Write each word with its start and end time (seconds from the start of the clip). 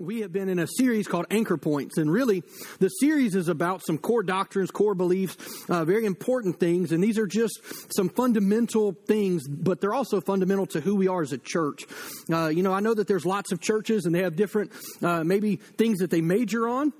we 0.00 0.20
have 0.20 0.32
been 0.32 0.48
in 0.48 0.58
a 0.58 0.66
series 0.66 1.06
called 1.06 1.26
Anchor 1.30 1.56
Points. 1.56 1.98
And 1.98 2.10
really, 2.10 2.42
the 2.78 2.88
series 2.88 3.34
is 3.34 3.48
about 3.48 3.82
some 3.84 3.98
core 3.98 4.22
doctrines, 4.22 4.70
core 4.70 4.94
beliefs, 4.94 5.36
uh, 5.68 5.84
very 5.84 6.06
important 6.06 6.58
things. 6.58 6.92
And 6.92 7.02
these 7.02 7.18
are 7.18 7.26
just 7.26 7.60
some 7.94 8.08
fundamental 8.08 8.96
things, 9.06 9.46
but 9.46 9.80
they're 9.80 9.94
also 9.94 10.20
fundamental 10.20 10.66
to 10.66 10.80
who 10.80 10.96
we 10.96 11.08
are 11.08 11.22
as 11.22 11.32
a 11.32 11.38
church. 11.38 11.86
Uh, 12.32 12.48
you 12.48 12.62
know, 12.62 12.72
I 12.72 12.80
know 12.80 12.94
that 12.94 13.06
there's 13.06 13.26
lots 13.26 13.52
of 13.52 13.60
churches 13.60 14.06
and 14.06 14.14
they 14.14 14.22
have 14.22 14.36
different, 14.36 14.72
uh, 15.02 15.22
maybe 15.24 15.56
things 15.56 15.98
that 15.98 16.10
they 16.10 16.20
major 16.20 16.68
on. 16.68 16.92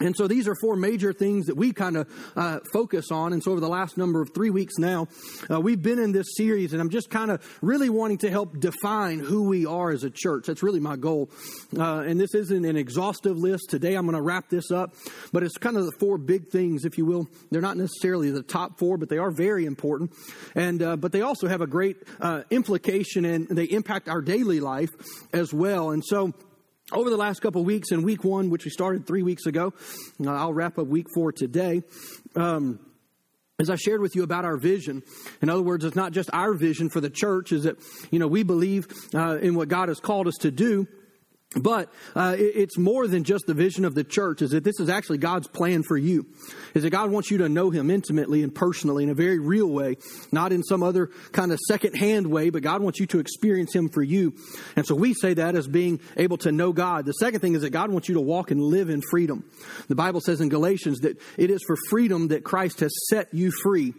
And 0.00 0.16
so 0.16 0.26
these 0.26 0.48
are 0.48 0.56
four 0.56 0.74
major 0.74 1.12
things 1.12 1.46
that 1.46 1.56
we 1.56 1.72
kind 1.72 1.96
of 1.96 2.32
uh, 2.34 2.58
focus 2.72 3.12
on. 3.12 3.32
And 3.32 3.40
so 3.40 3.52
over 3.52 3.60
the 3.60 3.68
last 3.68 3.96
number 3.96 4.20
of 4.20 4.34
three 4.34 4.50
weeks 4.50 4.74
now, 4.76 5.06
uh, 5.48 5.60
we've 5.60 5.80
been 5.80 6.00
in 6.00 6.10
this 6.10 6.26
series, 6.36 6.72
and 6.72 6.82
I'm 6.82 6.90
just 6.90 7.10
kind 7.10 7.30
of 7.30 7.58
really 7.62 7.88
wanting 7.90 8.18
to 8.18 8.30
help 8.30 8.58
define 8.58 9.20
who 9.20 9.44
we 9.44 9.66
are 9.66 9.92
as 9.92 10.02
a 10.02 10.10
church. 10.10 10.46
That's 10.46 10.64
really 10.64 10.80
my 10.80 10.96
goal. 10.96 11.30
Uh, 11.78 12.00
and 12.00 12.18
this 12.20 12.34
isn't 12.34 12.64
an 12.64 12.76
exhaustive 12.76 13.36
list. 13.36 13.70
Today 13.70 13.94
I'm 13.94 14.04
going 14.04 14.16
to 14.16 14.22
wrap 14.22 14.48
this 14.48 14.72
up, 14.72 14.96
but 15.32 15.44
it's 15.44 15.58
kind 15.58 15.76
of 15.76 15.84
the 15.84 15.92
four 16.00 16.18
big 16.18 16.48
things, 16.48 16.84
if 16.84 16.98
you 16.98 17.06
will. 17.06 17.28
They're 17.52 17.60
not 17.60 17.76
necessarily 17.76 18.32
the 18.32 18.42
top 18.42 18.80
four, 18.80 18.98
but 18.98 19.08
they 19.08 19.18
are 19.18 19.30
very 19.30 19.64
important. 19.64 20.12
And 20.56 20.82
uh, 20.82 20.96
but 20.96 21.12
they 21.12 21.22
also 21.22 21.46
have 21.46 21.60
a 21.60 21.68
great 21.68 21.98
uh, 22.20 22.42
implication, 22.50 23.24
and 23.24 23.46
they 23.46 23.66
impact 23.66 24.08
our 24.08 24.22
daily 24.22 24.58
life 24.58 24.90
as 25.32 25.54
well. 25.54 25.92
And 25.92 26.02
so 26.04 26.34
over 26.94 27.10
the 27.10 27.16
last 27.16 27.40
couple 27.40 27.64
weeks, 27.64 27.90
in 27.90 28.02
week 28.02 28.24
one, 28.24 28.50
which 28.50 28.64
we 28.64 28.70
started 28.70 29.06
three 29.06 29.22
weeks 29.22 29.46
ago, 29.46 29.74
uh, 30.24 30.30
I'll 30.30 30.52
wrap 30.52 30.78
up 30.78 30.86
week 30.86 31.06
four 31.14 31.32
today. 31.32 31.82
Um, 32.36 32.78
as 33.58 33.70
I 33.70 33.76
shared 33.76 34.00
with 34.00 34.16
you 34.16 34.22
about 34.22 34.44
our 34.44 34.56
vision, 34.56 35.02
in 35.40 35.48
other 35.48 35.62
words, 35.62 35.84
it's 35.84 35.96
not 35.96 36.12
just 36.12 36.30
our 36.32 36.54
vision 36.54 36.88
for 36.90 37.00
the 37.00 37.10
church, 37.10 37.52
is 37.52 37.64
that, 37.64 37.76
you 38.10 38.18
know, 38.18 38.26
we 38.26 38.42
believe 38.42 38.86
uh, 39.14 39.38
in 39.38 39.54
what 39.54 39.68
God 39.68 39.88
has 39.88 40.00
called 40.00 40.26
us 40.26 40.34
to 40.40 40.50
do, 40.50 40.88
but 41.56 41.92
uh, 42.14 42.34
it's 42.38 42.76
more 42.78 43.06
than 43.06 43.24
just 43.24 43.46
the 43.46 43.54
vision 43.54 43.84
of 43.84 43.94
the 43.94 44.04
church, 44.04 44.42
is 44.42 44.50
that 44.50 44.64
this 44.64 44.80
is 44.80 44.88
actually 44.88 45.18
God's 45.18 45.46
plan 45.46 45.82
for 45.82 45.96
you. 45.96 46.26
Is 46.74 46.82
that 46.82 46.90
God 46.90 47.10
wants 47.10 47.30
you 47.30 47.38
to 47.38 47.48
know 47.48 47.70
Him 47.70 47.90
intimately 47.90 48.42
and 48.42 48.54
personally 48.54 49.04
in 49.04 49.10
a 49.10 49.14
very 49.14 49.38
real 49.38 49.68
way, 49.68 49.96
not 50.32 50.52
in 50.52 50.62
some 50.62 50.82
other 50.82 51.10
kind 51.32 51.52
of 51.52 51.58
second-hand 51.68 52.26
way, 52.26 52.50
but 52.50 52.62
God 52.62 52.82
wants 52.82 53.00
you 53.00 53.06
to 53.06 53.18
experience 53.18 53.74
Him 53.74 53.88
for 53.88 54.02
you. 54.02 54.34
And 54.76 54.86
so 54.86 54.94
we 54.94 55.14
say 55.14 55.34
that 55.34 55.54
as 55.54 55.66
being 55.66 56.00
able 56.16 56.38
to 56.38 56.52
know 56.52 56.72
God. 56.72 57.06
The 57.06 57.12
second 57.12 57.40
thing 57.40 57.54
is 57.54 57.62
that 57.62 57.70
God 57.70 57.90
wants 57.90 58.08
you 58.08 58.14
to 58.14 58.20
walk 58.20 58.50
and 58.50 58.62
live 58.62 58.90
in 58.90 59.02
freedom. 59.10 59.44
The 59.88 59.94
Bible 59.94 60.20
says 60.20 60.40
in 60.40 60.48
Galatians 60.48 61.00
that 61.00 61.20
it 61.38 61.50
is 61.50 61.62
for 61.66 61.76
freedom 61.88 62.28
that 62.28 62.44
Christ 62.44 62.80
has 62.80 62.92
set 63.08 63.32
you 63.32 63.50
free. 63.62 63.94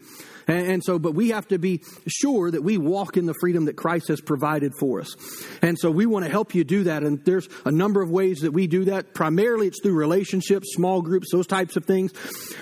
And, 0.47 0.83
so, 0.83 0.99
but 0.99 1.13
we 1.13 1.29
have 1.29 1.47
to 1.47 1.57
be 1.57 1.81
sure 2.07 2.51
that 2.51 2.63
we 2.63 2.77
walk 2.77 3.17
in 3.17 3.25
the 3.25 3.33
freedom 3.39 3.65
that 3.65 3.75
Christ 3.75 4.09
has 4.09 4.21
provided 4.21 4.73
for 4.79 5.01
us. 5.01 5.15
And 5.61 5.77
so 5.79 5.89
we 5.89 6.05
want 6.05 6.25
to 6.25 6.31
help 6.31 6.53
you 6.53 6.63
do 6.63 6.83
that. 6.83 7.03
And 7.03 7.23
there's 7.25 7.49
a 7.65 7.71
number 7.71 8.01
of 8.01 8.09
ways 8.09 8.39
that 8.39 8.51
we 8.51 8.67
do 8.67 8.85
that. 8.85 9.13
Primarily 9.13 9.67
it's 9.67 9.81
through 9.81 9.95
relationships, 9.95 10.73
small 10.73 11.01
groups, 11.01 11.27
those 11.31 11.47
types 11.47 11.75
of 11.75 11.85
things. 11.85 12.13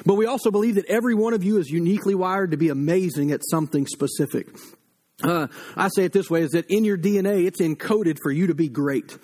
But 0.06 0.16
we 0.16 0.26
also 0.26 0.52
believe 0.52 0.76
that 0.76 0.86
every 0.86 1.16
one 1.16 1.34
of 1.34 1.44
you 1.44 1.58
is 1.58 1.70
uniquely 1.70 2.16
wired 2.16 2.52
to 2.52 2.58
be 2.58 2.70
amazing 2.70 3.32
at 3.32 3.42
something 3.50 3.86
specific. 3.88 4.48
Uh, 5.22 5.48
I 5.76 5.90
say 5.90 6.06
it 6.06 6.12
this 6.12 6.30
way: 6.30 6.42
is 6.42 6.52
that 6.52 6.66
in 6.70 6.84
your 6.84 6.98
DNA, 6.98 7.46
it's 7.46 7.62
encoded 7.62 8.18
for 8.22 8.32
you 8.32 8.48
to 8.48 8.56
be 8.56 8.68
great. 8.68 9.16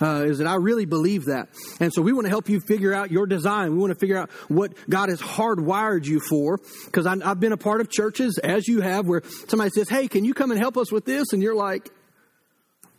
Uh, 0.00 0.24
is 0.24 0.38
that 0.38 0.46
I 0.46 0.54
really 0.54 0.86
believe 0.86 1.26
that, 1.26 1.48
and 1.80 1.92
so 1.92 2.00
we 2.00 2.12
want 2.12 2.24
to 2.24 2.30
help 2.30 2.48
you 2.48 2.60
figure 2.66 2.94
out 2.94 3.10
your 3.10 3.26
design. 3.26 3.72
We 3.72 3.78
want 3.78 3.92
to 3.92 3.98
figure 3.98 4.16
out 4.16 4.30
what 4.48 4.72
God 4.88 5.10
has 5.10 5.20
hardwired 5.20 6.06
you 6.06 6.20
for. 6.20 6.58
Because 6.86 7.06
I've 7.06 7.40
been 7.40 7.52
a 7.52 7.58
part 7.58 7.82
of 7.82 7.90
churches, 7.90 8.38
as 8.38 8.66
you 8.66 8.80
have, 8.80 9.06
where 9.06 9.22
somebody 9.48 9.70
says, 9.74 9.88
"Hey, 9.88 10.08
can 10.08 10.24
you 10.24 10.32
come 10.32 10.50
and 10.50 10.58
help 10.58 10.78
us 10.78 10.90
with 10.90 11.04
this?" 11.04 11.32
and 11.32 11.42
you're 11.42 11.54
like, 11.54 11.90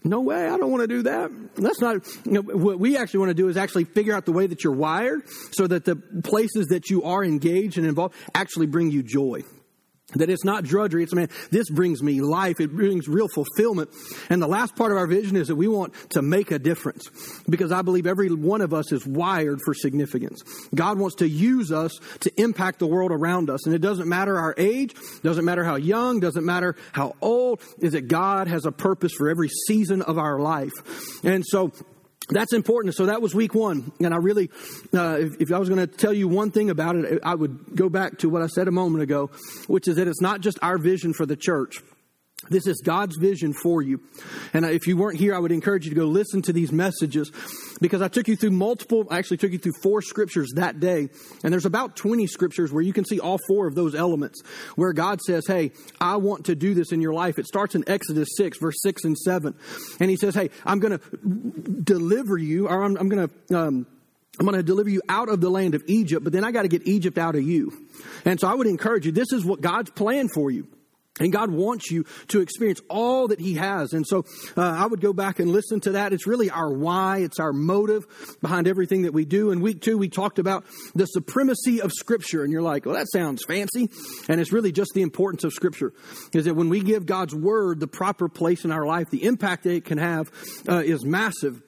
no 0.05 0.21
way, 0.21 0.47
I 0.47 0.57
don't 0.57 0.69
want 0.69 0.81
to 0.81 0.87
do 0.87 1.01
that. 1.03 1.31
That's 1.55 1.81
not, 1.81 2.05
you 2.25 2.33
know, 2.33 2.41
what 2.41 2.79
we 2.79 2.95
actually 2.95 3.21
want 3.21 3.31
to 3.31 3.33
do 3.33 3.49
is 3.49 3.57
actually 3.57 3.85
figure 3.85 4.13
out 4.13 4.25
the 4.25 4.31
way 4.31 4.45
that 4.45 4.63
you're 4.63 4.75
wired 4.75 5.23
so 5.51 5.65
that 5.65 5.83
the 5.83 5.95
places 5.95 6.67
that 6.67 6.91
you 6.91 7.03
are 7.03 7.23
engaged 7.23 7.79
and 7.79 7.87
involved 7.87 8.13
actually 8.35 8.67
bring 8.67 8.91
you 8.91 9.01
joy. 9.01 9.41
That 10.15 10.29
it's 10.29 10.43
not 10.43 10.63
drudgery. 10.63 11.03
It's, 11.03 11.13
man, 11.13 11.29
this 11.51 11.69
brings 11.69 12.01
me 12.01 12.21
life. 12.21 12.59
It 12.59 12.71
brings 12.71 13.07
real 13.07 13.27
fulfillment. 13.27 13.89
And 14.29 14.41
the 14.41 14.47
last 14.47 14.75
part 14.75 14.91
of 14.91 14.97
our 14.97 15.07
vision 15.07 15.35
is 15.35 15.47
that 15.47 15.55
we 15.55 15.67
want 15.67 15.93
to 16.11 16.21
make 16.21 16.51
a 16.51 16.59
difference 16.59 17.09
because 17.49 17.71
I 17.71 17.81
believe 17.81 18.07
every 18.07 18.29
one 18.29 18.61
of 18.61 18.73
us 18.73 18.91
is 18.91 19.05
wired 19.05 19.59
for 19.63 19.73
significance. 19.73 20.43
God 20.73 20.99
wants 20.99 21.17
to 21.17 21.27
use 21.27 21.71
us 21.71 21.99
to 22.21 22.31
impact 22.41 22.79
the 22.79 22.87
world 22.87 23.11
around 23.11 23.49
us. 23.49 23.65
And 23.65 23.75
it 23.75 23.79
doesn't 23.81 24.07
matter 24.07 24.37
our 24.37 24.53
age, 24.57 24.95
doesn't 25.23 25.45
matter 25.45 25.63
how 25.63 25.75
young, 25.75 26.19
doesn't 26.19 26.45
matter 26.45 26.75
how 26.91 27.15
old, 27.21 27.61
is 27.79 27.93
that 27.93 28.07
God 28.07 28.47
has 28.47 28.65
a 28.65 28.71
purpose 28.71 29.13
for 29.13 29.29
every 29.29 29.49
season 29.67 30.01
of 30.01 30.17
our 30.17 30.39
life. 30.39 30.73
And 31.23 31.43
so, 31.45 31.71
that's 32.29 32.53
important. 32.53 32.95
So 32.95 33.07
that 33.07 33.21
was 33.21 33.35
week 33.35 33.53
one. 33.53 33.91
And 33.99 34.13
I 34.13 34.17
really, 34.17 34.49
uh, 34.93 35.17
if, 35.19 35.41
if, 35.41 35.51
I 35.51 35.59
was 35.59 35.69
going 35.69 35.85
to 35.85 35.87
tell 35.87 36.13
you 36.13 36.27
one 36.27 36.51
thing 36.51 36.69
about 36.69 36.95
it, 36.95 37.19
I 37.23 37.35
would 37.35 37.75
go 37.75 37.89
back 37.89 38.19
to 38.19 38.29
what 38.29 38.41
I 38.41 38.47
said 38.47 38.67
a 38.67 38.71
moment 38.71 39.03
ago, 39.03 39.29
which 39.67 39.87
is 39.87 39.97
that 39.97 40.07
it's 40.07 40.21
not 40.21 40.41
just 40.41 40.57
our 40.61 40.77
vision 40.77 41.13
for 41.13 41.25
the 41.25 41.35
church. 41.35 41.81
This 42.49 42.67
is 42.67 42.81
God's 42.83 43.17
vision 43.17 43.53
for 43.53 43.81
you. 43.81 44.01
And 44.53 44.65
if 44.65 44.87
you 44.87 44.97
weren't 44.97 45.17
here, 45.17 45.33
I 45.33 45.39
would 45.39 45.51
encourage 45.51 45.85
you 45.85 45.91
to 45.91 45.95
go 45.95 46.05
listen 46.05 46.41
to 46.43 46.53
these 46.53 46.71
messages 46.71 47.31
because 47.81 48.01
I 48.01 48.07
took 48.07 48.27
you 48.27 48.35
through 48.35 48.51
multiple, 48.51 49.07
I 49.09 49.17
actually 49.17 49.37
took 49.37 49.51
you 49.51 49.57
through 49.57 49.73
four 49.81 50.01
scriptures 50.01 50.51
that 50.55 50.79
day. 50.79 51.09
And 51.43 51.53
there's 51.53 51.65
about 51.65 51.95
20 51.95 52.27
scriptures 52.27 52.71
where 52.71 52.83
you 52.83 52.93
can 52.93 53.05
see 53.05 53.19
all 53.19 53.39
four 53.47 53.67
of 53.67 53.73
those 53.73 53.95
elements 53.95 54.41
where 54.75 54.93
God 54.93 55.21
says, 55.21 55.45
Hey, 55.47 55.71
I 55.99 56.17
want 56.17 56.45
to 56.45 56.55
do 56.55 56.73
this 56.73 56.91
in 56.91 57.01
your 57.01 57.13
life. 57.13 57.39
It 57.39 57.47
starts 57.47 57.73
in 57.73 57.83
Exodus 57.87 58.29
6, 58.37 58.59
verse 58.59 58.75
6 58.83 59.05
and 59.05 59.17
7. 59.17 59.55
And 59.99 60.09
he 60.09 60.17
says, 60.17 60.35
Hey, 60.35 60.49
I'm 60.65 60.79
going 60.79 60.99
to 60.99 61.81
deliver 61.83 62.37
you, 62.37 62.67
or 62.67 62.83
I'm, 62.83 62.97
I'm 62.97 63.09
going 63.09 63.27
to, 63.27 63.57
um, 63.57 63.87
I'm 64.39 64.45
going 64.45 64.57
to 64.57 64.63
deliver 64.63 64.89
you 64.89 65.01
out 65.07 65.29
of 65.29 65.39
the 65.39 65.49
land 65.49 65.73
of 65.73 65.83
Egypt, 65.87 66.23
but 66.23 66.33
then 66.33 66.43
I 66.43 66.51
got 66.51 66.63
to 66.63 66.67
get 66.67 66.85
Egypt 66.85 67.17
out 67.17 67.35
of 67.35 67.43
you. 67.43 67.71
And 68.25 68.39
so 68.39 68.49
I 68.49 68.53
would 68.53 68.67
encourage 68.67 69.05
you, 69.05 69.13
this 69.13 69.31
is 69.31 69.45
what 69.45 69.61
God's 69.61 69.89
plan 69.89 70.27
for 70.27 70.51
you. 70.51 70.67
And 71.17 71.31
God 71.31 71.49
wants 71.49 71.89
you 71.89 72.05
to 72.27 72.41
experience 72.41 72.81
all 72.89 73.29
that 73.29 73.39
He 73.39 73.53
has. 73.53 73.93
And 73.93 74.05
so 74.05 74.25
uh, 74.57 74.61
I 74.61 74.85
would 74.85 74.99
go 74.99 75.13
back 75.13 75.39
and 75.39 75.49
listen 75.49 75.79
to 75.81 75.93
that. 75.93 76.11
It's 76.11 76.27
really 76.27 76.49
our 76.49 76.69
why, 76.69 77.19
it's 77.19 77.39
our 77.39 77.53
motive 77.53 78.05
behind 78.41 78.67
everything 78.67 79.03
that 79.03 79.13
we 79.13 79.23
do. 79.23 79.51
In 79.51 79.61
week 79.61 79.81
two, 79.81 79.97
we 79.97 80.09
talked 80.09 80.39
about 80.39 80.65
the 80.93 81.05
supremacy 81.05 81.81
of 81.81 81.93
Scripture. 81.93 82.43
And 82.43 82.51
you're 82.51 82.61
like, 82.61 82.85
well, 82.85 82.95
that 82.95 83.07
sounds 83.13 83.45
fancy. 83.45 83.89
And 84.27 84.41
it's 84.41 84.51
really 84.51 84.73
just 84.73 84.91
the 84.93 85.03
importance 85.03 85.45
of 85.45 85.53
Scripture. 85.53 85.93
Is 86.33 86.45
that 86.45 86.55
when 86.55 86.67
we 86.67 86.81
give 86.81 87.05
God's 87.05 87.33
Word 87.33 87.79
the 87.79 87.87
proper 87.87 88.27
place 88.27 88.65
in 88.65 88.71
our 88.71 88.85
life, 88.85 89.09
the 89.09 89.23
impact 89.23 89.63
that 89.63 89.73
it 89.73 89.85
can 89.85 89.97
have 89.97 90.29
uh, 90.67 90.79
is 90.79 91.05
massive. 91.05 91.61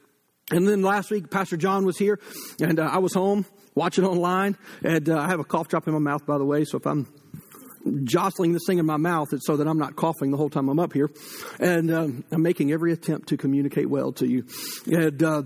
And 0.52 0.68
then 0.68 0.82
last 0.82 1.10
week, 1.10 1.30
Pastor 1.30 1.58
John 1.58 1.86
was 1.86 1.98
here, 1.98 2.20
and 2.62 2.80
uh, 2.80 2.84
I 2.84 3.00
was 3.00 3.14
home 3.14 3.46
watching 3.76 4.06
online. 4.06 4.58
And 4.84 5.10
uh, 5.10 5.20
I 5.20 5.28
have 5.28 5.40
a 5.40 5.44
cough 5.46 5.68
drop 5.68 5.88
in 5.88 5.94
my 5.94 6.00
mouth, 6.00 6.26
by 6.26 6.38
the 6.38 6.46
way. 6.46 6.66
So 6.66 6.78
if 6.78 6.86
I'm 6.86 7.08
jostling 8.04 8.54
this 8.54 8.64
thing 8.66 8.78
in 8.78 8.86
my 8.86 8.98
mouth 8.98 9.30
so 9.40 9.58
that 9.58 9.68
I'm 9.68 9.78
not 9.78 9.96
coughing 9.96 10.32
the 10.32 10.38
whole 10.38 10.50
time 10.50 10.70
I'm 10.70 10.80
up 10.80 10.94
here. 10.94 11.10
And 11.60 11.92
um, 11.92 12.24
I'm 12.32 12.42
making 12.42 12.72
every 12.72 12.94
attempt 12.94 13.30
to 13.30 13.38
communicate 13.38 13.90
well 13.90 14.12
to 14.14 14.28
you. 14.28 14.46
And, 14.86 15.22
uh, 15.22 15.44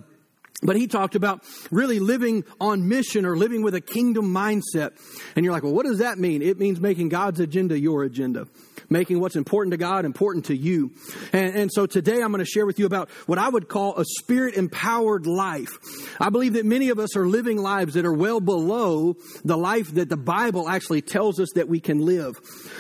but 0.63 0.75
he 0.75 0.87
talked 0.87 1.15
about 1.15 1.43
really 1.71 1.99
living 1.99 2.43
on 2.59 2.87
mission 2.87 3.25
or 3.25 3.35
living 3.35 3.63
with 3.63 3.73
a 3.73 3.81
kingdom 3.81 4.33
mindset. 4.33 4.91
And 5.35 5.43
you're 5.43 5.53
like, 5.53 5.63
well, 5.63 5.73
what 5.73 5.85
does 5.85 5.99
that 5.99 6.19
mean? 6.19 6.41
It 6.41 6.59
means 6.59 6.79
making 6.79 7.09
God's 7.09 7.39
agenda 7.39 7.79
your 7.79 8.03
agenda 8.03 8.45
making 8.91 9.19
what's 9.19 9.35
important 9.35 9.71
to 9.71 9.77
God 9.77 10.05
important 10.05 10.45
to 10.45 10.55
you. 10.55 10.91
And, 11.33 11.55
and 11.55 11.71
so 11.73 11.85
today 11.85 12.21
I'm 12.21 12.31
going 12.31 12.39
to 12.39 12.45
share 12.45 12.65
with 12.65 12.77
you 12.77 12.85
about 12.85 13.09
what 13.25 13.39
I 13.39 13.49
would 13.49 13.69
call 13.69 13.97
a 13.97 14.05
spirit 14.05 14.55
empowered 14.55 15.25
life. 15.25 15.69
I 16.19 16.29
believe 16.29 16.53
that 16.53 16.65
many 16.65 16.89
of 16.89 16.99
us 16.99 17.15
are 17.15 17.25
living 17.25 17.57
lives 17.57 17.93
that 17.93 18.05
are 18.05 18.13
well 18.13 18.41
below 18.41 19.15
the 19.43 19.57
life 19.57 19.93
that 19.95 20.09
the 20.09 20.17
Bible 20.17 20.67
actually 20.67 21.01
tells 21.01 21.39
us 21.39 21.49
that 21.55 21.67
we 21.67 21.79
can 21.79 21.99
live. 21.99 22.35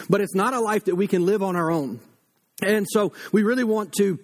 But 0.09 0.21
it's 0.21 0.35
not 0.35 0.53
a 0.53 0.59
life 0.59 0.85
that 0.85 0.95
we 0.95 1.07
can 1.07 1.25
live 1.25 1.41
on 1.41 1.55
our 1.55 1.71
own. 1.71 1.99
And 2.61 2.85
so 2.87 3.13
we 3.31 3.43
really 3.43 3.63
want 3.63 3.93
to 3.93 4.19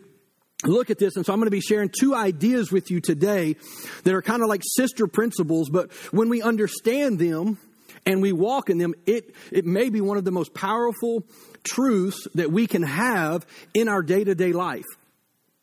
look 0.66 0.90
at 0.90 1.00
this. 1.00 1.16
And 1.16 1.26
so 1.26 1.34
I'm 1.34 1.40
going 1.40 1.48
to 1.48 1.52
be 1.52 1.62
sharing 1.62 1.90
two 1.90 2.14
ideas 2.14 2.72
with 2.72 2.92
you 2.92 3.00
today 3.00 3.56
that 4.04 4.14
are 4.14 4.22
kind 4.22 4.42
of 4.42 4.50
like 4.50 4.62
sister 4.64 5.08
principles, 5.08 5.70
but 5.70 5.92
when 6.12 6.30
we 6.30 6.42
understand 6.42 7.20
them, 7.20 7.58
and 8.06 8.22
we 8.22 8.32
walk 8.32 8.70
in 8.70 8.78
them, 8.78 8.96
it, 9.06 9.36
it 9.52 9.66
may 9.66 9.90
be 9.90 10.00
one 10.00 10.18
of 10.18 10.24
the 10.24 10.32
most 10.32 10.54
powerful 10.54 11.26
truths 11.68 12.28
that 12.36 12.52
we 12.52 12.68
can 12.68 12.84
have 12.84 13.46
in 13.74 13.88
our 13.90 14.02
day 14.02 14.24
to 14.24 14.36
day 14.36 14.54
life. 14.54 14.86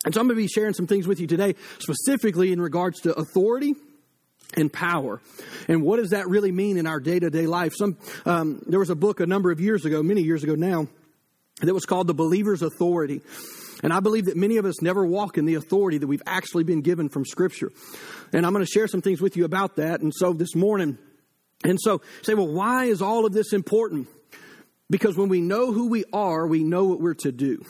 And 0.05 0.13
so 0.13 0.21
I'm 0.21 0.27
going 0.27 0.37
to 0.37 0.43
be 0.43 0.47
sharing 0.47 0.73
some 0.73 0.87
things 0.87 1.07
with 1.07 1.19
you 1.19 1.27
today, 1.27 1.55
specifically 1.79 2.51
in 2.51 2.61
regards 2.61 3.01
to 3.01 3.15
authority 3.15 3.73
and 4.55 4.71
power. 4.71 5.19
And 5.67 5.81
what 5.81 5.97
does 5.97 6.11
that 6.11 6.27
really 6.27 6.51
mean 6.51 6.77
in 6.77 6.85
our 6.85 6.99
day 6.99 7.19
to 7.19 7.29
day 7.29 7.47
life? 7.47 7.73
Some, 7.75 7.97
um, 8.25 8.61
there 8.67 8.79
was 8.79 8.91
a 8.91 8.95
book 8.95 9.19
a 9.19 9.25
number 9.25 9.51
of 9.51 9.59
years 9.59 9.83
ago, 9.83 10.03
many 10.03 10.21
years 10.21 10.43
ago 10.43 10.55
now, 10.55 10.87
that 11.61 11.73
was 11.73 11.85
called 11.85 12.07
The 12.07 12.13
Believer's 12.13 12.61
Authority. 12.61 13.21
And 13.83 13.91
I 13.91 13.99
believe 13.99 14.25
that 14.25 14.37
many 14.37 14.57
of 14.57 14.65
us 14.65 14.81
never 14.81 15.05
walk 15.05 15.37
in 15.37 15.45
the 15.45 15.55
authority 15.55 15.97
that 15.97 16.07
we've 16.07 16.23
actually 16.25 16.63
been 16.63 16.81
given 16.81 17.09
from 17.09 17.25
Scripture. 17.25 17.71
And 18.31 18.45
I'm 18.45 18.53
going 18.53 18.65
to 18.65 18.71
share 18.71 18.87
some 18.87 19.01
things 19.01 19.21
with 19.21 19.35
you 19.37 19.45
about 19.45 19.77
that. 19.77 20.01
And 20.01 20.13
so 20.15 20.33
this 20.33 20.55
morning, 20.55 20.97
and 21.63 21.79
so 21.81 22.01
say, 22.21 22.33
well, 22.33 22.47
why 22.47 22.85
is 22.85 23.01
all 23.01 23.25
of 23.25 23.33
this 23.33 23.53
important? 23.53 24.07
Because 24.89 25.17
when 25.17 25.29
we 25.29 25.41
know 25.41 25.71
who 25.71 25.87
we 25.87 26.05
are, 26.13 26.45
we 26.45 26.63
know 26.63 26.85
what 26.85 27.01
we're 27.01 27.15
to 27.15 27.31
do. 27.31 27.65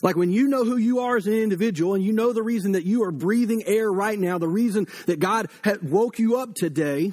Like 0.00 0.16
when 0.16 0.30
you 0.30 0.46
know 0.46 0.64
who 0.64 0.76
you 0.76 1.00
are 1.00 1.16
as 1.16 1.26
an 1.26 1.32
individual 1.32 1.94
and 1.94 2.04
you 2.04 2.12
know 2.12 2.32
the 2.32 2.42
reason 2.42 2.72
that 2.72 2.84
you 2.84 3.02
are 3.02 3.10
breathing 3.10 3.64
air 3.66 3.90
right 3.92 4.18
now, 4.18 4.38
the 4.38 4.48
reason 4.48 4.86
that 5.06 5.18
God 5.18 5.48
had 5.64 5.82
woke 5.90 6.20
you 6.20 6.38
up 6.38 6.54
today, 6.54 7.12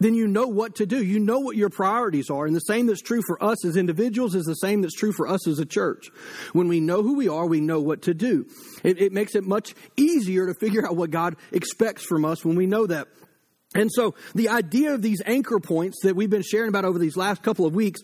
then 0.00 0.14
you 0.14 0.26
know 0.26 0.48
what 0.48 0.76
to 0.76 0.86
do. 0.86 1.02
You 1.02 1.18
know 1.20 1.40
what 1.40 1.56
your 1.56 1.68
priorities 1.68 2.30
are. 2.30 2.46
And 2.46 2.56
the 2.56 2.60
same 2.60 2.86
that's 2.86 3.02
true 3.02 3.22
for 3.26 3.42
us 3.42 3.64
as 3.64 3.76
individuals 3.76 4.34
is 4.34 4.46
the 4.46 4.54
same 4.54 4.80
that's 4.80 4.94
true 4.94 5.12
for 5.12 5.28
us 5.28 5.46
as 5.46 5.58
a 5.58 5.66
church. 5.66 6.08
When 6.54 6.66
we 6.66 6.80
know 6.80 7.02
who 7.02 7.14
we 7.14 7.28
are, 7.28 7.46
we 7.46 7.60
know 7.60 7.80
what 7.80 8.02
to 8.02 8.14
do. 8.14 8.46
It, 8.82 9.00
it 9.00 9.12
makes 9.12 9.34
it 9.34 9.44
much 9.44 9.74
easier 9.96 10.46
to 10.46 10.54
figure 10.54 10.86
out 10.86 10.96
what 10.96 11.10
God 11.10 11.36
expects 11.52 12.04
from 12.04 12.24
us 12.24 12.44
when 12.44 12.56
we 12.56 12.66
know 12.66 12.86
that. 12.86 13.08
And 13.74 13.90
so 13.92 14.14
the 14.34 14.50
idea 14.50 14.92
of 14.94 15.02
these 15.02 15.22
anchor 15.24 15.58
points 15.58 15.98
that 16.02 16.14
we've 16.14 16.30
been 16.30 16.42
sharing 16.42 16.68
about 16.68 16.84
over 16.84 16.98
these 16.98 17.16
last 17.16 17.42
couple 17.42 17.64
of 17.64 17.74
weeks 17.74 18.00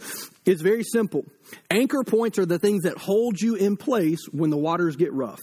is 0.46 0.62
very 0.62 0.82
simple. 0.82 1.24
Anchor 1.70 2.04
points 2.04 2.38
are 2.38 2.46
the 2.46 2.58
things 2.58 2.84
that 2.84 2.96
hold 2.96 3.40
you 3.40 3.54
in 3.54 3.76
place 3.76 4.20
when 4.32 4.50
the 4.50 4.56
waters 4.56 4.96
get 4.96 5.12
rough. 5.12 5.40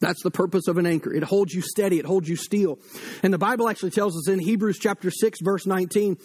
That's 0.00 0.22
the 0.22 0.30
purpose 0.30 0.66
of 0.66 0.78
an 0.78 0.86
anchor. 0.86 1.12
It 1.12 1.22
holds 1.22 1.54
you 1.54 1.62
steady, 1.62 1.98
it 1.98 2.04
holds 2.04 2.28
you 2.28 2.36
still. 2.36 2.78
And 3.22 3.32
the 3.32 3.38
Bible 3.38 3.68
actually 3.68 3.90
tells 3.90 4.16
us 4.16 4.28
in 4.28 4.40
Hebrews 4.40 4.78
chapter 4.78 5.10
6 5.10 5.38
verse 5.42 5.66
19 5.66 6.16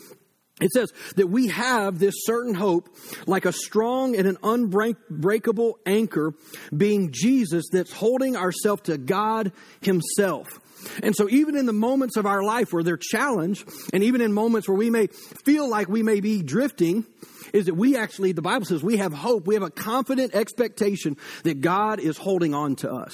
it 0.60 0.72
says 0.72 0.92
that 1.16 1.28
we 1.28 1.48
have 1.50 2.00
this 2.00 2.16
certain 2.26 2.56
hope 2.56 2.90
like 3.28 3.46
a 3.46 3.52
strong 3.52 4.16
and 4.16 4.28
an 4.28 4.38
unbreakable 4.42 5.78
anchor 5.86 6.34
being 6.76 7.12
Jesus 7.12 7.66
that's 7.72 7.94
holding 7.94 8.36
ourselves 8.36 8.82
to 8.84 8.98
God 8.98 9.52
himself. 9.82 10.60
And 11.04 11.16
so, 11.16 11.30
even 11.30 11.56
in 11.56 11.66
the 11.66 11.74
moments 11.74 12.18
of 12.18 12.26
our 12.26 12.44
life 12.44 12.72
where 12.72 12.84
they're 12.84 12.98
challenged, 12.98 13.68
and 13.94 14.04
even 14.04 14.22
in 14.22 14.34
moments 14.34 14.68
where 14.68 14.78
we 14.78 14.90
may 14.90 15.08
feel 15.08 15.70
like 15.70 15.88
we 15.88 16.04
may 16.04 16.20
be 16.20 16.42
drifting, 16.44 17.06
is 17.54 17.66
that 17.66 17.76
we 17.76 17.96
actually, 17.96 18.32
the 18.32 18.42
Bible 18.42 18.66
says, 18.66 18.84
we 18.84 18.98
have 18.98 19.14
hope. 19.14 19.48
We 19.48 19.56
have 19.56 19.64
a 19.64 19.70
confident 19.70 20.36
expectation 20.36 21.18
that 21.44 21.62
God 21.62 22.00
is 22.00 22.18
holding 22.18 22.54
on 22.54 22.76
to 22.78 22.92
us. 22.92 23.14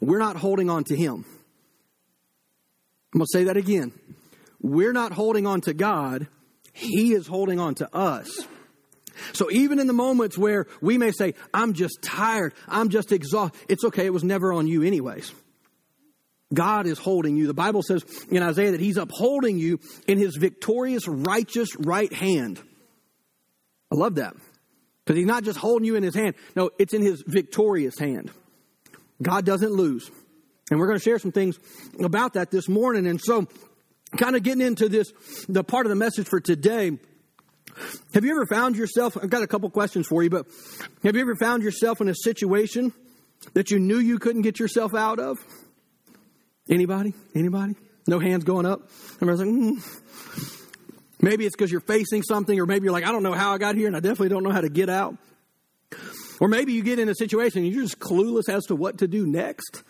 We're 0.00 0.18
not 0.18 0.36
holding 0.36 0.70
on 0.70 0.84
to 0.84 0.96
Him. 0.96 1.24
I'm 3.14 3.20
going 3.20 3.26
to 3.26 3.38
say 3.38 3.44
that 3.44 3.56
again. 3.56 3.92
We're 4.60 4.92
not 4.92 5.12
holding 5.12 5.46
on 5.46 5.60
to 5.62 5.74
God, 5.74 6.28
He 6.72 7.12
is 7.12 7.26
holding 7.26 7.60
on 7.60 7.76
to 7.76 7.94
us. 7.94 8.28
So 9.32 9.50
even 9.50 9.78
in 9.78 9.86
the 9.86 9.92
moments 9.92 10.38
where 10.38 10.66
we 10.80 10.98
may 10.98 11.10
say, 11.10 11.34
I'm 11.52 11.72
just 11.72 12.02
tired, 12.02 12.54
I'm 12.68 12.88
just 12.88 13.12
exhausted, 13.12 13.58
it's 13.68 13.84
okay, 13.84 14.06
it 14.06 14.12
was 14.12 14.24
never 14.24 14.52
on 14.52 14.66
you, 14.66 14.82
anyways. 14.82 15.32
God 16.52 16.86
is 16.86 16.98
holding 16.98 17.36
you. 17.36 17.46
The 17.46 17.54
Bible 17.54 17.82
says 17.82 18.04
in 18.30 18.42
Isaiah 18.42 18.72
that 18.72 18.80
He's 18.80 18.96
upholding 18.96 19.58
you 19.58 19.80
in 20.06 20.18
His 20.18 20.36
victorious, 20.36 21.06
righteous 21.06 21.76
right 21.76 22.12
hand. 22.12 22.60
I 23.92 23.96
love 23.96 24.16
that. 24.16 24.34
Because 25.04 25.18
He's 25.18 25.26
not 25.26 25.44
just 25.44 25.58
holding 25.58 25.86
you 25.86 25.96
in 25.96 26.02
His 26.02 26.14
hand, 26.14 26.34
no, 26.56 26.70
it's 26.78 26.94
in 26.94 27.02
His 27.02 27.22
victorious 27.26 27.98
hand. 27.98 28.30
God 29.20 29.44
doesn't 29.44 29.72
lose. 29.72 30.10
And 30.70 30.78
we're 30.78 30.86
going 30.86 30.98
to 30.98 31.04
share 31.04 31.18
some 31.18 31.32
things 31.32 31.58
about 32.02 32.34
that 32.34 32.50
this 32.50 32.68
morning. 32.68 33.06
And 33.06 33.20
so, 33.20 33.46
kind 34.16 34.36
of 34.36 34.42
getting 34.42 34.66
into 34.66 34.88
this, 34.88 35.12
the 35.48 35.64
part 35.64 35.86
of 35.86 35.90
the 35.90 35.96
message 35.96 36.28
for 36.28 36.40
today. 36.40 36.98
Have 38.14 38.24
you 38.24 38.32
ever 38.32 38.46
found 38.46 38.76
yourself? 38.76 39.16
I've 39.16 39.30
got 39.30 39.42
a 39.42 39.46
couple 39.46 39.70
questions 39.70 40.06
for 40.06 40.22
you, 40.22 40.30
but 40.30 40.46
have 41.04 41.14
you 41.14 41.20
ever 41.20 41.36
found 41.36 41.62
yourself 41.62 42.00
in 42.00 42.08
a 42.08 42.14
situation 42.14 42.92
that 43.54 43.70
you 43.70 43.78
knew 43.78 43.98
you 43.98 44.18
couldn't 44.18 44.42
get 44.42 44.58
yourself 44.58 44.94
out 44.94 45.18
of? 45.18 45.38
Anybody? 46.68 47.14
Anybody? 47.34 47.76
No 48.06 48.18
hands 48.18 48.44
going 48.44 48.66
up? 48.66 48.88
Everybody's 49.20 49.40
like, 49.40 49.48
mm. 49.48 50.02
Maybe 51.20 51.46
it's 51.46 51.56
because 51.56 51.70
you're 51.70 51.80
facing 51.80 52.22
something, 52.22 52.58
or 52.58 52.66
maybe 52.66 52.84
you're 52.84 52.92
like, 52.92 53.04
I 53.04 53.10
don't 53.10 53.22
know 53.22 53.32
how 53.32 53.52
I 53.52 53.58
got 53.58 53.74
here, 53.74 53.88
and 53.88 53.96
I 53.96 54.00
definitely 54.00 54.28
don't 54.28 54.44
know 54.44 54.52
how 54.52 54.60
to 54.60 54.68
get 54.68 54.88
out. 54.88 55.16
Or 56.40 56.46
maybe 56.46 56.72
you 56.72 56.82
get 56.82 56.98
in 56.98 57.08
a 57.08 57.14
situation 57.14 57.64
and 57.64 57.72
you're 57.72 57.82
just 57.82 57.98
clueless 57.98 58.48
as 58.48 58.66
to 58.66 58.76
what 58.76 58.98
to 58.98 59.08
do 59.08 59.26
next. 59.26 59.82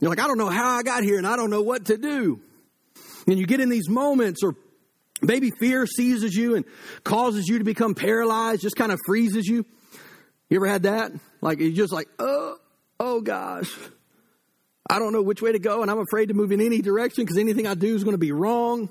You're 0.00 0.08
like, 0.08 0.20
I 0.20 0.26
don't 0.26 0.38
know 0.38 0.48
how 0.48 0.76
I 0.76 0.82
got 0.82 1.02
here, 1.02 1.18
and 1.18 1.26
I 1.26 1.36
don't 1.36 1.50
know 1.50 1.62
what 1.62 1.86
to 1.86 1.98
do. 1.98 2.40
And 3.26 3.38
you 3.38 3.46
get 3.46 3.60
in 3.60 3.68
these 3.68 3.88
moments, 3.88 4.42
or 4.42 4.54
maybe 5.20 5.50
fear 5.58 5.86
seizes 5.86 6.34
you 6.34 6.54
and 6.54 6.64
causes 7.04 7.48
you 7.48 7.58
to 7.58 7.64
become 7.64 7.94
paralyzed, 7.94 8.62
just 8.62 8.76
kind 8.76 8.92
of 8.92 8.98
freezes 9.06 9.46
you. 9.46 9.66
You 10.48 10.56
ever 10.56 10.66
had 10.66 10.84
that? 10.84 11.12
Like, 11.40 11.60
you're 11.60 11.72
just 11.72 11.92
like, 11.92 12.08
oh, 12.18 12.56
oh 12.98 13.20
gosh. 13.20 13.76
I 14.88 14.98
don't 14.98 15.12
know 15.12 15.22
which 15.22 15.42
way 15.42 15.52
to 15.52 15.58
go, 15.58 15.82
and 15.82 15.90
I'm 15.90 15.98
afraid 15.98 16.28
to 16.28 16.34
move 16.34 16.52
in 16.52 16.60
any 16.60 16.80
direction 16.80 17.24
because 17.24 17.38
anything 17.38 17.66
I 17.66 17.74
do 17.74 17.94
is 17.94 18.04
going 18.04 18.14
to 18.14 18.18
be 18.18 18.32
wrong. 18.32 18.88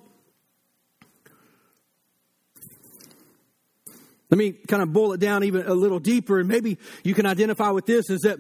Let 4.29 4.37
me 4.37 4.51
kind 4.51 4.83
of 4.83 4.91
boil 4.91 5.13
it 5.13 5.19
down 5.19 5.43
even 5.43 5.65
a 5.65 5.73
little 5.73 5.99
deeper, 5.99 6.39
and 6.39 6.49
maybe 6.49 6.77
you 7.03 7.13
can 7.13 7.25
identify 7.25 7.69
with 7.69 7.85
this 7.85 8.09
is 8.09 8.21
that 8.21 8.39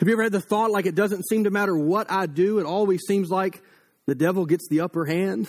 have 0.00 0.08
you 0.08 0.14
ever 0.14 0.22
had 0.22 0.32
the 0.32 0.40
thought 0.40 0.70
like 0.70 0.86
it 0.86 0.94
doesn't 0.94 1.24
seem 1.28 1.44
to 1.44 1.50
matter 1.50 1.76
what 1.76 2.10
I 2.10 2.26
do, 2.26 2.58
it 2.58 2.66
always 2.66 3.02
seems 3.06 3.28
like 3.28 3.62
the 4.06 4.14
devil 4.14 4.46
gets 4.46 4.68
the 4.68 4.80
upper 4.80 5.04
hand? 5.04 5.48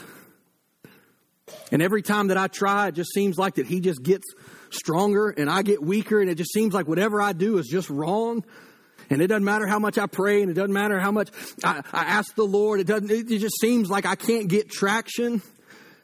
And 1.72 1.82
every 1.82 2.02
time 2.02 2.28
that 2.28 2.38
I 2.38 2.48
try, 2.48 2.88
it 2.88 2.96
just 2.96 3.14
seems 3.14 3.38
like 3.38 3.56
that 3.56 3.68
he 3.68 3.80
just 3.80 4.02
gets 4.02 4.26
stronger 4.70 5.30
and 5.30 5.50
I 5.50 5.62
get 5.62 5.82
weaker, 5.82 6.20
and 6.20 6.30
it 6.30 6.36
just 6.36 6.52
seems 6.52 6.74
like 6.74 6.88
whatever 6.88 7.22
I 7.22 7.34
do 7.34 7.58
is 7.58 7.68
just 7.68 7.90
wrong. 7.90 8.44
And 9.10 9.22
it 9.22 9.28
doesn't 9.28 9.44
matter 9.44 9.68
how 9.68 9.80
much 9.80 9.98
I 9.98 10.08
pray 10.08 10.42
and 10.42 10.50
it 10.50 10.54
doesn't 10.54 10.74
matter 10.74 11.00
how 11.00 11.12
much 11.12 11.30
I, 11.64 11.82
I 11.92 12.04
ask 12.04 12.34
the 12.36 12.46
Lord. 12.46 12.80
It 12.80 12.88
doesn't, 12.88 13.12
it 13.12 13.28
just 13.28 13.60
seems 13.60 13.90
like 13.90 14.06
I 14.06 14.16
can't 14.16 14.48
get 14.48 14.70
traction 14.70 15.42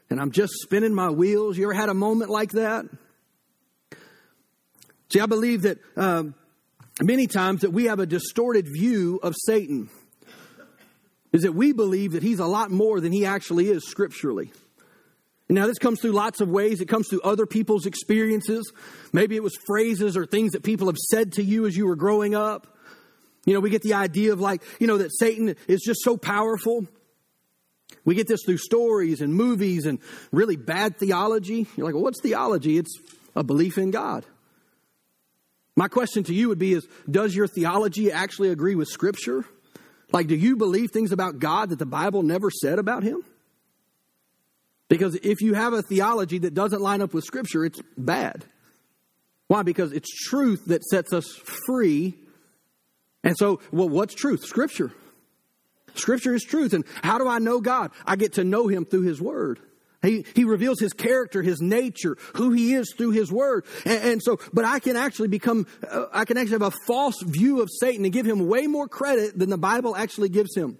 and 0.09 0.19
I'm 0.19 0.31
just 0.31 0.53
spinning 0.61 0.93
my 0.93 1.09
wheels. 1.09 1.57
You 1.57 1.65
ever 1.65 1.73
had 1.73 1.89
a 1.89 1.93
moment 1.93 2.29
like 2.29 2.51
that? 2.51 2.85
See, 5.11 5.19
I 5.19 5.25
believe 5.25 5.63
that 5.63 5.79
um, 5.95 6.35
many 7.01 7.27
times 7.27 7.61
that 7.61 7.71
we 7.71 7.85
have 7.85 7.99
a 7.99 8.05
distorted 8.05 8.67
view 8.67 9.19
of 9.21 9.35
Satan. 9.45 9.89
Is 11.31 11.43
that 11.43 11.53
we 11.53 11.73
believe 11.73 12.13
that 12.13 12.23
he's 12.23 12.39
a 12.39 12.47
lot 12.47 12.71
more 12.71 12.99
than 12.99 13.11
he 13.11 13.25
actually 13.25 13.69
is 13.69 13.87
scripturally. 13.87 14.51
Now, 15.47 15.67
this 15.67 15.77
comes 15.79 16.01
through 16.01 16.11
lots 16.11 16.41
of 16.41 16.49
ways. 16.49 16.81
It 16.81 16.87
comes 16.87 17.07
through 17.07 17.21
other 17.21 17.45
people's 17.45 17.85
experiences. 17.85 18.71
Maybe 19.13 19.35
it 19.35 19.43
was 19.43 19.55
phrases 19.67 20.17
or 20.17 20.25
things 20.25 20.51
that 20.51 20.63
people 20.63 20.87
have 20.87 20.97
said 20.97 21.33
to 21.33 21.43
you 21.43 21.65
as 21.65 21.77
you 21.77 21.87
were 21.87 21.95
growing 21.95 22.35
up. 22.35 22.77
You 23.45 23.53
know, 23.53 23.59
we 23.59 23.69
get 23.69 23.81
the 23.81 23.93
idea 23.93 24.33
of 24.33 24.39
like, 24.39 24.61
you 24.79 24.87
know, 24.87 24.97
that 24.97 25.11
Satan 25.17 25.55
is 25.67 25.81
just 25.81 26.01
so 26.03 26.17
powerful. 26.17 26.87
We 28.05 28.15
get 28.15 28.27
this 28.27 28.41
through 28.45 28.57
stories 28.57 29.21
and 29.21 29.33
movies 29.33 29.85
and 29.85 29.99
really 30.31 30.55
bad 30.55 30.97
theology. 30.97 31.67
You're 31.75 31.85
like, 31.85 31.95
well, 31.95 32.03
what's 32.03 32.21
theology? 32.21 32.77
It's 32.77 32.95
a 33.35 33.43
belief 33.43 33.77
in 33.77 33.91
God. 33.91 34.25
My 35.75 35.87
question 35.87 36.23
to 36.25 36.33
you 36.33 36.49
would 36.49 36.59
be 36.59 36.73
is 36.73 36.87
does 37.09 37.33
your 37.33 37.47
theology 37.47 38.11
actually 38.11 38.49
agree 38.49 38.75
with 38.75 38.89
scripture? 38.89 39.45
Like 40.11 40.27
do 40.27 40.35
you 40.35 40.57
believe 40.57 40.91
things 40.91 41.11
about 41.11 41.39
God 41.39 41.69
that 41.69 41.79
the 41.79 41.85
Bible 41.85 42.23
never 42.23 42.51
said 42.51 42.79
about 42.79 43.03
him? 43.03 43.23
Because 44.89 45.15
if 45.15 45.41
you 45.41 45.53
have 45.53 45.73
a 45.73 45.81
theology 45.83 46.39
that 46.39 46.53
doesn't 46.53 46.81
line 46.81 47.01
up 47.01 47.13
with 47.13 47.23
scripture, 47.23 47.63
it's 47.63 47.79
bad. 47.97 48.43
Why? 49.47 49.63
Because 49.63 49.93
it's 49.93 50.09
truth 50.09 50.65
that 50.65 50.83
sets 50.83 51.13
us 51.13 51.25
free 51.65 52.15
and 53.23 53.37
so, 53.37 53.59
well, 53.71 53.89
what's 53.89 54.13
truth? 54.13 54.45
Scripture. 54.45 54.91
Scripture 55.95 56.33
is 56.33 56.43
truth. 56.43 56.73
And 56.73 56.85
how 57.03 57.17
do 57.17 57.27
I 57.27 57.39
know 57.39 57.59
God? 57.59 57.91
I 58.05 58.15
get 58.15 58.33
to 58.33 58.43
know 58.43 58.67
Him 58.67 58.85
through 58.85 59.03
His 59.03 59.21
Word. 59.21 59.59
He, 60.01 60.25
he 60.33 60.45
reveals 60.45 60.79
his 60.79 60.93
character, 60.93 61.41
his 61.41 61.59
nature, 61.61 62.17
who 62.35 62.51
he 62.51 62.73
is 62.73 62.93
through 62.95 63.11
his 63.11 63.31
word. 63.31 63.65
And, 63.85 64.01
and 64.03 64.23
so, 64.23 64.39
but 64.53 64.63
I 64.63 64.79
can 64.79 64.95
actually 64.95 65.27
become, 65.27 65.67
uh, 65.89 66.05
I 66.13 66.23
can 66.23 66.37
actually 66.37 66.53
have 66.53 66.73
a 66.73 66.77
false 66.87 67.21
view 67.21 67.61
of 67.61 67.69
Satan 67.81 68.05
and 68.05 68.13
give 68.13 68.25
him 68.25 68.47
way 68.47 68.65
more 68.67 68.87
credit 68.87 69.37
than 69.37 69.49
the 69.49 69.57
Bible 69.57 69.95
actually 69.95 70.29
gives 70.29 70.55
him. 70.55 70.77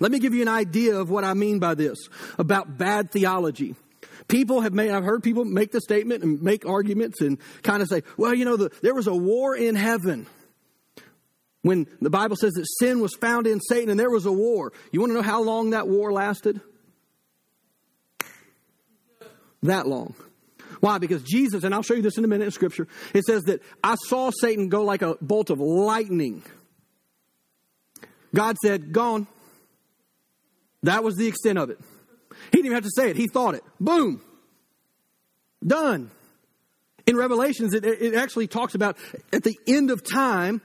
Let 0.00 0.10
me 0.10 0.18
give 0.18 0.32
you 0.32 0.40
an 0.40 0.48
idea 0.48 0.96
of 0.96 1.10
what 1.10 1.24
I 1.24 1.34
mean 1.34 1.58
by 1.58 1.74
this 1.74 1.98
about 2.38 2.78
bad 2.78 3.10
theology. 3.10 3.74
People 4.28 4.62
have 4.62 4.72
made, 4.72 4.90
I've 4.90 5.04
heard 5.04 5.22
people 5.22 5.44
make 5.44 5.70
the 5.70 5.80
statement 5.82 6.24
and 6.24 6.40
make 6.40 6.66
arguments 6.66 7.20
and 7.20 7.38
kind 7.62 7.82
of 7.82 7.88
say, 7.88 8.02
well, 8.16 8.32
you 8.32 8.46
know, 8.46 8.56
the, 8.56 8.70
there 8.80 8.94
was 8.94 9.06
a 9.06 9.14
war 9.14 9.54
in 9.54 9.74
heaven 9.74 10.26
when 11.66 11.88
the 12.00 12.10
Bible 12.10 12.36
says 12.36 12.52
that 12.52 12.66
sin 12.78 13.00
was 13.00 13.14
found 13.14 13.46
in 13.46 13.60
Satan 13.60 13.90
and 13.90 13.98
there 13.98 14.10
was 14.10 14.24
a 14.24 14.32
war. 14.32 14.72
You 14.92 15.00
want 15.00 15.10
to 15.10 15.14
know 15.14 15.22
how 15.22 15.42
long 15.42 15.70
that 15.70 15.88
war 15.88 16.12
lasted? 16.12 16.60
That 19.64 19.88
long. 19.88 20.14
Why? 20.78 20.98
Because 20.98 21.22
Jesus, 21.24 21.64
and 21.64 21.74
I'll 21.74 21.82
show 21.82 21.94
you 21.94 22.02
this 22.02 22.18
in 22.18 22.24
a 22.24 22.28
minute 22.28 22.44
in 22.44 22.50
Scripture, 22.52 22.86
it 23.12 23.24
says 23.24 23.42
that 23.44 23.62
I 23.82 23.96
saw 23.96 24.30
Satan 24.30 24.68
go 24.68 24.84
like 24.84 25.02
a 25.02 25.16
bolt 25.20 25.50
of 25.50 25.58
lightning. 25.58 26.44
God 28.32 28.56
said, 28.62 28.92
Gone. 28.92 29.26
That 30.84 31.02
was 31.02 31.16
the 31.16 31.26
extent 31.26 31.58
of 31.58 31.70
it. 31.70 31.80
He 32.52 32.58
didn't 32.58 32.66
even 32.66 32.74
have 32.76 32.84
to 32.84 32.92
say 32.94 33.10
it, 33.10 33.16
he 33.16 33.26
thought 33.26 33.56
it. 33.56 33.64
Boom. 33.80 34.22
Done. 35.66 36.12
In 37.06 37.16
Revelations, 37.16 37.74
it, 37.74 37.84
it 37.84 38.14
actually 38.14 38.46
talks 38.46 38.76
about 38.76 38.96
at 39.32 39.42
the 39.42 39.58
end 39.66 39.90
of 39.90 40.04
time, 40.04 40.60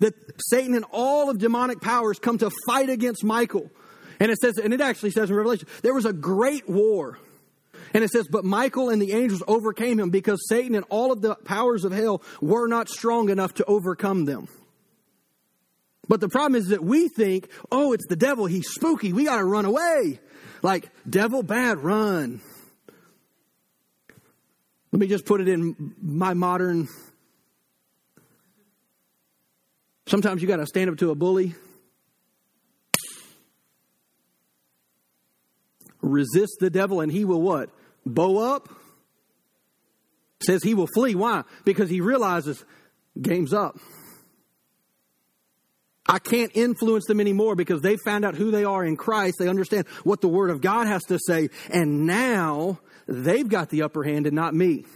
that 0.00 0.14
Satan 0.40 0.74
and 0.74 0.84
all 0.90 1.30
of 1.30 1.38
demonic 1.38 1.80
powers 1.80 2.18
come 2.18 2.38
to 2.38 2.50
fight 2.66 2.88
against 2.88 3.24
Michael. 3.24 3.70
And 4.20 4.30
it 4.30 4.38
says, 4.38 4.58
and 4.58 4.72
it 4.72 4.80
actually 4.80 5.10
says 5.10 5.30
in 5.30 5.36
Revelation, 5.36 5.68
there 5.82 5.94
was 5.94 6.04
a 6.04 6.12
great 6.12 6.68
war. 6.68 7.18
And 7.94 8.04
it 8.04 8.10
says, 8.10 8.28
But 8.28 8.44
Michael 8.44 8.90
and 8.90 9.00
the 9.00 9.12
angels 9.12 9.42
overcame 9.46 9.98
him 9.98 10.10
because 10.10 10.46
Satan 10.48 10.74
and 10.74 10.84
all 10.88 11.12
of 11.12 11.22
the 11.22 11.34
powers 11.36 11.84
of 11.84 11.92
hell 11.92 12.22
were 12.40 12.68
not 12.68 12.88
strong 12.88 13.30
enough 13.30 13.54
to 13.54 13.64
overcome 13.64 14.24
them. 14.24 14.48
But 16.08 16.20
the 16.20 16.28
problem 16.28 16.58
is 16.60 16.68
that 16.68 16.82
we 16.82 17.08
think, 17.08 17.50
oh, 17.70 17.92
it's 17.92 18.06
the 18.08 18.16
devil. 18.16 18.46
He's 18.46 18.68
spooky. 18.68 19.12
We 19.12 19.24
got 19.26 19.36
to 19.36 19.44
run 19.44 19.66
away. 19.66 20.20
Like, 20.62 20.90
devil 21.08 21.42
bad, 21.42 21.78
run. 21.78 22.40
Let 24.90 25.00
me 25.00 25.06
just 25.06 25.26
put 25.26 25.40
it 25.40 25.48
in 25.48 25.94
my 26.00 26.32
modern. 26.32 26.88
Sometimes 30.08 30.40
you 30.40 30.48
got 30.48 30.56
to 30.56 30.66
stand 30.66 30.88
up 30.88 30.96
to 30.98 31.10
a 31.10 31.14
bully. 31.14 31.54
Resist 36.00 36.56
the 36.60 36.70
devil 36.70 37.00
and 37.00 37.12
he 37.12 37.26
will 37.26 37.42
what? 37.42 37.68
Bow 38.06 38.38
up? 38.54 38.68
Says 40.42 40.62
he 40.62 40.72
will 40.72 40.86
flee. 40.94 41.14
Why? 41.14 41.42
Because 41.64 41.90
he 41.90 42.00
realizes 42.00 42.64
game's 43.20 43.52
up. 43.52 43.78
I 46.08 46.18
can't 46.18 46.52
influence 46.54 47.04
them 47.06 47.20
anymore 47.20 47.54
because 47.54 47.82
they 47.82 47.98
found 47.98 48.24
out 48.24 48.34
who 48.34 48.50
they 48.50 48.64
are 48.64 48.82
in 48.82 48.96
Christ. 48.96 49.36
They 49.38 49.48
understand 49.48 49.86
what 50.04 50.22
the 50.22 50.28
Word 50.28 50.48
of 50.48 50.62
God 50.62 50.86
has 50.86 51.02
to 51.04 51.18
say. 51.26 51.50
And 51.68 52.06
now 52.06 52.80
they've 53.06 53.46
got 53.46 53.68
the 53.68 53.82
upper 53.82 54.04
hand 54.04 54.26
and 54.26 54.34
not 54.34 54.54
me. 54.54 54.86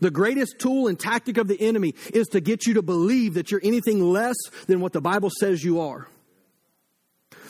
The 0.00 0.10
greatest 0.10 0.58
tool 0.58 0.88
and 0.88 0.98
tactic 0.98 1.38
of 1.38 1.48
the 1.48 1.60
enemy 1.60 1.94
is 2.12 2.26
to 2.28 2.40
get 2.40 2.66
you 2.66 2.74
to 2.74 2.82
believe 2.82 3.34
that 3.34 3.50
you're 3.50 3.60
anything 3.62 4.00
less 4.00 4.36
than 4.66 4.80
what 4.80 4.92
the 4.92 5.00
Bible 5.00 5.30
says 5.30 5.64
you 5.64 5.80
are. 5.80 6.08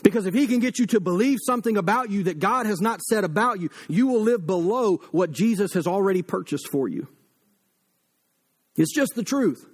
Because 0.02 0.26
if 0.26 0.34
he 0.34 0.46
can 0.46 0.60
get 0.60 0.78
you 0.78 0.86
to 0.86 1.00
believe 1.00 1.38
something 1.44 1.76
about 1.76 2.10
you 2.10 2.24
that 2.24 2.38
God 2.38 2.66
has 2.66 2.80
not 2.80 3.00
said 3.02 3.24
about 3.24 3.60
you, 3.60 3.70
you 3.88 4.06
will 4.06 4.20
live 4.20 4.46
below 4.46 4.98
what 5.10 5.32
Jesus 5.32 5.72
has 5.72 5.86
already 5.86 6.22
purchased 6.22 6.68
for 6.68 6.88
you. 6.88 7.08
It's 8.76 8.94
just 8.94 9.14
the 9.14 9.22
truth. 9.22 9.66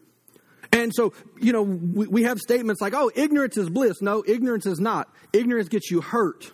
And 0.71 0.93
so, 0.95 1.12
you 1.41 1.52
know, 1.52 1.62
we, 1.62 2.07
we 2.07 2.23
have 2.23 2.38
statements 2.38 2.81
like, 2.81 2.95
oh, 2.95 3.11
ignorance 3.14 3.57
is 3.57 3.69
bliss. 3.69 4.00
No, 4.00 4.23
ignorance 4.26 4.64
is 4.64 4.81
not. 4.81 5.12
Ignorance 5.33 5.69
gets 5.69 5.91
you 5.91 6.00
hurt. 6.00 6.50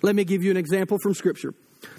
Let 0.00 0.16
me 0.16 0.24
give 0.24 0.42
you 0.42 0.50
an 0.50 0.56
example 0.56 0.98
from 1.02 1.12
Scripture. 1.14 1.54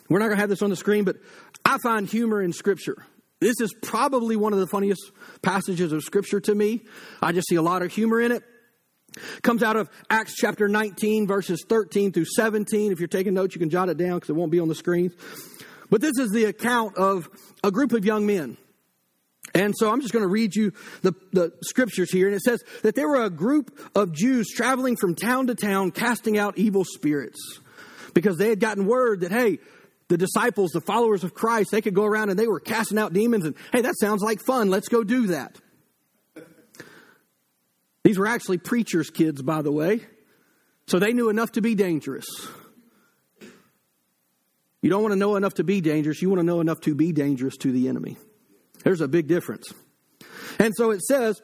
We're 0.10 0.20
not 0.20 0.26
going 0.26 0.38
to 0.38 0.42
have 0.42 0.50
this 0.50 0.62
on 0.62 0.70
the 0.70 0.76
screen, 0.76 1.04
but 1.04 1.18
I 1.64 1.78
find 1.84 2.08
humor 2.08 2.42
in 2.42 2.54
Scripture. 2.54 3.06
This 3.44 3.60
is 3.60 3.74
probably 3.82 4.38
one 4.38 4.54
of 4.54 4.60
the 4.60 4.68
funniest 4.68 5.12
passages 5.42 5.92
of 5.92 6.02
Scripture 6.02 6.40
to 6.40 6.56
me. 6.56 6.84
I 7.22 7.34
just 7.34 7.50
see 7.50 7.56
a 7.56 7.62
lot 7.62 7.82
of 7.82 7.92
humor 7.92 8.22
in 8.22 8.32
it. 8.32 8.42
Comes 9.42 9.62
out 9.62 9.76
of 9.76 9.90
Acts 10.10 10.34
chapter 10.36 10.70
19, 10.70 11.28
verses 11.28 11.66
13 11.68 12.14
through 12.14 12.26
17. 12.38 12.94
If 12.94 13.00
you're 13.00 13.10
taking 13.10 13.34
notes, 13.34 13.54
you 13.54 13.60
can 13.60 13.70
jot 13.70 13.90
it 13.90 13.98
down 13.98 14.16
because 14.16 14.30
it 14.30 14.38
won't 14.38 14.50
be 14.50 14.62
on 14.62 14.70
the 14.70 14.76
screen. 14.76 15.12
But 15.90 16.00
this 16.00 16.18
is 16.18 16.32
the 16.32 16.46
account 16.46 16.96
of 16.96 17.30
a 17.66 17.70
group 17.70 17.92
of 17.92 18.06
young 18.06 18.26
men. 18.26 18.56
And 19.54 19.74
so 19.78 19.92
I'm 19.92 20.00
just 20.00 20.14
going 20.14 20.24
to 20.24 20.30
read 20.30 20.56
you 20.56 20.72
the, 21.02 21.12
the 21.34 21.52
scriptures 21.64 22.14
here. 22.14 22.28
And 22.28 22.36
it 22.38 22.42
says 22.44 22.64
that 22.82 22.96
there 22.96 23.10
were 23.10 23.24
a 23.24 23.30
group 23.30 23.78
of 23.94 24.14
Jews 24.14 24.48
traveling 24.56 24.96
from 24.96 25.16
town 25.16 25.48
to 25.48 25.56
town 25.56 25.92
casting 25.92 26.38
out 26.38 26.58
evil 26.58 26.86
spirits 26.86 27.60
because 28.14 28.38
they 28.38 28.48
had 28.48 28.62
gotten 28.62 28.86
word 28.86 29.20
that, 29.20 29.34
hey, 29.34 29.60
the 30.10 30.18
disciples, 30.18 30.72
the 30.72 30.82
followers 30.82 31.24
of 31.24 31.34
Christ, 31.34 31.72
they 31.72 31.82
could 31.82 31.94
go 31.94 32.04
around 32.04 32.30
and 32.30 32.38
they 32.38 32.48
were 32.48 32.60
casting 32.60 32.98
out 32.98 33.14
demons 33.14 33.46
and, 33.46 33.56
hey, 33.72 33.82
that 33.82 33.96
sounds 34.00 34.22
like 34.22 34.40
fun. 34.40 34.70
Let's 34.70 34.90
go 34.90 35.04
do 35.04 35.28
that. 35.28 35.60
These 38.04 38.20
were 38.20 38.28
actually 38.28 38.58
preachers' 38.58 39.10
kids, 39.10 39.42
by 39.42 39.62
the 39.62 39.72
way. 39.72 40.02
So 40.88 41.00
they 41.00 41.14
knew 41.14 41.30
enough 41.30 41.54
to 41.54 41.62
be 41.62 41.74
dangerous. 41.76 42.26
You 44.82 44.90
don't 44.90 45.02
want 45.02 45.14
to 45.14 45.18
know 45.18 45.38
enough 45.38 45.54
to 45.56 45.64
be 45.64 45.80
dangerous. 45.80 46.22
You 46.22 46.30
want 46.30 46.42
to 46.42 46.46
know 46.46 46.60
enough 46.60 46.82
to 46.82 46.94
be 46.94 47.14
dangerous 47.14 47.56
to 47.58 47.72
the 47.72 47.88
enemy. 47.88 48.18
There's 48.84 49.00
a 49.00 49.08
big 49.08 49.28
difference. 49.28 49.74
And 50.60 50.74
so 50.76 50.92
it 50.92 51.02
says, 51.02 51.42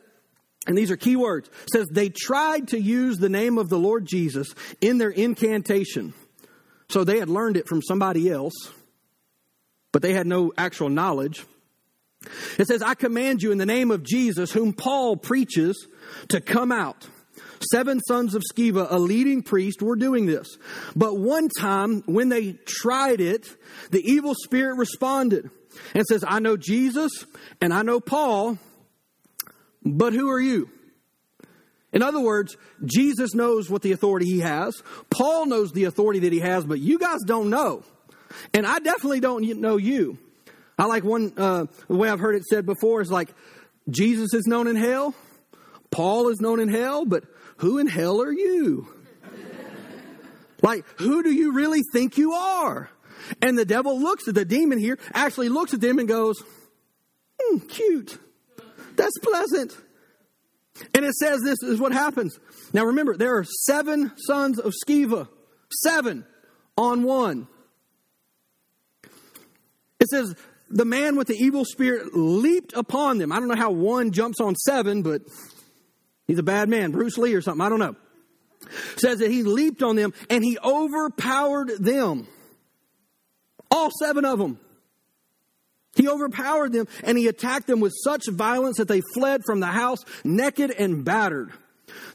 and 0.67 0.77
these 0.77 0.91
are 0.91 0.97
key 0.97 1.15
words, 1.15 1.49
says 1.71 1.87
they 1.89 2.09
tried 2.09 2.67
to 2.69 2.79
use 2.79 3.17
the 3.17 3.29
name 3.29 3.57
of 3.57 3.69
the 3.69 3.79
Lord 3.79 4.05
Jesus 4.05 4.53
in 4.81 4.97
their 4.97 5.09
incantation. 5.09 6.13
So 6.89 7.03
they 7.03 7.19
had 7.19 7.29
learned 7.29 7.57
it 7.57 7.67
from 7.67 7.81
somebody 7.81 8.29
else, 8.29 8.53
but 9.91 10.01
they 10.01 10.13
had 10.13 10.27
no 10.27 10.51
actual 10.57 10.89
knowledge. 10.89 11.45
It 12.57 12.67
says, 12.67 12.81
I 12.81 12.95
command 12.95 13.41
you 13.41 13.51
in 13.51 13.57
the 13.57 13.65
name 13.65 13.91
of 13.91 14.03
Jesus, 14.03 14.51
whom 14.51 14.73
Paul 14.73 15.15
preaches, 15.15 15.87
to 16.29 16.41
come 16.41 16.71
out. 16.71 17.07
Seven 17.71 17.99
sons 18.01 18.35
of 18.35 18.43
Sceva, 18.43 18.87
a 18.89 18.97
leading 18.97 19.43
priest, 19.43 19.81
were 19.81 19.95
doing 19.95 20.25
this. 20.25 20.57
But 20.95 21.17
one 21.17 21.49
time, 21.49 22.03
when 22.05 22.29
they 22.29 22.53
tried 22.53 23.21
it, 23.21 23.47
the 23.91 24.01
evil 24.01 24.33
spirit 24.33 24.77
responded 24.77 25.49
and 25.93 26.05
says, 26.05 26.23
I 26.27 26.39
know 26.39 26.57
Jesus 26.57 27.25
and 27.61 27.73
I 27.73 27.83
know 27.83 27.99
Paul, 27.99 28.57
but 29.83 30.13
who 30.13 30.29
are 30.29 30.39
you? 30.39 30.69
In 31.91 32.03
other 32.03 32.19
words, 32.19 32.55
Jesus 32.85 33.33
knows 33.33 33.69
what 33.69 33.81
the 33.81 33.91
authority 33.91 34.25
he 34.25 34.39
has. 34.39 34.81
Paul 35.09 35.47
knows 35.47 35.71
the 35.71 35.85
authority 35.85 36.19
that 36.19 36.33
he 36.33 36.39
has, 36.39 36.65
but 36.65 36.79
you 36.79 36.99
guys 36.99 37.19
don't 37.25 37.49
know. 37.49 37.83
And 38.53 38.65
I 38.65 38.79
definitely 38.79 39.19
don't 39.19 39.43
know 39.59 39.77
you. 39.77 40.19
I 40.77 40.85
like 40.85 41.03
one, 41.03 41.33
uh, 41.35 41.65
the 41.87 41.95
way 41.95 42.09
I've 42.09 42.19
heard 42.19 42.35
it 42.35 42.45
said 42.45 42.65
before 42.65 43.01
is 43.01 43.11
like, 43.11 43.33
Jesus 43.89 44.33
is 44.33 44.45
known 44.45 44.67
in 44.67 44.75
hell, 44.75 45.15
Paul 45.89 46.29
is 46.29 46.39
known 46.39 46.59
in 46.59 46.69
hell, 46.69 47.05
but 47.05 47.23
who 47.57 47.79
in 47.79 47.87
hell 47.87 48.21
are 48.21 48.31
you? 48.31 48.87
like, 50.61 50.85
who 50.97 51.23
do 51.23 51.31
you 51.31 51.53
really 51.53 51.81
think 51.91 52.17
you 52.17 52.33
are? 52.33 52.89
And 53.41 53.57
the 53.57 53.65
devil 53.65 53.99
looks 53.99 54.27
at 54.27 54.35
the 54.35 54.45
demon 54.45 54.79
here, 54.79 54.97
actually 55.13 55.49
looks 55.49 55.73
at 55.73 55.81
them 55.81 55.99
and 55.99 56.07
goes, 56.07 56.41
hmm, 57.41 57.57
cute. 57.67 58.19
That's 58.95 59.17
pleasant. 59.19 59.75
And 60.93 61.05
it 61.05 61.13
says 61.13 61.41
this 61.41 61.61
is 61.61 61.79
what 61.79 61.91
happens. 61.91 62.39
Now 62.73 62.85
remember, 62.85 63.17
there 63.17 63.37
are 63.37 63.43
seven 63.43 64.11
sons 64.17 64.59
of 64.59 64.73
Sceva. 64.87 65.27
Seven 65.83 66.25
on 66.77 67.03
one. 67.03 67.47
It 69.99 70.07
says, 70.07 70.35
the 70.69 70.85
man 70.85 71.15
with 71.15 71.27
the 71.27 71.35
evil 71.35 71.65
spirit 71.65 72.15
leaped 72.15 72.73
upon 72.73 73.17
them. 73.17 73.31
I 73.31 73.39
don't 73.39 73.47
know 73.47 73.55
how 73.55 73.71
one 73.71 74.11
jumps 74.11 74.39
on 74.39 74.55
seven, 74.55 75.01
but 75.01 75.21
he's 76.27 76.37
a 76.37 76.43
bad 76.43 76.69
man. 76.69 76.91
Bruce 76.91 77.17
Lee 77.17 77.33
or 77.33 77.41
something. 77.41 77.65
I 77.65 77.69
don't 77.69 77.79
know. 77.79 77.95
Says 78.97 79.19
that 79.19 79.31
he 79.31 79.43
leaped 79.43 79.81
on 79.81 79.95
them 79.95 80.13
and 80.29 80.43
he 80.43 80.57
overpowered 80.63 81.71
them. 81.79 82.27
All 83.71 83.89
seven 83.99 84.25
of 84.25 84.39
them. 84.39 84.59
He 85.99 86.07
overpowered 86.07 86.71
them 86.71 86.87
and 87.03 87.17
he 87.17 87.27
attacked 87.27 87.67
them 87.67 87.81
with 87.81 87.91
such 87.93 88.29
violence 88.29 88.77
that 88.77 88.87
they 88.87 89.01
fled 89.13 89.43
from 89.45 89.59
the 89.59 89.67
house 89.67 89.99
naked 90.23 90.71
and 90.71 91.03
battered. 91.03 91.51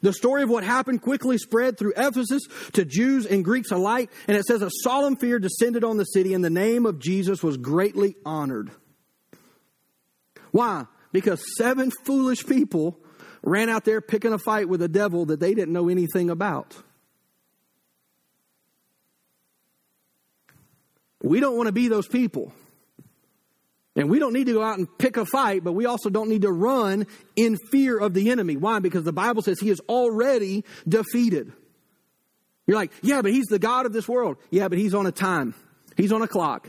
The 0.00 0.14
story 0.14 0.42
of 0.42 0.48
what 0.48 0.64
happened 0.64 1.02
quickly 1.02 1.36
spread 1.36 1.76
through 1.76 1.92
Ephesus 1.94 2.44
to 2.72 2.86
Jews 2.86 3.26
and 3.26 3.44
Greeks 3.44 3.70
alike, 3.72 4.10
and 4.26 4.38
it 4.38 4.46
says 4.46 4.62
a 4.62 4.70
solemn 4.70 5.16
fear 5.16 5.38
descended 5.38 5.84
on 5.84 5.98
the 5.98 6.04
city, 6.04 6.32
and 6.32 6.42
the 6.42 6.48
name 6.48 6.86
of 6.86 6.98
Jesus 6.98 7.42
was 7.42 7.58
greatly 7.58 8.14
honored. 8.24 8.70
Why? 10.50 10.86
Because 11.12 11.44
seven 11.58 11.90
foolish 12.04 12.46
people 12.46 12.98
ran 13.42 13.68
out 13.68 13.84
there 13.84 14.00
picking 14.00 14.32
a 14.32 14.38
fight 14.38 14.68
with 14.68 14.80
a 14.80 14.88
devil 14.88 15.26
that 15.26 15.40
they 15.40 15.52
didn't 15.52 15.74
know 15.74 15.90
anything 15.90 16.30
about. 16.30 16.74
We 21.22 21.40
don't 21.40 21.56
want 21.56 21.66
to 21.66 21.72
be 21.72 21.88
those 21.88 22.06
people. 22.06 22.52
And 23.96 24.10
we 24.10 24.18
don't 24.18 24.32
need 24.32 24.46
to 24.46 24.54
go 24.54 24.62
out 24.62 24.78
and 24.78 24.88
pick 24.98 25.16
a 25.16 25.24
fight, 25.24 25.62
but 25.62 25.72
we 25.72 25.86
also 25.86 26.10
don't 26.10 26.28
need 26.28 26.42
to 26.42 26.50
run 26.50 27.06
in 27.36 27.56
fear 27.70 27.98
of 27.98 28.12
the 28.12 28.30
enemy. 28.30 28.56
Why? 28.56 28.80
Because 28.80 29.04
the 29.04 29.12
Bible 29.12 29.42
says 29.42 29.60
he 29.60 29.70
is 29.70 29.80
already 29.88 30.64
defeated. 30.88 31.52
You're 32.66 32.76
like, 32.76 32.92
yeah, 33.02 33.22
but 33.22 33.30
he's 33.30 33.46
the 33.46 33.58
God 33.58 33.86
of 33.86 33.92
this 33.92 34.08
world. 34.08 34.36
Yeah, 34.50 34.68
but 34.68 34.78
he's 34.78 34.94
on 34.94 35.06
a 35.06 35.12
time, 35.12 35.54
he's 35.96 36.12
on 36.12 36.22
a 36.22 36.28
clock. 36.28 36.68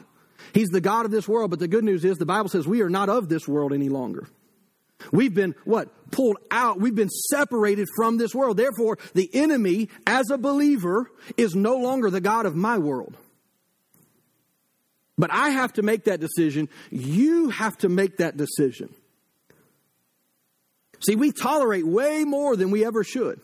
He's 0.53 0.70
the 0.70 0.82
God 0.82 1.05
of 1.05 1.12
this 1.12 1.27
world. 1.27 1.50
But 1.50 1.60
the 1.60 1.67
good 1.67 1.84
news 1.84 2.05
is 2.05 2.17
the 2.17 2.25
Bible 2.25 2.50
says 2.50 2.67
we 2.67 2.82
are 2.82 2.89
not 2.89 3.10
of 3.10 3.29
this 3.29 3.48
world 3.48 3.74
any 3.74 3.89
longer. 3.89 4.27
We've 5.12 5.34
been 5.34 5.55
what? 5.65 5.89
Pulled 6.12 6.38
out. 6.51 6.79
We've 6.79 6.96
been 6.96 7.10
separated 7.10 7.88
from 7.96 8.17
this 8.17 8.34
world. 8.34 8.58
Therefore, 8.58 8.98
the 9.13 9.29
enemy, 9.34 9.89
as 10.08 10.29
a 10.29 10.38
believer, 10.38 11.10
is 11.36 11.55
no 11.55 11.77
longer 11.77 12.10
the 12.10 12.22
God 12.22 12.46
of 12.46 12.55
my 12.55 12.77
world. 12.77 13.17
But 15.17 15.31
I 15.31 15.50
have 15.50 15.74
to 15.74 15.81
make 15.81 16.05
that 16.05 16.19
decision. 16.19 16.69
You 16.91 17.50
have 17.50 17.77
to 17.79 17.89
make 17.89 18.17
that 18.17 18.36
decision. 18.36 18.93
See, 21.05 21.15
we 21.15 21.31
tolerate 21.31 21.86
way 21.86 22.24
more 22.24 22.55
than 22.55 22.72
we 22.72 22.86
ever 22.86 23.03
should. 23.03 23.39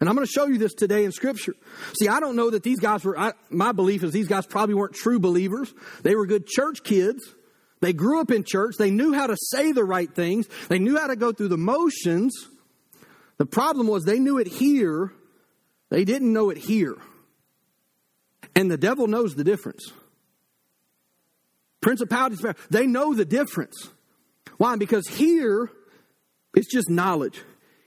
And 0.00 0.08
I'm 0.08 0.14
going 0.14 0.26
to 0.26 0.32
show 0.32 0.46
you 0.46 0.56
this 0.56 0.72
today 0.72 1.04
in 1.04 1.12
Scripture. 1.12 1.54
See, 1.98 2.08
I 2.08 2.20
don't 2.20 2.34
know 2.34 2.50
that 2.50 2.62
these 2.62 2.80
guys 2.80 3.04
were, 3.04 3.18
I, 3.18 3.32
my 3.50 3.72
belief 3.72 4.02
is 4.02 4.12
these 4.12 4.28
guys 4.28 4.46
probably 4.46 4.74
weren't 4.74 4.94
true 4.94 5.20
believers. 5.20 5.72
They 6.02 6.14
were 6.14 6.26
good 6.26 6.46
church 6.46 6.82
kids. 6.82 7.22
They 7.80 7.92
grew 7.92 8.20
up 8.20 8.30
in 8.30 8.44
church. 8.44 8.76
They 8.78 8.90
knew 8.90 9.12
how 9.12 9.26
to 9.26 9.36
say 9.38 9.72
the 9.72 9.84
right 9.84 10.12
things. 10.12 10.48
They 10.68 10.78
knew 10.78 10.98
how 10.98 11.06
to 11.06 11.16
go 11.16 11.32
through 11.32 11.48
the 11.48 11.58
motions. 11.58 12.32
The 13.36 13.46
problem 13.46 13.88
was 13.88 14.04
they 14.04 14.18
knew 14.18 14.38
it 14.38 14.46
here. 14.46 15.12
They 15.90 16.04
didn't 16.04 16.32
know 16.32 16.50
it 16.50 16.58
here. 16.58 16.96
And 18.54 18.70
the 18.70 18.78
devil 18.78 19.06
knows 19.06 19.34
the 19.34 19.44
difference. 19.44 19.92
Principalities, 21.80 22.44
they 22.70 22.86
know 22.86 23.14
the 23.14 23.24
difference. 23.24 23.90
Why? 24.58 24.76
Because 24.76 25.06
here, 25.08 25.70
it's 26.54 26.70
just 26.70 26.90
knowledge. 26.90 27.40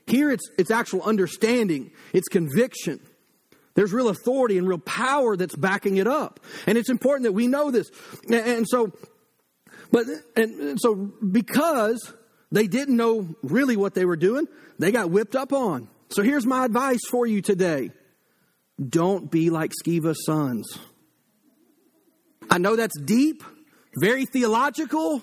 Here, 0.07 0.31
it's, 0.31 0.49
it's 0.57 0.71
actual 0.71 1.01
understanding, 1.03 1.91
it's 2.11 2.27
conviction. 2.27 2.99
There's 3.75 3.91
real 3.91 4.09
authority 4.09 4.57
and 4.57 4.67
real 4.67 4.79
power 4.79 5.35
that's 5.35 5.55
backing 5.55 5.97
it 5.97 6.07
up. 6.07 6.39
And 6.67 6.77
it's 6.77 6.89
important 6.89 7.23
that 7.23 7.31
we 7.31 7.47
know 7.47 7.71
this. 7.71 7.89
And 8.29 8.67
so, 8.67 8.91
but, 9.91 10.05
and 10.35 10.79
so 10.79 10.95
because 10.95 12.13
they 12.51 12.67
didn't 12.67 12.95
know 12.95 13.35
really 13.41 13.75
what 13.75 13.95
they 13.95 14.05
were 14.05 14.15
doing, 14.15 14.47
they 14.77 14.91
got 14.91 15.09
whipped 15.09 15.35
up 15.35 15.53
on. 15.53 15.89
So 16.09 16.21
here's 16.21 16.45
my 16.45 16.65
advice 16.65 16.99
for 17.09 17.25
you 17.25 17.41
today 17.41 17.91
don't 18.89 19.29
be 19.29 19.49
like 19.49 19.71
Sceva's 19.83 20.25
sons. 20.25 20.79
I 22.49 22.57
know 22.57 22.75
that's 22.75 22.99
deep, 22.99 23.43
very 23.95 24.25
theological. 24.25 25.21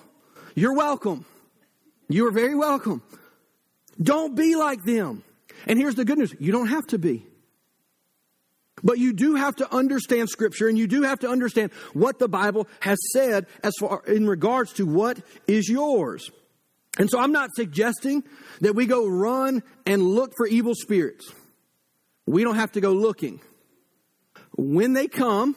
You're 0.55 0.75
welcome. 0.75 1.25
You 2.09 2.27
are 2.27 2.31
very 2.31 2.55
welcome. 2.55 3.01
Don't 4.01 4.35
be 4.35 4.55
like 4.55 4.83
them. 4.83 5.23
And 5.67 5.77
here's 5.77 5.95
the 5.95 6.05
good 6.05 6.17
news 6.17 6.33
you 6.39 6.51
don't 6.51 6.67
have 6.67 6.87
to 6.87 6.97
be. 6.97 7.25
But 8.83 8.97
you 8.97 9.13
do 9.13 9.35
have 9.35 9.57
to 9.57 9.73
understand 9.73 10.29
Scripture 10.29 10.67
and 10.67 10.77
you 10.77 10.87
do 10.87 11.03
have 11.03 11.19
to 11.19 11.29
understand 11.29 11.71
what 11.93 12.17
the 12.19 12.27
Bible 12.27 12.67
has 12.79 12.97
said 13.13 13.45
as 13.63 13.73
far 13.79 14.01
in 14.07 14.25
regards 14.27 14.73
to 14.73 14.85
what 14.85 15.19
is 15.47 15.69
yours. 15.69 16.31
And 16.97 17.09
so 17.09 17.19
I'm 17.19 17.31
not 17.31 17.51
suggesting 17.55 18.23
that 18.61 18.73
we 18.73 18.85
go 18.85 19.07
run 19.07 19.63
and 19.85 20.01
look 20.01 20.33
for 20.35 20.47
evil 20.47 20.73
spirits. 20.75 21.31
We 22.25 22.43
don't 22.43 22.55
have 22.55 22.73
to 22.73 22.81
go 22.81 22.91
looking. 22.91 23.39
When 24.57 24.93
they 24.93 25.07
come, 25.07 25.55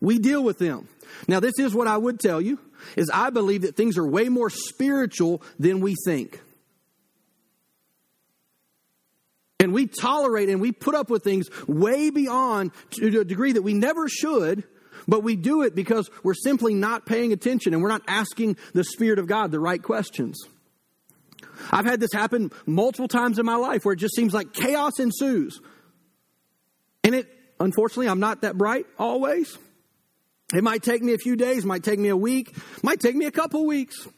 we 0.00 0.18
deal 0.18 0.42
with 0.42 0.58
them. 0.58 0.88
Now, 1.28 1.40
this 1.40 1.58
is 1.58 1.74
what 1.74 1.86
I 1.86 1.96
would 1.96 2.20
tell 2.20 2.40
you 2.40 2.58
is 2.96 3.10
I 3.12 3.30
believe 3.30 3.62
that 3.62 3.76
things 3.76 3.98
are 3.98 4.06
way 4.06 4.28
more 4.28 4.50
spiritual 4.50 5.42
than 5.58 5.80
we 5.80 5.96
think. 6.04 6.40
And 9.58 9.74
we 9.74 9.86
tolerate 9.86 10.48
and 10.48 10.60
we 10.60 10.72
put 10.72 10.94
up 10.94 11.10
with 11.10 11.22
things 11.22 11.48
way 11.68 12.08
beyond 12.10 12.72
to 12.92 13.20
a 13.20 13.24
degree 13.24 13.52
that 13.52 13.62
we 13.62 13.74
never 13.74 14.08
should, 14.08 14.64
but 15.06 15.22
we 15.22 15.36
do 15.36 15.62
it 15.62 15.74
because 15.74 16.10
we're 16.22 16.34
simply 16.34 16.72
not 16.72 17.04
paying 17.04 17.32
attention 17.32 17.74
and 17.74 17.82
we're 17.82 17.90
not 17.90 18.02
asking 18.08 18.56
the 18.72 18.84
Spirit 18.84 19.18
of 19.18 19.26
God 19.26 19.50
the 19.50 19.60
right 19.60 19.82
questions. 19.82 20.40
I've 21.70 21.84
had 21.84 22.00
this 22.00 22.12
happen 22.12 22.50
multiple 22.66 23.08
times 23.08 23.38
in 23.38 23.44
my 23.44 23.56
life 23.56 23.84
where 23.84 23.92
it 23.92 23.98
just 23.98 24.14
seems 24.14 24.32
like 24.32 24.54
chaos 24.54 24.98
ensues. 24.98 25.60
And 27.04 27.14
it, 27.14 27.28
unfortunately, 27.58 28.08
I'm 28.08 28.20
not 28.20 28.42
that 28.42 28.56
bright 28.56 28.86
always. 28.98 29.58
It 30.54 30.64
might 30.64 30.82
take 30.82 31.02
me 31.02 31.14
a 31.14 31.18
few 31.18 31.36
days, 31.36 31.64
might 31.64 31.84
take 31.84 31.98
me 31.98 32.08
a 32.08 32.16
week, 32.16 32.56
might 32.82 33.00
take 33.00 33.14
me 33.14 33.26
a 33.26 33.30
couple 33.30 33.66
weeks. 33.66 34.08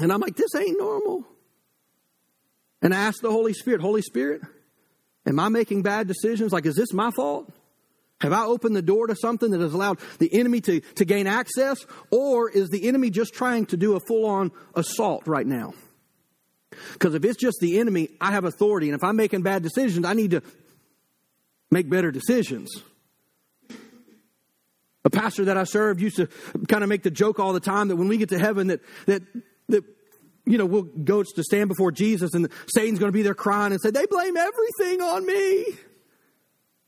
And 0.00 0.12
I'm 0.12 0.20
like, 0.20 0.36
this 0.36 0.54
ain't 0.54 0.78
normal. 0.78 1.24
And 2.82 2.94
I 2.94 2.98
ask 2.98 3.20
the 3.20 3.30
Holy 3.30 3.52
Spirit, 3.52 3.80
Holy 3.80 4.02
Spirit, 4.02 4.42
am 5.26 5.40
I 5.40 5.48
making 5.48 5.82
bad 5.82 6.06
decisions? 6.06 6.52
Like, 6.52 6.66
is 6.66 6.76
this 6.76 6.92
my 6.92 7.10
fault? 7.10 7.50
Have 8.20 8.32
I 8.32 8.44
opened 8.44 8.74
the 8.74 8.82
door 8.82 9.06
to 9.06 9.16
something 9.16 9.50
that 9.52 9.60
has 9.60 9.72
allowed 9.72 9.98
the 10.18 10.32
enemy 10.32 10.60
to, 10.62 10.80
to 10.80 11.04
gain 11.04 11.26
access? 11.26 11.78
Or 12.10 12.50
is 12.50 12.68
the 12.68 12.86
enemy 12.88 13.10
just 13.10 13.32
trying 13.32 13.66
to 13.66 13.76
do 13.76 13.94
a 13.94 14.00
full 14.00 14.26
on 14.26 14.50
assault 14.74 15.26
right 15.26 15.46
now? 15.46 15.74
Because 16.92 17.14
if 17.14 17.24
it's 17.24 17.36
just 17.36 17.58
the 17.60 17.78
enemy, 17.78 18.10
I 18.20 18.32
have 18.32 18.44
authority. 18.44 18.88
And 18.88 18.96
if 18.96 19.04
I'm 19.04 19.16
making 19.16 19.42
bad 19.42 19.62
decisions, 19.62 20.04
I 20.04 20.14
need 20.14 20.32
to 20.32 20.42
make 21.70 21.88
better 21.88 22.10
decisions. 22.10 22.70
A 25.08 25.10
pastor 25.10 25.46
that 25.46 25.56
I 25.56 25.64
served 25.64 26.02
used 26.02 26.16
to 26.16 26.28
kind 26.68 26.82
of 26.82 26.90
make 26.90 27.02
the 27.02 27.10
joke 27.10 27.40
all 27.40 27.54
the 27.54 27.60
time 27.60 27.88
that 27.88 27.96
when 27.96 28.08
we 28.08 28.18
get 28.18 28.28
to 28.28 28.38
heaven 28.38 28.66
that 28.66 28.80
that 29.06 29.22
that 29.70 29.82
you 30.44 30.58
know 30.58 30.66
we'll 30.66 30.82
go 30.82 31.22
to 31.22 31.42
stand 31.42 31.68
before 31.68 31.90
Jesus 31.90 32.34
and 32.34 32.50
Satan's 32.74 32.98
going 32.98 33.08
to 33.08 33.16
be 33.16 33.22
there 33.22 33.34
crying 33.34 33.72
and 33.72 33.80
say 33.80 33.90
they 33.90 34.04
blame 34.04 34.36
everything 34.36 35.00
on 35.00 35.24
me. 35.24 35.64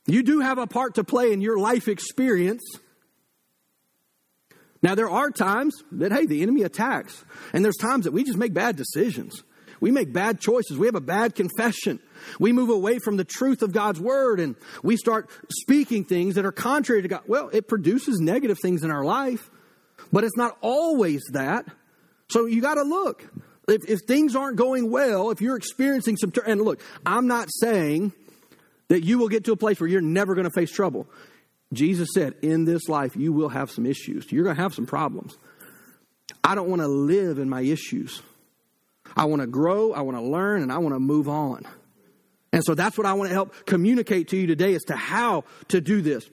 You 0.07 0.23
do 0.23 0.41
have 0.41 0.59
a 0.59 0.67
part 0.67 0.97
to 0.97 1.05
play 1.05 1.33
in 1.33 1.41
your 1.41 1.59
life 1.59 1.89
experience. 1.89 2.63
Now 4.83 4.95
there 4.95 5.09
are 5.09 5.31
times 5.31 5.83
that 5.93 6.13
hey 6.13 6.27
the 6.27 6.43
enemy 6.43 6.63
attacks 6.65 7.25
and 7.55 7.65
there's 7.65 7.79
times 7.79 8.05
that 8.05 8.13
we 8.13 8.23
just 8.23 8.37
make 8.37 8.53
bad 8.53 8.77
decisions. 8.77 9.43
We 9.81 9.91
make 9.91 10.13
bad 10.13 10.41
choices. 10.41 10.77
We 10.77 10.89
have 10.89 10.95
a 10.95 11.01
bad 11.01 11.35
confession. 11.35 12.01
We 12.39 12.53
move 12.53 12.71
away 12.71 12.99
from 12.99 13.17
the 13.17 13.25
truth 13.25 13.63
of 13.63 13.73
God's 13.73 14.01
word 14.01 14.41
and 14.41 14.57
we 14.83 14.97
start 14.97 15.31
speaking 15.51 16.05
things 16.05 16.35
that 16.35 16.45
are 16.45 16.53
contrary 16.53 17.03
to 17.03 17.09
God. 17.09 17.23
Well, 17.27 17.51
it 17.53 17.69
produces 17.69 18.21
negative 18.21 18.59
things 18.61 18.85
in 18.85 18.91
our 18.91 19.05
life, 19.05 19.51
but 20.13 20.25
it's 20.25 20.37
not 20.37 20.57
always 20.61 21.23
that. 21.33 21.67
So 22.29 22.47
you 22.47 22.61
got 22.61 22.75
to 22.75 22.83
look. 22.83 23.29
If, 23.69 23.89
if, 23.89 24.01
things 24.07 24.35
aren't 24.35 24.57
going 24.57 24.91
well, 24.91 25.31
if 25.31 25.41
you're 25.41 25.57
experiencing 25.57 26.17
some, 26.17 26.33
and 26.47 26.61
look, 26.61 26.81
I'm 27.07 27.27
not 27.27 27.49
saying 27.61 28.13
that 28.89 29.05
you 29.05 29.19
will 29.19 29.29
get 29.29 29.45
to 29.45 29.53
a 29.53 29.57
place 29.57 29.79
where 29.81 29.89
you're 29.89 30.01
never 30.01 30.35
going 30.35 30.47
to 30.47 30.51
face 30.51 30.73
trouble. 30.73 31.09
Jesus 31.73 32.09
said, 32.13 32.35
in 32.43 32.65
this 32.65 32.89
life, 32.89 33.15
you 33.15 33.33
will 33.33 33.49
have 33.49 33.71
some 33.71 33.87
issues. 33.87 34.31
You're 34.33 34.43
going 34.43 34.57
to 34.57 34.63
have 34.63 34.75
some 34.75 34.87
problems. 34.87 35.39
I 36.43 36.57
don't 36.57 36.69
want 36.69 36.83
to 36.83 36.89
live 36.89 37.39
in 37.39 37.49
my 37.49 37.61
issues. 37.61 38.23
I 39.17 39.25
want 39.27 39.43
to 39.43 39.47
grow, 39.47 39.93
I 39.93 40.01
want 40.01 40.17
to 40.17 40.23
learn, 40.23 40.63
and 40.63 40.73
I 40.73 40.79
want 40.79 40.95
to 40.95 41.01
move 41.01 41.29
on. 41.29 41.67
And 42.53 42.65
so 42.65 42.75
that's 42.75 42.99
what 42.99 43.07
I 43.07 43.13
want 43.13 43.31
to 43.31 43.35
help 43.35 43.67
communicate 43.67 44.29
to 44.29 44.37
you 44.37 44.47
today 44.47 44.75
as 44.75 44.83
to 44.85 44.97
how 44.97 45.45
to 45.69 45.81
do 45.81 46.03
this. 46.03 46.29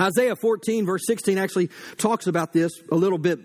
Isaiah 0.00 0.36
14, 0.36 0.86
verse 0.86 1.02
16, 1.06 1.36
actually 1.36 1.70
talks 1.98 2.26
about 2.26 2.52
this 2.52 2.72
a 2.90 2.96
little 2.96 3.18
bit 3.18 3.40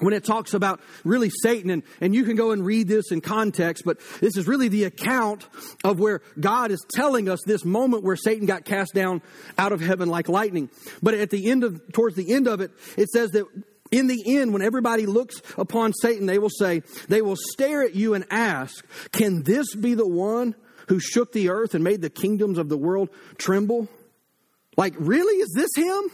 when 0.00 0.12
it 0.12 0.24
talks 0.24 0.52
about 0.52 0.80
really 1.04 1.30
Satan, 1.30 1.70
and, 1.70 1.82
and 2.02 2.14
you 2.14 2.24
can 2.24 2.36
go 2.36 2.50
and 2.50 2.66
read 2.66 2.86
this 2.86 3.10
in 3.10 3.22
context, 3.22 3.82
but 3.86 3.98
this 4.20 4.36
is 4.36 4.46
really 4.46 4.68
the 4.68 4.84
account 4.84 5.46
of 5.84 5.98
where 5.98 6.20
God 6.38 6.70
is 6.70 6.84
telling 6.92 7.30
us 7.30 7.40
this 7.46 7.64
moment 7.64 8.04
where 8.04 8.16
Satan 8.16 8.46
got 8.46 8.66
cast 8.66 8.92
down 8.92 9.22
out 9.56 9.72
of 9.72 9.80
heaven 9.80 10.10
like 10.10 10.28
lightning. 10.28 10.68
But 11.02 11.14
at 11.14 11.30
the 11.30 11.50
end 11.50 11.64
of, 11.64 11.80
towards 11.92 12.14
the 12.14 12.34
end 12.34 12.46
of 12.46 12.60
it, 12.60 12.72
it 12.98 13.08
says 13.08 13.30
that 13.30 13.46
in 13.90 14.06
the 14.06 14.36
end, 14.36 14.52
when 14.52 14.60
everybody 14.60 15.06
looks 15.06 15.40
upon 15.56 15.94
Satan, 15.94 16.26
they 16.26 16.38
will 16.38 16.50
say, 16.50 16.82
they 17.08 17.22
will 17.22 17.36
stare 17.36 17.82
at 17.82 17.94
you 17.94 18.12
and 18.12 18.26
ask, 18.30 18.84
Can 19.12 19.44
this 19.44 19.74
be 19.74 19.94
the 19.94 20.08
one 20.08 20.56
who 20.88 20.98
shook 21.00 21.32
the 21.32 21.50
earth 21.50 21.74
and 21.74 21.82
made 21.82 22.00
the 22.00 22.10
kingdoms 22.10 22.58
of 22.58 22.68
the 22.68 22.76
world 22.76 23.10
tremble? 23.38 23.88
Like, 24.76 24.94
really? 24.98 25.40
Is 25.40 25.52
this 25.54 25.70
him? 25.76 26.10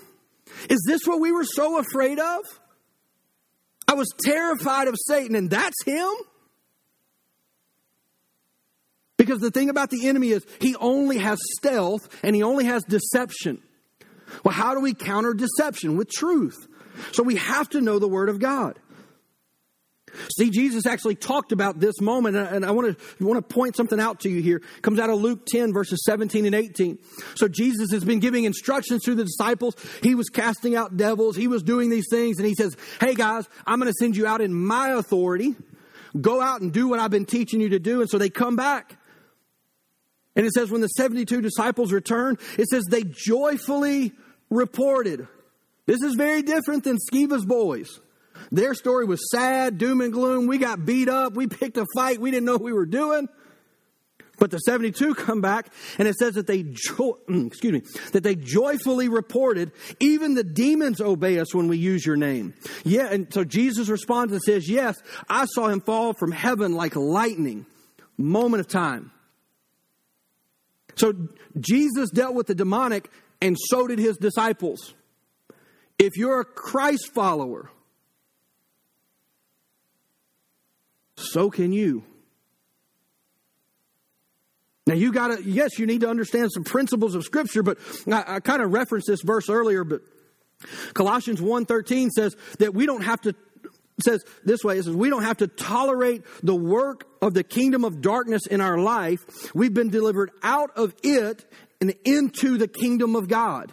Is 0.68 0.82
this 0.86 1.00
what 1.06 1.20
we 1.20 1.32
were 1.32 1.44
so 1.44 1.78
afraid 1.78 2.18
of? 2.18 2.40
I 3.88 3.94
was 3.94 4.08
terrified 4.24 4.88
of 4.88 4.96
Satan, 5.06 5.34
and 5.34 5.50
that's 5.50 5.82
him? 5.84 6.10
Because 9.16 9.40
the 9.40 9.50
thing 9.50 9.70
about 9.70 9.90
the 9.90 10.08
enemy 10.08 10.30
is 10.30 10.44
he 10.60 10.74
only 10.76 11.18
has 11.18 11.38
stealth 11.56 12.08
and 12.24 12.34
he 12.34 12.42
only 12.42 12.64
has 12.64 12.82
deception. 12.84 13.62
Well, 14.44 14.54
how 14.54 14.74
do 14.74 14.80
we 14.80 14.94
counter 14.94 15.34
deception? 15.34 15.96
With 15.96 16.10
truth. 16.10 16.66
So 17.12 17.22
we 17.22 17.36
have 17.36 17.68
to 17.70 17.80
know 17.80 17.98
the 17.98 18.08
Word 18.08 18.28
of 18.28 18.40
God. 18.40 18.78
See, 20.36 20.50
Jesus 20.50 20.86
actually 20.86 21.14
talked 21.14 21.52
about 21.52 21.80
this 21.80 22.00
moment, 22.00 22.36
and 22.36 22.64
I 22.64 22.70
want 22.70 22.98
to, 22.98 23.24
want 23.24 23.36
to 23.36 23.54
point 23.54 23.76
something 23.76 24.00
out 24.00 24.20
to 24.20 24.28
you 24.28 24.42
here. 24.42 24.56
It 24.56 24.82
comes 24.82 24.98
out 24.98 25.10
of 25.10 25.20
Luke 25.20 25.46
10, 25.46 25.72
verses 25.72 26.02
17 26.04 26.46
and 26.46 26.54
18. 26.54 26.98
So 27.34 27.48
Jesus 27.48 27.90
has 27.92 28.04
been 28.04 28.20
giving 28.20 28.44
instructions 28.44 29.02
to 29.04 29.14
the 29.14 29.24
disciples. 29.24 29.74
He 30.02 30.14
was 30.14 30.28
casting 30.28 30.76
out 30.76 30.96
devils. 30.96 31.36
He 31.36 31.48
was 31.48 31.62
doing 31.62 31.90
these 31.90 32.06
things, 32.10 32.38
and 32.38 32.46
he 32.46 32.54
says, 32.54 32.76
Hey 33.00 33.14
guys, 33.14 33.48
I'm 33.66 33.78
going 33.78 33.92
to 33.92 33.96
send 33.98 34.16
you 34.16 34.26
out 34.26 34.40
in 34.40 34.54
my 34.54 34.90
authority. 34.90 35.54
Go 36.20 36.40
out 36.40 36.60
and 36.60 36.72
do 36.72 36.88
what 36.88 36.98
I've 36.98 37.10
been 37.10 37.24
teaching 37.24 37.60
you 37.60 37.70
to 37.70 37.78
do. 37.78 38.00
And 38.00 38.10
so 38.10 38.18
they 38.18 38.28
come 38.28 38.56
back. 38.56 38.98
And 40.34 40.46
it 40.46 40.52
says, 40.52 40.70
when 40.70 40.80
the 40.80 40.88
72 40.88 41.40
disciples 41.40 41.92
returned, 41.92 42.38
it 42.58 42.68
says 42.68 42.84
they 42.84 43.02
joyfully 43.02 44.12
reported. 44.50 45.26
This 45.86 46.02
is 46.02 46.14
very 46.14 46.42
different 46.42 46.84
than 46.84 46.98
Sceva's 46.98 47.44
boys. 47.44 48.00
Their 48.50 48.74
story 48.74 49.04
was 49.04 49.30
sad, 49.30 49.78
doom 49.78 50.00
and 50.00 50.12
gloom. 50.12 50.46
We 50.46 50.58
got 50.58 50.84
beat 50.84 51.08
up. 51.08 51.34
We 51.34 51.46
picked 51.46 51.76
a 51.76 51.86
fight. 51.94 52.20
We 52.20 52.30
didn't 52.30 52.46
know 52.46 52.52
what 52.52 52.62
we 52.62 52.72
were 52.72 52.86
doing. 52.86 53.28
But 54.38 54.50
the 54.50 54.58
72 54.58 55.14
come 55.14 55.40
back 55.40 55.68
and 55.98 56.08
it 56.08 56.16
says 56.16 56.34
that 56.34 56.46
they, 56.46 56.64
jo- 56.64 57.18
excuse 57.28 57.72
me, 57.72 57.82
that 58.12 58.24
they 58.24 58.34
joyfully 58.34 59.08
reported, 59.08 59.70
even 60.00 60.34
the 60.34 60.42
demons 60.42 61.00
obey 61.00 61.38
us 61.38 61.54
when 61.54 61.68
we 61.68 61.78
use 61.78 62.04
your 62.04 62.16
name. 62.16 62.54
Yeah. 62.84 63.06
And 63.06 63.32
so 63.32 63.44
Jesus 63.44 63.88
responds 63.88 64.32
and 64.32 64.42
says, 64.42 64.68
yes, 64.68 65.00
I 65.28 65.44
saw 65.44 65.68
him 65.68 65.80
fall 65.80 66.12
from 66.12 66.32
heaven 66.32 66.72
like 66.74 66.96
lightning. 66.96 67.66
Moment 68.18 68.60
of 68.60 68.68
time. 68.68 69.12
So 70.96 71.12
Jesus 71.58 72.10
dealt 72.10 72.34
with 72.34 72.46
the 72.46 72.54
demonic 72.54 73.10
and 73.40 73.56
so 73.58 73.86
did 73.86 73.98
his 73.98 74.16
disciples. 74.16 74.94
If 75.98 76.16
you're 76.16 76.40
a 76.40 76.44
Christ 76.44 77.12
follower, 77.14 77.70
so 81.16 81.50
can 81.50 81.72
you. 81.72 82.04
Now 84.86 84.94
you 84.94 85.12
got 85.12 85.28
to, 85.28 85.42
yes, 85.42 85.78
you 85.78 85.86
need 85.86 86.00
to 86.00 86.08
understand 86.08 86.50
some 86.52 86.64
principles 86.64 87.14
of 87.14 87.24
Scripture, 87.24 87.62
but 87.62 87.78
I, 88.10 88.36
I 88.36 88.40
kind 88.40 88.62
of 88.62 88.72
referenced 88.72 89.06
this 89.06 89.22
verse 89.22 89.48
earlier, 89.48 89.84
but 89.84 90.02
Colossians 90.94 91.40
1:13 91.40 92.10
says 92.10 92.36
that 92.58 92.74
we 92.74 92.86
don't 92.86 93.02
have 93.02 93.20
to 93.22 93.34
says 94.02 94.24
this 94.44 94.64
way 94.64 94.78
it 94.78 94.84
says 94.84 94.94
we 94.94 95.10
don't 95.10 95.22
have 95.22 95.36
to 95.38 95.46
tolerate 95.46 96.22
the 96.42 96.54
work 96.54 97.06
of 97.20 97.34
the 97.34 97.44
kingdom 97.44 97.84
of 97.84 98.00
darkness 98.00 98.46
in 98.46 98.60
our 98.60 98.78
life. 98.78 99.54
We've 99.54 99.74
been 99.74 99.90
delivered 99.90 100.30
out 100.42 100.70
of 100.76 100.94
it 101.02 101.44
and 101.80 101.94
into 102.04 102.58
the 102.58 102.68
kingdom 102.68 103.16
of 103.16 103.28
God. 103.28 103.72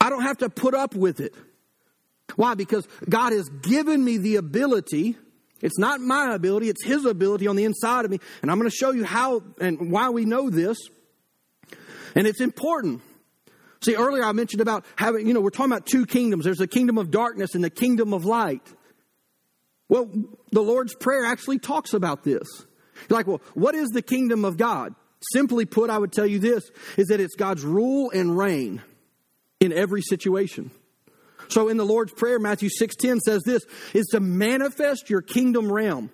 I 0.00 0.10
don't 0.10 0.22
have 0.22 0.38
to 0.38 0.50
put 0.50 0.74
up 0.74 0.94
with 0.94 1.20
it. 1.20 1.34
Why? 2.36 2.54
Because 2.54 2.86
God 3.08 3.32
has 3.32 3.48
given 3.48 4.04
me 4.04 4.18
the 4.18 4.36
ability. 4.36 5.16
It's 5.60 5.78
not 5.78 6.00
my 6.00 6.34
ability, 6.34 6.68
it's 6.68 6.84
His 6.84 7.04
ability 7.04 7.46
on 7.46 7.56
the 7.56 7.64
inside 7.64 8.04
of 8.04 8.10
me. 8.10 8.20
And 8.42 8.50
I'm 8.50 8.58
going 8.58 8.70
to 8.70 8.76
show 8.76 8.90
you 8.90 9.04
how 9.04 9.42
and 9.60 9.90
why 9.90 10.10
we 10.10 10.24
know 10.24 10.50
this. 10.50 10.78
And 12.14 12.26
it's 12.26 12.40
important. 12.40 13.02
See, 13.82 13.96
earlier 13.96 14.24
I 14.24 14.32
mentioned 14.32 14.62
about 14.62 14.84
having, 14.96 15.26
you 15.26 15.34
know, 15.34 15.40
we're 15.40 15.50
talking 15.50 15.72
about 15.72 15.86
two 15.86 16.06
kingdoms. 16.06 16.44
There's 16.44 16.58
the 16.58 16.66
kingdom 16.66 16.96
of 16.96 17.10
darkness 17.10 17.54
and 17.54 17.62
the 17.62 17.70
kingdom 17.70 18.14
of 18.14 18.24
light. 18.24 18.62
Well, 19.88 20.10
the 20.50 20.62
Lord's 20.62 20.94
Prayer 20.94 21.26
actually 21.26 21.58
talks 21.58 21.92
about 21.92 22.24
this. 22.24 22.48
You're 23.08 23.18
like, 23.18 23.26
well, 23.26 23.42
what 23.54 23.74
is 23.74 23.90
the 23.90 24.02
kingdom 24.02 24.44
of 24.44 24.56
God? 24.56 24.94
Simply 25.32 25.66
put, 25.66 25.90
I 25.90 25.98
would 25.98 26.12
tell 26.12 26.26
you 26.26 26.38
this 26.38 26.70
is 26.96 27.08
that 27.08 27.20
it's 27.20 27.34
God's 27.34 27.62
rule 27.62 28.10
and 28.10 28.36
reign 28.36 28.82
in 29.60 29.72
every 29.72 30.02
situation. 30.02 30.70
So 31.48 31.68
in 31.68 31.76
the 31.76 31.84
Lord's 31.84 32.12
Prayer, 32.12 32.38
Matthew 32.38 32.68
6:10 32.68 33.20
says 33.20 33.42
this 33.44 33.62
is 33.92 34.06
to 34.06 34.20
manifest 34.20 35.10
your 35.10 35.22
kingdom 35.22 35.70
realm. 35.70 36.10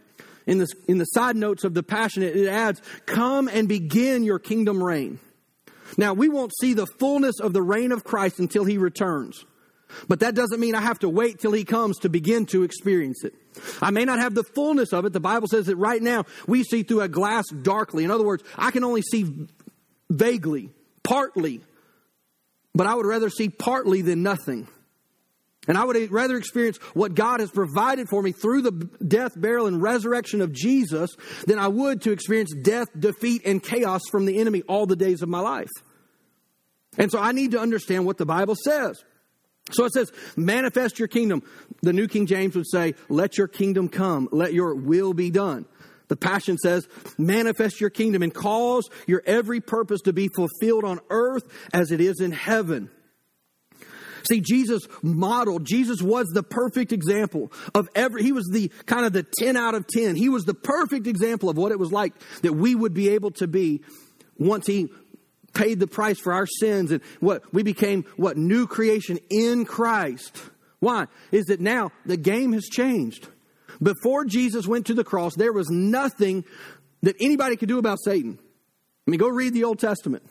In 0.47 0.59
the, 0.59 0.67
in 0.89 0.99
the 0.99 1.05
side 1.05 1.37
notes 1.37 1.65
of 1.65 1.75
the 1.75 1.83
Passion, 1.83 2.23
it 2.23 2.49
adds, 2.49 2.83
come 3.07 3.47
and 3.47 3.69
begin 3.69 4.25
your 4.25 4.39
kingdom 4.39 4.83
reign. 4.83 5.21
Now, 5.97 6.15
we 6.15 6.29
won't 6.29 6.53
see 6.61 6.75
the 6.75 6.87
fullness 6.99 7.41
of 7.41 7.53
the 7.53 7.63
reign 7.63 7.93
of 7.93 8.05
Christ 8.05 8.39
until 8.39 8.65
he 8.65 8.79
returns. 8.79 9.45
But 10.09 10.21
that 10.21 10.35
doesn't 10.35 10.61
mean 10.61 10.75
I 10.75 10.81
have 10.81 11.01
to 11.01 11.09
wait 11.09 11.41
till 11.41 11.53
he 11.53 11.65
comes 11.65 11.99
to 11.99 12.09
begin 12.09 12.47
to 12.47 12.63
experience 12.63 13.25
it. 13.25 13.35
I 13.83 13.91
may 13.91 14.05
not 14.05 14.19
have 14.19 14.35
the 14.35 14.45
fullness 14.45 14.93
of 14.93 15.05
it. 15.05 15.13
The 15.13 15.21
Bible 15.21 15.49
says 15.49 15.67
that 15.67 15.77
right 15.77 16.01
now 16.01 16.25
we 16.47 16.63
see 16.63 16.83
through 16.83 17.03
a 17.03 17.09
glass 17.09 17.45
darkly. 17.49 18.05
In 18.05 18.11
other 18.11 18.25
words, 18.25 18.45
I 18.57 18.71
can 18.71 18.85
only 18.85 19.03
see 19.03 19.49
vaguely, 20.09 20.71
partly, 21.03 21.61
but 22.75 22.87
I 22.87 22.95
would 22.95 23.07
rather 23.07 23.31
see 23.31 23.49
partly 23.49 24.03
than 24.03 24.23
nothing. 24.23 24.69
And 25.69 25.77
I 25.77 25.85
would 25.85 26.11
rather 26.11 26.37
experience 26.37 26.79
what 26.95 27.15
God 27.15 27.41
has 27.41 27.51
provided 27.51 28.09
for 28.09 28.23
me 28.23 28.33
through 28.33 28.63
the 28.63 28.73
death, 29.07 29.39
burial, 29.39 29.67
and 29.67 29.81
resurrection 29.81 30.41
of 30.41 30.53
Jesus 30.53 31.15
than 31.47 31.59
I 31.59 31.69
would 31.69 32.03
to 32.03 32.13
experience 32.13 32.55
death, 32.55 32.89
defeat, 32.99 33.43
and 33.45 33.63
chaos 33.63 34.01
from 34.11 34.25
the 34.25 34.39
enemy 34.39 34.63
all 34.63 34.87
the 34.87 34.97
days 34.97 35.21
of 35.23 35.29
my 35.29 35.41
life. 35.41 35.69
And 36.97 37.11
so 37.11 37.19
I 37.19 37.33
need 37.33 37.51
to 37.53 37.61
understand 37.61 38.07
what 38.07 38.17
the 38.17 38.27
Bible 38.27 38.57
says. 38.57 39.05
So 39.71 39.85
it 39.85 39.93
says, 39.93 40.11
manifest 40.35 40.99
your 40.99 41.09
kingdom. 41.09 41.43
The 41.83 41.93
New 41.93 42.09
King 42.09 42.27
James 42.27 42.57
would 42.57 42.69
say, 42.69 42.95
let 43.09 43.39
your 43.39 43.47
kingdom 43.47 43.89
come, 43.89 44.29
let 44.33 44.53
your 44.53 44.75
will 44.75 45.15
be 45.15 45.31
done. 45.31 45.67
The 46.09 46.17
Passion 46.17 46.59
says, 46.59 46.89
manifest 47.19 47.81
your 47.81 47.91
kingdom 47.91 48.23
and 48.23 48.35
cause 48.35 48.89
your 49.07 49.23
every 49.27 49.61
purpose 49.61 50.01
to 50.03 50.13
be 50.13 50.29
fulfilled 50.29 50.85
on 50.85 50.99
earth 51.09 51.45
as 51.73 51.93
it 51.93 52.01
is 52.01 52.21
in 52.21 52.33
heaven. 52.33 52.91
See, 54.25 54.41
Jesus 54.41 54.83
modeled, 55.03 55.65
Jesus 55.65 56.03
was 56.03 56.27
the 56.29 56.43
perfect 56.43 56.93
example 56.93 57.53
of 57.75 57.89
every, 57.95 58.23
he 58.23 58.33
was 58.33 58.49
the 58.53 58.71
kind 58.87 59.05
of 59.07 59.13
the 59.13 59.27
10 59.39 59.57
out 59.57 59.75
of 59.75 59.87
10. 59.87 60.17
He 60.17 60.29
was 60.29 60.45
the 60.45 60.55
perfect 60.55 61.07
example 61.07 61.49
of 61.49 61.57
what 61.57 61.73
it 61.73 61.79
was 61.79 61.93
like 61.93 62.13
that 62.43 62.53
we 62.53 62.75
would 62.75 62.95
be 62.95 63.11
able 63.11 63.31
to 63.33 63.47
be 63.47 63.83
once 64.39 64.67
he 64.67 64.89
paid 65.53 65.81
the 65.81 65.87
price 65.87 66.19
for 66.19 66.33
our 66.33 66.47
sins 66.47 66.91
and 66.91 67.03
what 67.19 67.53
we 67.53 67.63
became 67.63 68.05
what 68.17 68.37
new 68.37 68.67
creation 68.67 69.19
in 69.31 69.65
Christ. 69.65 70.37
Why? 70.79 71.07
Is 71.31 71.47
that 71.47 71.61
now 71.61 71.93
the 72.07 72.17
game 72.17 72.53
has 72.53 72.65
changed. 72.65 73.29
Before 73.83 74.25
Jesus 74.25 74.67
went 74.67 74.87
to 74.87 74.95
the 74.95 75.05
cross, 75.05 75.35
there 75.37 75.53
was 75.53 75.69
nothing 75.71 76.45
that 77.03 77.17
anybody 77.21 77.57
could 77.57 77.69
do 77.69 77.79
about 77.79 77.99
Satan. 78.05 78.39
I 79.07 79.11
mean, 79.11 79.19
go 79.19 79.29
read 79.29 79.55
the 79.55 79.65
Old 79.65 79.79
Testament. 79.79 80.23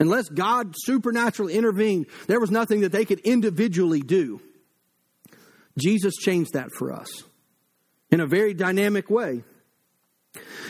Unless 0.00 0.28
God 0.28 0.74
supernaturally 0.76 1.54
intervened, 1.54 2.06
there 2.26 2.40
was 2.40 2.50
nothing 2.50 2.80
that 2.82 2.92
they 2.92 3.04
could 3.04 3.20
individually 3.20 4.00
do. 4.00 4.40
Jesus 5.78 6.14
changed 6.16 6.52
that 6.52 6.70
for 6.72 6.92
us 6.92 7.24
in 8.10 8.20
a 8.20 8.26
very 8.26 8.54
dynamic 8.54 9.10
way. 9.10 9.42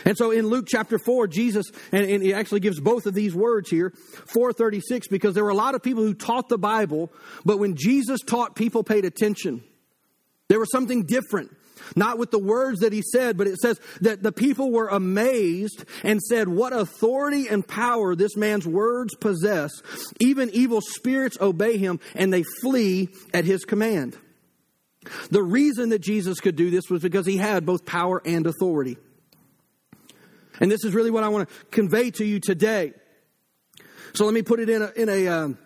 And 0.05 0.17
so 0.17 0.31
in 0.31 0.47
Luke 0.47 0.65
chapter 0.67 0.97
4, 0.97 1.27
Jesus, 1.27 1.65
and, 1.91 2.09
and, 2.09 2.23
he 2.23 2.33
actually 2.33 2.61
gives 2.61 2.79
both 2.79 3.05
of 3.05 3.13
these 3.13 3.35
words 3.35 3.69
here, 3.69 3.93
436, 4.27 5.07
because 5.09 5.35
there 5.35 5.43
were 5.43 5.49
a 5.49 5.55
lot 5.55 5.75
of 5.75 5.83
people 5.83 6.03
who 6.03 6.13
taught 6.13 6.47
the 6.49 6.57
Bible, 6.57 7.11
but 7.45 7.59
when 7.59 7.75
Jesus 7.75 8.21
taught, 8.21 8.55
people 8.55 8.83
paid 8.83 9.05
attention. 9.05 9.61
There 10.47 10.59
was 10.59 10.71
something 10.71 11.05
different. 11.05 11.55
Not 11.95 12.17
with 12.17 12.31
the 12.31 12.39
words 12.39 12.79
that 12.79 12.93
he 12.93 13.01
said, 13.01 13.37
but 13.37 13.47
it 13.47 13.57
says 13.57 13.79
that 14.01 14.23
the 14.23 14.31
people 14.31 14.71
were 14.71 14.87
amazed 14.87 15.85
and 16.03 16.21
said, 16.21 16.47
What 16.47 16.73
authority 16.73 17.47
and 17.47 17.67
power 17.67 18.15
this 18.15 18.35
man's 18.35 18.67
words 18.67 19.15
possess. 19.15 19.71
Even 20.19 20.49
evil 20.51 20.81
spirits 20.81 21.37
obey 21.39 21.77
him 21.77 21.99
and 22.15 22.31
they 22.31 22.43
flee 22.61 23.09
at 23.33 23.45
his 23.45 23.65
command. 23.65 24.17
The 25.31 25.43
reason 25.43 25.89
that 25.89 25.99
Jesus 25.99 26.39
could 26.39 26.55
do 26.55 26.69
this 26.69 26.89
was 26.89 27.01
because 27.01 27.25
he 27.25 27.37
had 27.37 27.65
both 27.65 27.85
power 27.85 28.21
and 28.25 28.45
authority. 28.45 28.97
And 30.59 30.71
this 30.71 30.83
is 30.83 30.93
really 30.93 31.11
what 31.11 31.23
I 31.23 31.29
want 31.29 31.47
to 31.47 31.55
convey 31.71 32.11
to 32.11 32.25
you 32.25 32.39
today. 32.39 32.93
So 34.13 34.25
let 34.25 34.33
me 34.33 34.41
put 34.41 34.59
it 34.59 34.69
in 34.69 34.81
a, 34.81 34.91
in 34.95 35.09
a 35.09 35.27
um, 35.27 35.57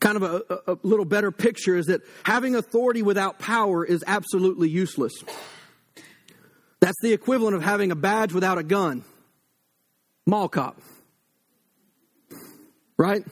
kind 0.00 0.16
of 0.16 0.22
a, 0.22 0.72
a, 0.72 0.78
little 0.82 1.04
better 1.04 1.30
picture 1.30 1.76
is 1.76 1.86
that 1.86 2.00
having 2.24 2.56
authority 2.56 3.02
without 3.02 3.38
power 3.38 3.84
is 3.84 4.02
absolutely 4.06 4.68
useless. 4.68 5.12
That's 6.80 6.96
the 7.02 7.12
equivalent 7.12 7.54
of 7.54 7.62
having 7.62 7.92
a 7.92 7.96
badge 7.96 8.32
without 8.32 8.56
a 8.56 8.62
gun. 8.62 9.04
Mall 10.26 10.48
cop. 10.48 10.80
Right? 12.96 13.24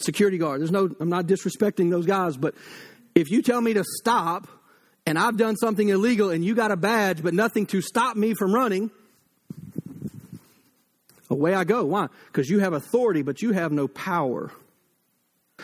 Security 0.00 0.38
guard. 0.38 0.60
There's 0.60 0.70
no, 0.70 0.94
I'm 1.00 1.08
not 1.08 1.26
disrespecting 1.26 1.90
those 1.90 2.06
guys, 2.06 2.36
but 2.36 2.54
if 3.14 3.30
you 3.30 3.42
tell 3.42 3.60
me 3.60 3.74
to 3.74 3.84
stop 3.84 4.46
and 5.04 5.18
I've 5.18 5.36
done 5.36 5.56
something 5.56 5.88
illegal 5.88 6.30
and 6.30 6.44
you 6.44 6.54
got 6.54 6.70
a 6.70 6.76
badge 6.76 7.22
but 7.22 7.34
nothing 7.34 7.66
to 7.66 7.80
stop 7.80 8.16
me 8.16 8.34
from 8.34 8.54
running, 8.54 8.90
away 11.28 11.54
I 11.54 11.64
go. 11.64 11.84
Why? 11.84 12.06
Because 12.26 12.48
you 12.48 12.60
have 12.60 12.72
authority, 12.72 13.22
but 13.22 13.42
you 13.42 13.52
have 13.52 13.72
no 13.72 13.88
power. 13.88 14.52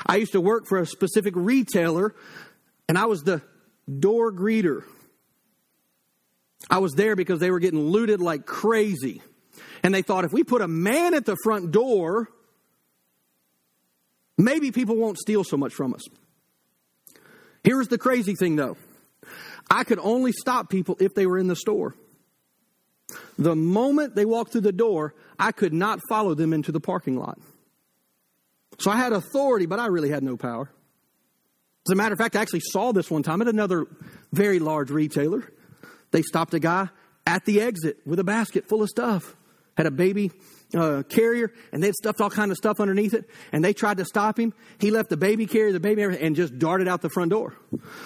I 0.07 0.17
used 0.17 0.33
to 0.33 0.41
work 0.41 0.67
for 0.67 0.79
a 0.79 0.87
specific 0.87 1.35
retailer, 1.37 2.15
and 2.89 2.99
I 2.99 3.07
was 3.07 3.23
the 3.23 3.43
door 3.99 4.33
greeter. 4.33 4.85
I 6.71 6.79
was 6.79 6.95
there 6.95 7.17
because 7.17 7.41
they 7.41 7.51
were 7.51 7.61
getting 7.61 7.81
looted 7.81 8.21
like 8.21 8.47
crazy. 8.47 9.23
And 9.83 9.95
they 9.95 10.03
thought 10.03 10.25
if 10.25 10.33
we 10.33 10.45
put 10.45 10.61
a 10.61 10.69
man 10.69 11.15
at 11.15 11.25
the 11.25 11.37
front 11.43 11.71
door, 11.71 12.29
maybe 14.37 14.71
people 14.71 14.97
won't 14.97 15.19
steal 15.19 15.45
so 15.45 15.57
much 15.57 15.73
from 15.73 15.95
us. 15.95 16.03
Here's 17.65 17.89
the 17.89 17.99
crazy 17.99 18.35
thing 18.35 18.57
though 18.57 18.77
I 19.71 19.85
could 19.85 19.99
only 19.99 20.33
stop 20.33 20.71
people 20.71 20.97
if 21.01 21.15
they 21.15 21.27
were 21.27 21.39
in 21.39 21.49
the 21.49 21.57
store. 21.57 21.95
The 23.39 23.57
moment 23.57 24.15
they 24.15 24.25
walked 24.25 24.53
through 24.53 24.63
the 24.63 24.73
door, 24.73 25.15
I 25.39 25.53
could 25.53 25.73
not 25.73 26.01
follow 26.09 26.35
them 26.35 26.53
into 26.53 26.73
the 26.73 26.81
parking 26.81 27.17
lot. 27.17 27.39
So 28.79 28.91
I 28.91 28.97
had 28.97 29.13
authority, 29.13 29.67
but 29.67 29.79
I 29.79 29.87
really 29.87 30.11
had 30.11 30.23
no 30.23 30.37
power. 30.37 30.71
As 31.87 31.93
a 31.93 31.97
matter 31.97 32.13
of 32.13 32.19
fact, 32.19 32.37
I 32.37 32.43
actually 32.43 32.61
saw 32.61 32.93
this 32.93 33.11
one 33.11 33.23
time 33.23 33.41
at 33.43 33.49
another 33.49 33.87
very 34.33 34.59
large 34.59 34.91
retailer. 34.91 35.53
They 36.11 36.23
stopped 36.23 36.55
a 36.55 36.61
guy 36.61 36.89
at 37.27 37.45
the 37.45 37.61
exit 37.61 37.99
with 38.07 38.19
a 38.19 38.25
basket 38.25 38.69
full 38.69 38.83
of 38.83 38.89
stuff. 38.89 39.37
Had 39.77 39.87
a 39.87 39.91
baby 39.91 40.33
uh, 40.75 41.03
carrier, 41.09 41.53
and 41.73 41.83
they 41.83 41.89
had 41.89 41.95
stuffed 41.95 42.21
all 42.21 42.31
kind 42.31 42.51
of 42.51 42.57
stuff 42.57 42.81
underneath 42.81 43.15
it. 43.15 43.29
And 43.53 43.65
they 43.65 43.73
tried 43.73 43.99
to 43.99 44.05
stop 44.05 44.39
him. 44.39 44.53
He 44.81 44.91
left 44.91 45.09
the 45.09 45.17
baby 45.17 45.47
carrier, 45.47 45.73
the 45.73 45.81
baby, 45.81 46.03
and 46.03 46.35
just 46.37 46.59
darted 46.59 46.89
out 46.89 47.01
the 47.01 47.11
front 47.11 47.31
door. 47.31 47.55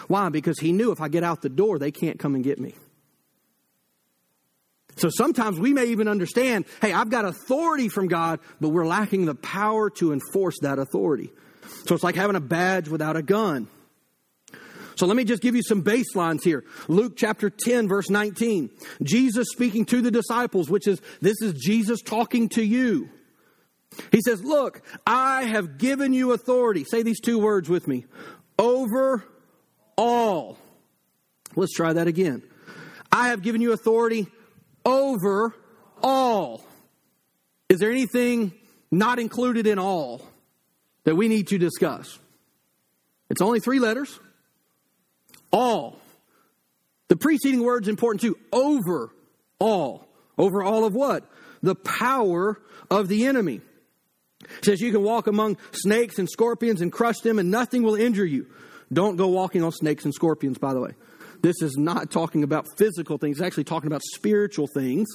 Why? 0.06 0.28
Because 0.28 0.58
he 0.58 0.72
knew 0.72 0.92
if 0.92 1.00
I 1.00 1.08
get 1.08 1.24
out 1.24 1.42
the 1.42 1.48
door, 1.48 1.78
they 1.78 1.90
can't 1.90 2.18
come 2.18 2.35
and 2.35 2.44
get 2.44 2.61
me. 2.61 2.74
So 4.96 5.09
sometimes 5.09 5.59
we 5.59 5.72
may 5.72 5.87
even 5.87 6.09
understand, 6.09 6.66
hey, 6.81 6.92
I've 6.92 7.11
got 7.11 7.24
authority 7.24 7.88
from 7.88 8.09
God, 8.09 8.40
but 8.61 8.70
we're 8.70 8.87
lacking 8.87 9.24
the 9.24 9.35
power 9.35 9.90
to 9.90 10.12
enforce 10.12 10.59
that 10.61 10.78
authority. 10.78 11.33
So 11.87 11.94
it's 11.94 12.05
like 12.05 12.14
having 12.14 12.37
a 12.37 12.40
badge 12.40 12.88
without 12.88 13.16
a 13.16 13.22
gun. 13.22 13.68
So 14.96 15.07
let 15.07 15.16
me 15.16 15.24
just 15.24 15.42
give 15.42 15.57
you 15.57 15.62
some 15.62 15.83
baselines 15.83 16.44
here. 16.44 16.64
Luke 16.87 17.14
chapter 17.16 17.50
10 17.50 17.88
verse 17.88 18.11
19. 18.11 18.70
Jesus 19.02 19.48
speaking 19.50 19.85
to 19.87 20.00
the 20.02 20.11
disciples, 20.11 20.68
which 20.68 20.87
is, 20.87 21.00
this 21.20 21.40
is 21.40 21.55
Jesus 21.55 22.02
talking 22.02 22.48
to 22.50 22.62
you. 22.62 23.09
He 24.11 24.20
says, 24.20 24.42
look, 24.42 24.83
I 25.07 25.44
have 25.44 25.78
given 25.78 26.12
you 26.12 26.33
authority. 26.33 26.85
Say 26.85 27.02
these 27.02 27.20
two 27.20 27.38
words 27.38 27.68
with 27.68 27.88
me. 27.88 28.07
Over 28.59 29.24
all. 29.96 30.59
Let's 31.57 31.74
try 31.74 31.92
that 31.92 32.07
again. 32.07 32.42
I 33.11 33.28
have 33.28 33.42
given 33.42 33.61
you 33.61 33.72
authority 33.72 34.28
over 34.85 35.55
all. 36.03 36.64
Is 37.68 37.79
there 37.79 37.90
anything 37.90 38.53
not 38.90 39.18
included 39.18 39.66
in 39.66 39.79
all 39.79 40.23
that 41.05 41.16
we 41.16 41.29
need 41.29 41.49
to 41.49 41.59
discuss? 41.59 42.18
It's 43.31 43.40
only 43.40 43.61
three 43.61 43.79
letters. 43.79 44.18
All. 45.51 45.99
The 47.09 47.16
preceding 47.16 47.62
word's 47.62 47.88
important 47.88 48.21
too. 48.21 48.38
Over 48.53 49.11
all. 49.59 50.07
Over 50.37 50.62
all 50.62 50.85
of 50.85 50.95
what? 50.95 51.31
The 51.62 51.75
power 51.75 52.61
of 52.90 53.09
the 53.09 53.27
enemy. 53.27 53.61
It 54.59 54.64
says 54.64 54.81
you 54.81 54.92
can 54.92 55.03
walk 55.03 55.27
among 55.27 55.57
snakes 55.73 56.18
and 56.18 56.29
scorpions 56.29 56.81
and 56.81 56.92
crush 56.92 57.21
them 57.21 57.38
and 57.38 57.51
nothing 57.51 57.83
will 57.83 57.95
injure 57.95 58.27
you. 58.27 58.47
Don't 58.92 59.16
go 59.16 59.29
walking 59.29 59.62
on 59.62 59.73
snakes 59.73 60.05
and 60.05 60.12
scorpions, 60.12 60.59
by 60.59 60.75
the 60.75 60.81
way. 60.81 60.92
This 61.42 61.61
is 61.61 61.76
not 61.76 62.11
talking 62.11 62.44
about 62.44 62.66
physical 62.78 63.18
things, 63.18 63.38
it's 63.38 63.46
actually 63.46 63.64
talking 63.64 63.88
about 63.88 64.02
spiritual 64.14 64.68
things. 64.68 65.09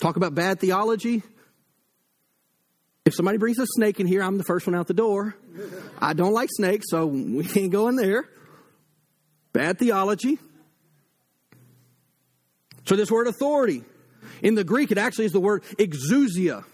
Talk 0.00 0.16
about 0.16 0.34
bad 0.34 0.60
theology. 0.60 1.22
If 3.04 3.14
somebody 3.14 3.38
brings 3.38 3.58
a 3.58 3.66
snake 3.66 4.00
in 4.00 4.06
here, 4.06 4.22
I'm 4.22 4.38
the 4.38 4.44
first 4.44 4.66
one 4.66 4.76
out 4.76 4.86
the 4.86 4.94
door. 4.94 5.34
I 5.98 6.12
don't 6.12 6.32
like 6.32 6.50
snakes, 6.52 6.86
so 6.90 7.06
we 7.06 7.44
can't 7.54 7.70
go 7.70 7.88
in 7.88 7.96
there. 7.96 8.28
Bad 9.52 9.78
theology. 9.78 10.38
So, 12.84 12.96
this 12.96 13.10
word 13.10 13.26
authority, 13.26 13.84
in 14.42 14.54
the 14.54 14.64
Greek, 14.64 14.90
it 14.90 14.98
actually 14.98 15.24
is 15.24 15.32
the 15.32 15.40
word 15.40 15.62
exousia. 15.78 16.64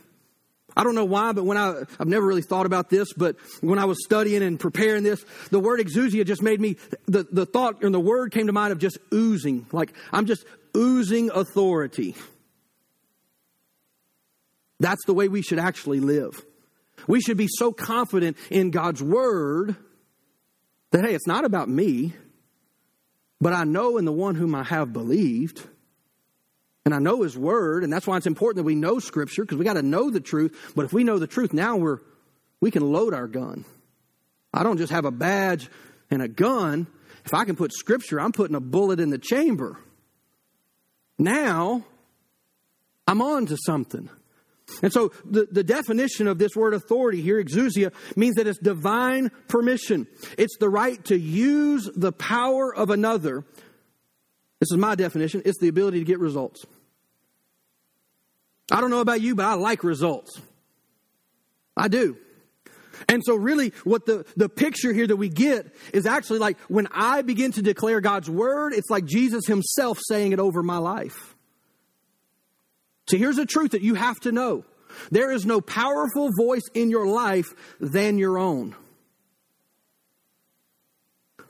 I 0.76 0.82
don't 0.82 0.94
know 0.94 1.04
why, 1.04 1.32
but 1.32 1.44
when 1.44 1.56
I, 1.56 1.82
I've 1.98 2.08
never 2.08 2.26
really 2.26 2.42
thought 2.42 2.66
about 2.66 2.90
this, 2.90 3.12
but 3.12 3.36
when 3.60 3.78
I 3.78 3.84
was 3.84 4.04
studying 4.04 4.42
and 4.42 4.58
preparing 4.58 5.04
this, 5.04 5.24
the 5.50 5.60
word 5.60 5.80
exousia 5.80 6.26
just 6.26 6.42
made 6.42 6.60
me, 6.60 6.76
the, 7.06 7.26
the 7.30 7.46
thought 7.46 7.82
and 7.82 7.94
the 7.94 8.00
word 8.00 8.32
came 8.32 8.46
to 8.46 8.52
mind 8.52 8.72
of 8.72 8.78
just 8.78 8.98
oozing. 9.12 9.66
Like, 9.72 9.94
I'm 10.12 10.26
just 10.26 10.44
oozing 10.76 11.30
authority. 11.30 12.16
That's 14.80 15.04
the 15.06 15.14
way 15.14 15.28
we 15.28 15.42
should 15.42 15.60
actually 15.60 16.00
live. 16.00 16.44
We 17.06 17.20
should 17.20 17.36
be 17.36 17.48
so 17.48 17.72
confident 17.72 18.36
in 18.50 18.70
God's 18.70 19.02
word 19.02 19.76
that, 20.90 21.04
hey, 21.04 21.14
it's 21.14 21.26
not 21.26 21.44
about 21.44 21.68
me, 21.68 22.14
but 23.40 23.52
I 23.52 23.64
know 23.64 23.98
in 23.98 24.04
the 24.04 24.12
one 24.12 24.34
whom 24.34 24.54
I 24.54 24.64
have 24.64 24.92
believed 24.92 25.62
and 26.84 26.94
I 26.94 26.98
know 26.98 27.22
His 27.22 27.36
Word, 27.36 27.82
and 27.84 27.92
that's 27.92 28.06
why 28.06 28.16
it's 28.16 28.26
important 28.26 28.58
that 28.58 28.64
we 28.64 28.74
know 28.74 28.98
Scripture 28.98 29.42
because 29.42 29.58
we 29.58 29.64
got 29.64 29.74
to 29.74 29.82
know 29.82 30.10
the 30.10 30.20
truth. 30.20 30.72
But 30.76 30.84
if 30.84 30.92
we 30.92 31.04
know 31.04 31.18
the 31.18 31.26
truth, 31.26 31.52
now 31.52 31.76
we're 31.76 32.00
we 32.60 32.70
can 32.70 32.92
load 32.92 33.14
our 33.14 33.26
gun. 33.26 33.64
I 34.52 34.62
don't 34.62 34.78
just 34.78 34.92
have 34.92 35.04
a 35.04 35.10
badge 35.10 35.68
and 36.10 36.22
a 36.22 36.28
gun. 36.28 36.86
If 37.24 37.34
I 37.34 37.44
can 37.44 37.56
put 37.56 37.72
Scripture, 37.72 38.20
I'm 38.20 38.32
putting 38.32 38.56
a 38.56 38.60
bullet 38.60 39.00
in 39.00 39.10
the 39.10 39.18
chamber. 39.18 39.78
Now 41.18 41.84
I'm 43.06 43.22
on 43.22 43.46
to 43.46 43.56
something. 43.64 44.08
And 44.82 44.92
so 44.92 45.12
the, 45.24 45.46
the 45.50 45.62
definition 45.62 46.26
of 46.26 46.38
this 46.38 46.56
word 46.56 46.74
authority 46.74 47.20
here, 47.20 47.42
exousia, 47.42 47.92
means 48.16 48.36
that 48.36 48.46
it's 48.46 48.58
divine 48.58 49.30
permission. 49.48 50.06
It's 50.38 50.56
the 50.58 50.70
right 50.70 51.02
to 51.06 51.18
use 51.18 51.88
the 51.94 52.12
power 52.12 52.74
of 52.74 52.90
another. 52.90 53.44
This 54.60 54.70
is 54.72 54.78
my 54.78 54.94
definition. 54.94 55.42
It's 55.44 55.58
the 55.58 55.68
ability 55.68 55.98
to 55.98 56.04
get 56.04 56.18
results. 56.18 56.64
I 58.70 58.80
don't 58.80 58.90
know 58.90 59.00
about 59.00 59.20
you, 59.20 59.34
but 59.34 59.46
I 59.46 59.54
like 59.54 59.84
results. 59.84 60.40
I 61.76 61.88
do. 61.88 62.16
And 63.08 63.22
so, 63.24 63.34
really, 63.34 63.72
what 63.82 64.06
the, 64.06 64.24
the 64.36 64.48
picture 64.48 64.92
here 64.92 65.06
that 65.06 65.16
we 65.16 65.28
get 65.28 65.74
is 65.92 66.06
actually 66.06 66.38
like 66.38 66.58
when 66.68 66.86
I 66.92 67.22
begin 67.22 67.52
to 67.52 67.62
declare 67.62 68.00
God's 68.00 68.30
word, 68.30 68.72
it's 68.72 68.88
like 68.88 69.04
Jesus 69.04 69.46
himself 69.46 69.98
saying 70.08 70.32
it 70.32 70.38
over 70.38 70.62
my 70.62 70.78
life. 70.78 71.34
So, 73.08 73.16
here's 73.16 73.38
a 73.38 73.46
truth 73.46 73.72
that 73.72 73.82
you 73.82 73.94
have 73.94 74.18
to 74.20 74.32
know 74.32 74.64
there 75.10 75.32
is 75.32 75.44
no 75.44 75.60
powerful 75.60 76.30
voice 76.38 76.62
in 76.72 76.90
your 76.90 77.06
life 77.06 77.48
than 77.80 78.16
your 78.16 78.38
own. 78.38 78.76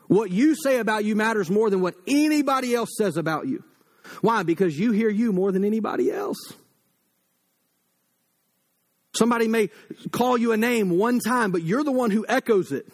What 0.06 0.30
you 0.30 0.54
say 0.54 0.78
about 0.78 1.04
you 1.04 1.16
matters 1.16 1.50
more 1.50 1.70
than 1.70 1.80
what 1.80 1.94
anybody 2.06 2.74
else 2.74 2.90
says 2.96 3.16
about 3.16 3.48
you. 3.48 3.64
Why? 4.20 4.42
Because 4.42 4.78
you 4.78 4.92
hear 4.92 5.08
you 5.08 5.32
more 5.32 5.50
than 5.50 5.64
anybody 5.64 6.10
else. 6.10 6.54
Somebody 9.14 9.48
may 9.48 9.70
call 10.10 10.36
you 10.36 10.52
a 10.52 10.56
name 10.56 10.90
one 10.90 11.20
time, 11.20 11.52
but 11.52 11.62
you're 11.62 11.84
the 11.84 11.92
one 11.92 12.10
who 12.10 12.24
echoes 12.28 12.72
it 12.72 12.86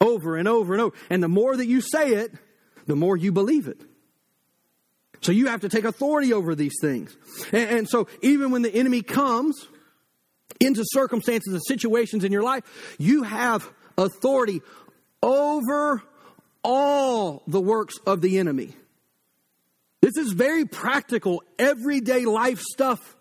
over 0.00 0.36
and 0.36 0.48
over 0.48 0.72
and 0.72 0.82
over. 0.82 0.96
And 1.10 1.22
the 1.22 1.28
more 1.28 1.56
that 1.56 1.66
you 1.66 1.80
say 1.80 2.14
it, 2.14 2.32
the 2.86 2.96
more 2.96 3.16
you 3.16 3.32
believe 3.32 3.68
it. 3.68 3.80
So 5.20 5.32
you 5.32 5.46
have 5.46 5.62
to 5.62 5.70
take 5.70 5.84
authority 5.84 6.32
over 6.32 6.54
these 6.54 6.74
things. 6.80 7.16
And, 7.50 7.70
and, 7.70 7.88
so 7.88 8.08
even 8.20 8.50
when 8.50 8.60
the 8.60 8.74
enemy 8.74 9.00
comes 9.00 9.68
into 10.60 10.84
circumstances 10.84 11.54
and 11.54 11.62
situations 11.66 12.24
in 12.24 12.32
your 12.32 12.42
life, 12.42 12.62
you 12.98 13.22
have 13.22 13.66
authority 13.96 14.60
over 15.22 16.02
all 16.62 17.42
the 17.46 17.60
works 17.60 17.94
of 18.06 18.20
the 18.20 18.38
enemy. 18.38 18.74
This 20.02 20.18
is 20.18 20.32
very 20.32 20.66
practical, 20.66 21.42
everyday 21.58 22.26
life 22.26 22.60
stuff. 22.60 23.13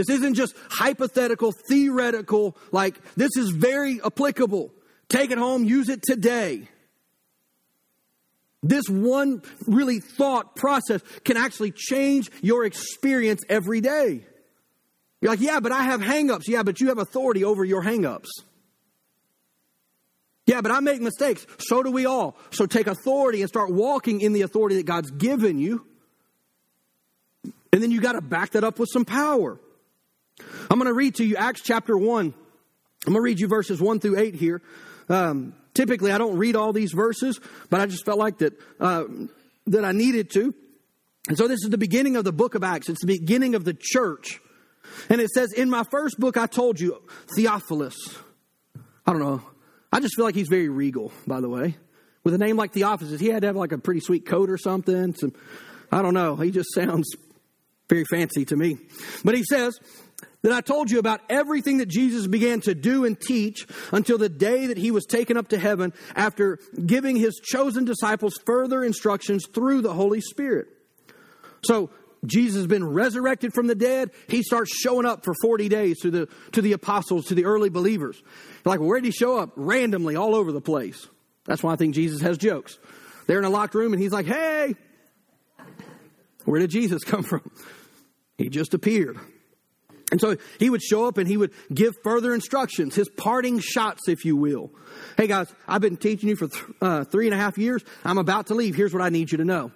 This 0.00 0.16
isn't 0.16 0.32
just 0.32 0.54
hypothetical, 0.70 1.52
theoretical, 1.52 2.56
like, 2.72 2.98
this 3.16 3.36
is 3.36 3.50
very 3.50 4.00
applicable. 4.02 4.72
Take 5.10 5.30
it 5.30 5.36
home, 5.36 5.62
use 5.62 5.90
it 5.90 6.02
today. 6.02 6.68
This 8.62 8.88
one 8.88 9.42
really 9.66 10.00
thought 10.00 10.56
process 10.56 11.02
can 11.22 11.36
actually 11.36 11.72
change 11.72 12.30
your 12.40 12.64
experience 12.64 13.42
every 13.46 13.82
day. 13.82 14.24
You're 15.20 15.32
like, 15.32 15.40
yeah, 15.40 15.60
but 15.60 15.70
I 15.70 15.82
have 15.82 16.00
hangups. 16.00 16.48
Yeah, 16.48 16.62
but 16.62 16.80
you 16.80 16.88
have 16.88 16.96
authority 16.96 17.44
over 17.44 17.62
your 17.62 17.82
hangups. 17.82 18.28
Yeah, 20.46 20.62
but 20.62 20.72
I 20.72 20.80
make 20.80 21.02
mistakes. 21.02 21.46
So 21.58 21.82
do 21.82 21.90
we 21.90 22.06
all. 22.06 22.38
So 22.52 22.64
take 22.64 22.86
authority 22.86 23.42
and 23.42 23.50
start 23.50 23.70
walking 23.70 24.22
in 24.22 24.32
the 24.32 24.42
authority 24.42 24.76
that 24.76 24.86
God's 24.86 25.10
given 25.10 25.58
you. 25.58 25.84
And 27.70 27.82
then 27.82 27.90
you 27.90 28.00
got 28.00 28.12
to 28.12 28.22
back 28.22 28.52
that 28.52 28.64
up 28.64 28.78
with 28.78 28.88
some 28.90 29.04
power. 29.04 29.60
I'm 30.70 30.78
going 30.78 30.86
to 30.88 30.94
read 30.94 31.16
to 31.16 31.24
you 31.24 31.36
Acts 31.36 31.62
chapter 31.62 31.96
1. 31.96 32.26
I'm 32.26 32.34
going 33.04 33.14
to 33.14 33.20
read 33.20 33.40
you 33.40 33.48
verses 33.48 33.80
1 33.80 34.00
through 34.00 34.18
8 34.18 34.34
here. 34.34 34.62
Um, 35.08 35.54
typically, 35.74 36.12
I 36.12 36.18
don't 36.18 36.36
read 36.36 36.56
all 36.56 36.72
these 36.72 36.92
verses, 36.92 37.40
but 37.70 37.80
I 37.80 37.86
just 37.86 38.04
felt 38.04 38.18
like 38.18 38.38
that, 38.38 38.52
uh, 38.78 39.04
that 39.66 39.84
I 39.84 39.92
needed 39.92 40.30
to. 40.32 40.54
And 41.28 41.36
so 41.36 41.48
this 41.48 41.62
is 41.62 41.70
the 41.70 41.78
beginning 41.78 42.16
of 42.16 42.24
the 42.24 42.32
book 42.32 42.54
of 42.54 42.62
Acts. 42.62 42.88
It's 42.88 43.00
the 43.00 43.06
beginning 43.06 43.54
of 43.54 43.64
the 43.64 43.74
church. 43.78 44.40
And 45.08 45.20
it 45.20 45.30
says, 45.30 45.52
In 45.52 45.70
my 45.70 45.84
first 45.90 46.18
book, 46.18 46.36
I 46.36 46.46
told 46.46 46.80
you, 46.80 47.02
Theophilus. 47.36 47.96
I 49.06 49.12
don't 49.12 49.20
know. 49.20 49.42
I 49.92 50.00
just 50.00 50.14
feel 50.14 50.24
like 50.24 50.34
he's 50.34 50.48
very 50.48 50.68
regal, 50.68 51.12
by 51.26 51.40
the 51.40 51.48
way. 51.48 51.76
With 52.22 52.34
a 52.34 52.38
name 52.38 52.56
like 52.56 52.72
Theophilus, 52.72 53.18
he 53.20 53.28
had 53.28 53.42
to 53.42 53.48
have 53.48 53.56
like 53.56 53.72
a 53.72 53.78
pretty 53.78 54.00
sweet 54.00 54.26
coat 54.26 54.50
or 54.50 54.58
something. 54.58 55.14
Some, 55.14 55.32
I 55.90 56.02
don't 56.02 56.14
know. 56.14 56.36
He 56.36 56.50
just 56.50 56.72
sounds 56.74 57.08
very 57.88 58.04
fancy 58.04 58.44
to 58.46 58.56
me. 58.56 58.78
But 59.24 59.34
he 59.34 59.42
says, 59.42 59.78
that 60.42 60.52
I 60.52 60.60
told 60.60 60.90
you 60.90 60.98
about 60.98 61.20
everything 61.28 61.78
that 61.78 61.88
Jesus 61.88 62.26
began 62.26 62.60
to 62.62 62.74
do 62.74 63.04
and 63.04 63.20
teach 63.20 63.66
until 63.92 64.18
the 64.18 64.28
day 64.28 64.66
that 64.66 64.78
he 64.78 64.90
was 64.90 65.04
taken 65.04 65.36
up 65.36 65.48
to 65.48 65.58
heaven 65.58 65.92
after 66.14 66.58
giving 66.86 67.16
his 67.16 67.40
chosen 67.42 67.84
disciples 67.84 68.38
further 68.46 68.82
instructions 68.82 69.46
through 69.52 69.82
the 69.82 69.92
Holy 69.92 70.20
Spirit. 70.20 70.68
So, 71.64 71.90
Jesus 72.26 72.58
has 72.58 72.66
been 72.66 72.86
resurrected 72.86 73.54
from 73.54 73.66
the 73.66 73.74
dead. 73.74 74.10
He 74.28 74.42
starts 74.42 74.76
showing 74.76 75.06
up 75.06 75.24
for 75.24 75.32
40 75.40 75.70
days 75.70 76.00
to 76.00 76.10
the, 76.10 76.28
to 76.52 76.60
the 76.60 76.72
apostles, 76.72 77.26
to 77.26 77.34
the 77.34 77.46
early 77.46 77.70
believers. 77.70 78.22
Like, 78.64 78.78
where 78.80 79.00
did 79.00 79.06
he 79.06 79.10
show 79.10 79.38
up? 79.38 79.52
Randomly, 79.56 80.16
all 80.16 80.34
over 80.34 80.52
the 80.52 80.60
place. 80.60 81.08
That's 81.46 81.62
why 81.62 81.72
I 81.72 81.76
think 81.76 81.94
Jesus 81.94 82.20
has 82.20 82.36
jokes. 82.36 82.78
They're 83.26 83.38
in 83.38 83.44
a 83.44 83.50
locked 83.50 83.74
room 83.74 83.92
and 83.92 84.02
he's 84.02 84.12
like, 84.12 84.26
hey, 84.26 84.74
where 86.44 86.60
did 86.60 86.70
Jesus 86.70 87.04
come 87.04 87.22
from? 87.22 87.50
He 88.36 88.48
just 88.48 88.74
appeared. 88.74 89.18
And 90.10 90.20
so 90.20 90.36
he 90.58 90.70
would 90.70 90.82
show 90.82 91.06
up 91.06 91.18
and 91.18 91.28
he 91.28 91.36
would 91.36 91.52
give 91.72 91.94
further 92.02 92.34
instructions, 92.34 92.94
his 92.94 93.08
parting 93.08 93.60
shots, 93.60 94.08
if 94.08 94.24
you 94.24 94.36
will. 94.36 94.70
Hey 95.16 95.26
guys, 95.26 95.52
I've 95.68 95.80
been 95.80 95.96
teaching 95.96 96.28
you 96.28 96.36
for 96.36 96.48
th- 96.48 96.64
uh, 96.80 97.04
three 97.04 97.26
and 97.26 97.34
a 97.34 97.38
half 97.38 97.58
years. 97.58 97.84
I'm 98.04 98.18
about 98.18 98.48
to 98.48 98.54
leave. 98.54 98.74
Here's 98.74 98.92
what 98.92 99.02
I 99.02 99.08
need 99.08 99.30
you 99.30 99.38
to 99.38 99.44
know. 99.44 99.70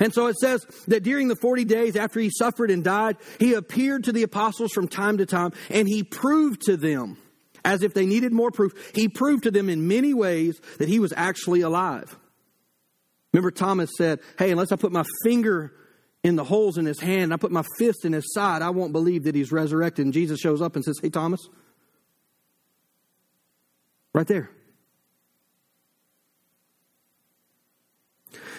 And 0.00 0.12
so 0.12 0.26
it 0.26 0.36
says 0.36 0.64
that 0.88 1.02
during 1.02 1.28
the 1.28 1.36
40 1.36 1.64
days 1.64 1.96
after 1.96 2.20
he 2.20 2.30
suffered 2.30 2.70
and 2.70 2.84
died, 2.84 3.16
he 3.38 3.54
appeared 3.54 4.04
to 4.04 4.12
the 4.12 4.22
apostles 4.22 4.72
from 4.72 4.88
time 4.88 5.18
to 5.18 5.26
time 5.26 5.52
and 5.70 5.88
he 5.88 6.02
proved 6.02 6.62
to 6.66 6.76
them, 6.76 7.18
as 7.64 7.82
if 7.82 7.94
they 7.94 8.06
needed 8.06 8.32
more 8.32 8.50
proof, 8.50 8.72
he 8.94 9.08
proved 9.08 9.44
to 9.44 9.50
them 9.50 9.68
in 9.68 9.88
many 9.88 10.14
ways 10.14 10.60
that 10.78 10.88
he 10.88 10.98
was 10.98 11.12
actually 11.16 11.62
alive. 11.62 12.16
Remember, 13.32 13.50
Thomas 13.50 13.90
said, 13.98 14.20
Hey, 14.38 14.50
unless 14.50 14.72
I 14.72 14.76
put 14.76 14.92
my 14.92 15.04
finger 15.24 15.72
in 16.26 16.34
the 16.34 16.42
holes 16.42 16.76
in 16.76 16.84
his 16.86 16.98
hand, 16.98 17.32
I 17.32 17.36
put 17.36 17.52
my 17.52 17.62
fist 17.78 18.04
in 18.04 18.12
his 18.12 18.34
side, 18.34 18.60
I 18.60 18.70
won't 18.70 18.90
believe 18.92 19.22
that 19.24 19.36
he's 19.36 19.52
resurrected. 19.52 20.04
And 20.04 20.12
Jesus 20.12 20.40
shows 20.40 20.60
up 20.60 20.74
and 20.74 20.84
says, 20.84 20.98
Hey, 21.00 21.08
Thomas, 21.08 21.40
right 24.12 24.26
there. 24.26 24.50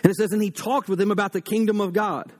And 0.01 0.11
it 0.11 0.15
says, 0.15 0.31
And 0.31 0.41
he 0.41 0.49
talked 0.49 0.87
with 0.87 1.01
him 1.01 1.11
about 1.11 1.33
the 1.33 1.41
kingdom 1.41 1.81
of 1.81 1.91
God. 1.91 2.31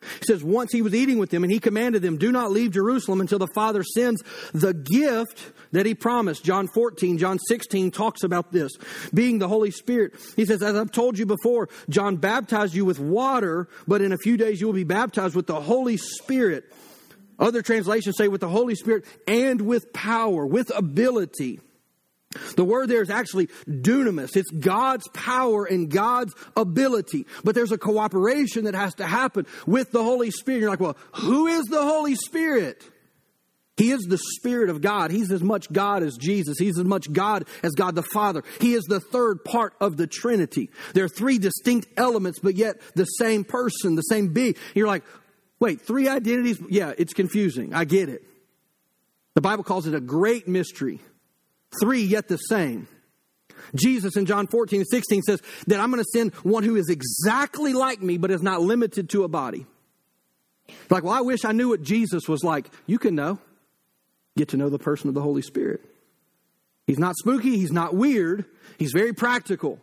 He 0.00 0.26
says, 0.26 0.44
Once 0.44 0.72
he 0.72 0.82
was 0.82 0.94
eating 0.94 1.18
with 1.18 1.30
them, 1.30 1.42
and 1.42 1.52
he 1.52 1.58
commanded 1.58 2.02
them, 2.02 2.18
Do 2.18 2.30
not 2.30 2.50
leave 2.50 2.72
Jerusalem 2.72 3.20
until 3.20 3.38
the 3.38 3.48
Father 3.54 3.82
sends 3.82 4.22
the 4.52 4.74
gift 4.74 5.52
that 5.72 5.86
he 5.86 5.94
promised. 5.94 6.44
John 6.44 6.68
14, 6.68 7.18
John 7.18 7.38
16 7.38 7.90
talks 7.90 8.22
about 8.22 8.52
this, 8.52 8.72
being 9.12 9.38
the 9.38 9.48
Holy 9.48 9.70
Spirit. 9.70 10.14
He 10.36 10.44
says, 10.44 10.62
As 10.62 10.76
I've 10.76 10.92
told 10.92 11.18
you 11.18 11.26
before, 11.26 11.68
John 11.88 12.16
baptized 12.16 12.74
you 12.74 12.84
with 12.84 13.00
water, 13.00 13.68
but 13.86 14.00
in 14.00 14.12
a 14.12 14.18
few 14.18 14.36
days 14.36 14.60
you 14.60 14.66
will 14.66 14.74
be 14.74 14.84
baptized 14.84 15.34
with 15.34 15.46
the 15.46 15.60
Holy 15.60 15.96
Spirit. 15.96 16.72
Other 17.38 17.62
translations 17.62 18.16
say 18.16 18.28
with 18.28 18.40
the 18.40 18.48
Holy 18.48 18.74
Spirit 18.74 19.04
and 19.26 19.60
with 19.62 19.92
power, 19.92 20.44
with 20.44 20.76
ability. 20.76 21.60
The 22.56 22.64
word 22.64 22.88
there 22.90 23.00
is 23.00 23.08
actually 23.10 23.46
dunamis. 23.66 24.36
It's 24.36 24.50
God's 24.50 25.08
power 25.08 25.64
and 25.64 25.90
God's 25.90 26.34
ability. 26.56 27.26
But 27.42 27.54
there's 27.54 27.72
a 27.72 27.78
cooperation 27.78 28.64
that 28.64 28.74
has 28.74 28.94
to 28.96 29.06
happen 29.06 29.46
with 29.66 29.92
the 29.92 30.02
Holy 30.02 30.30
Spirit. 30.30 30.60
You're 30.60 30.70
like, 30.70 30.80
well, 30.80 30.98
who 31.14 31.46
is 31.46 31.64
the 31.66 31.82
Holy 31.82 32.14
Spirit? 32.16 32.84
He 33.78 33.92
is 33.92 34.02
the 34.02 34.18
Spirit 34.18 34.70
of 34.70 34.82
God. 34.82 35.10
He's 35.10 35.30
as 35.30 35.42
much 35.42 35.72
God 35.72 36.02
as 36.02 36.16
Jesus. 36.16 36.58
He's 36.58 36.78
as 36.78 36.84
much 36.84 37.10
God 37.10 37.46
as 37.62 37.72
God 37.72 37.94
the 37.94 38.02
Father. 38.02 38.42
He 38.60 38.74
is 38.74 38.82
the 38.84 39.00
third 39.00 39.44
part 39.44 39.72
of 39.80 39.96
the 39.96 40.08
Trinity. 40.08 40.68
There 40.94 41.04
are 41.04 41.08
three 41.08 41.38
distinct 41.38 41.86
elements, 41.96 42.40
but 42.40 42.56
yet 42.56 42.80
the 42.94 43.04
same 43.04 43.44
person, 43.44 43.94
the 43.94 44.02
same 44.02 44.32
being. 44.34 44.56
You're 44.74 44.88
like, 44.88 45.04
wait, 45.60 45.80
three 45.80 46.08
identities? 46.08 46.60
Yeah, 46.68 46.92
it's 46.98 47.14
confusing. 47.14 47.72
I 47.72 47.84
get 47.84 48.08
it. 48.08 48.22
The 49.34 49.40
Bible 49.40 49.62
calls 49.64 49.86
it 49.86 49.94
a 49.94 50.00
great 50.00 50.48
mystery. 50.48 51.00
Three, 51.80 52.02
yet 52.02 52.28
the 52.28 52.36
same. 52.36 52.88
Jesus 53.74 54.16
in 54.16 54.26
John 54.26 54.46
14 54.46 54.80
and 54.80 54.88
16 54.88 55.22
says 55.22 55.42
that 55.66 55.80
I'm 55.80 55.90
going 55.90 56.02
to 56.02 56.10
send 56.12 56.34
one 56.36 56.62
who 56.62 56.76
is 56.76 56.88
exactly 56.88 57.72
like 57.72 58.00
me, 58.00 58.16
but 58.16 58.30
is 58.30 58.42
not 58.42 58.62
limited 58.62 59.10
to 59.10 59.24
a 59.24 59.28
body. 59.28 59.66
Like, 60.90 61.04
well, 61.04 61.12
I 61.12 61.20
wish 61.20 61.44
I 61.44 61.52
knew 61.52 61.68
what 61.68 61.82
Jesus 61.82 62.28
was 62.28 62.42
like. 62.42 62.70
You 62.86 62.98
can 62.98 63.14
know. 63.14 63.38
Get 64.36 64.48
to 64.50 64.56
know 64.56 64.68
the 64.68 64.78
person 64.78 65.08
of 65.08 65.14
the 65.14 65.20
Holy 65.20 65.42
Spirit. 65.42 65.82
He's 66.86 66.98
not 66.98 67.16
spooky, 67.16 67.56
he's 67.56 67.72
not 67.72 67.94
weird, 67.94 68.46
he's 68.78 68.92
very 68.92 69.12
practical. 69.12 69.78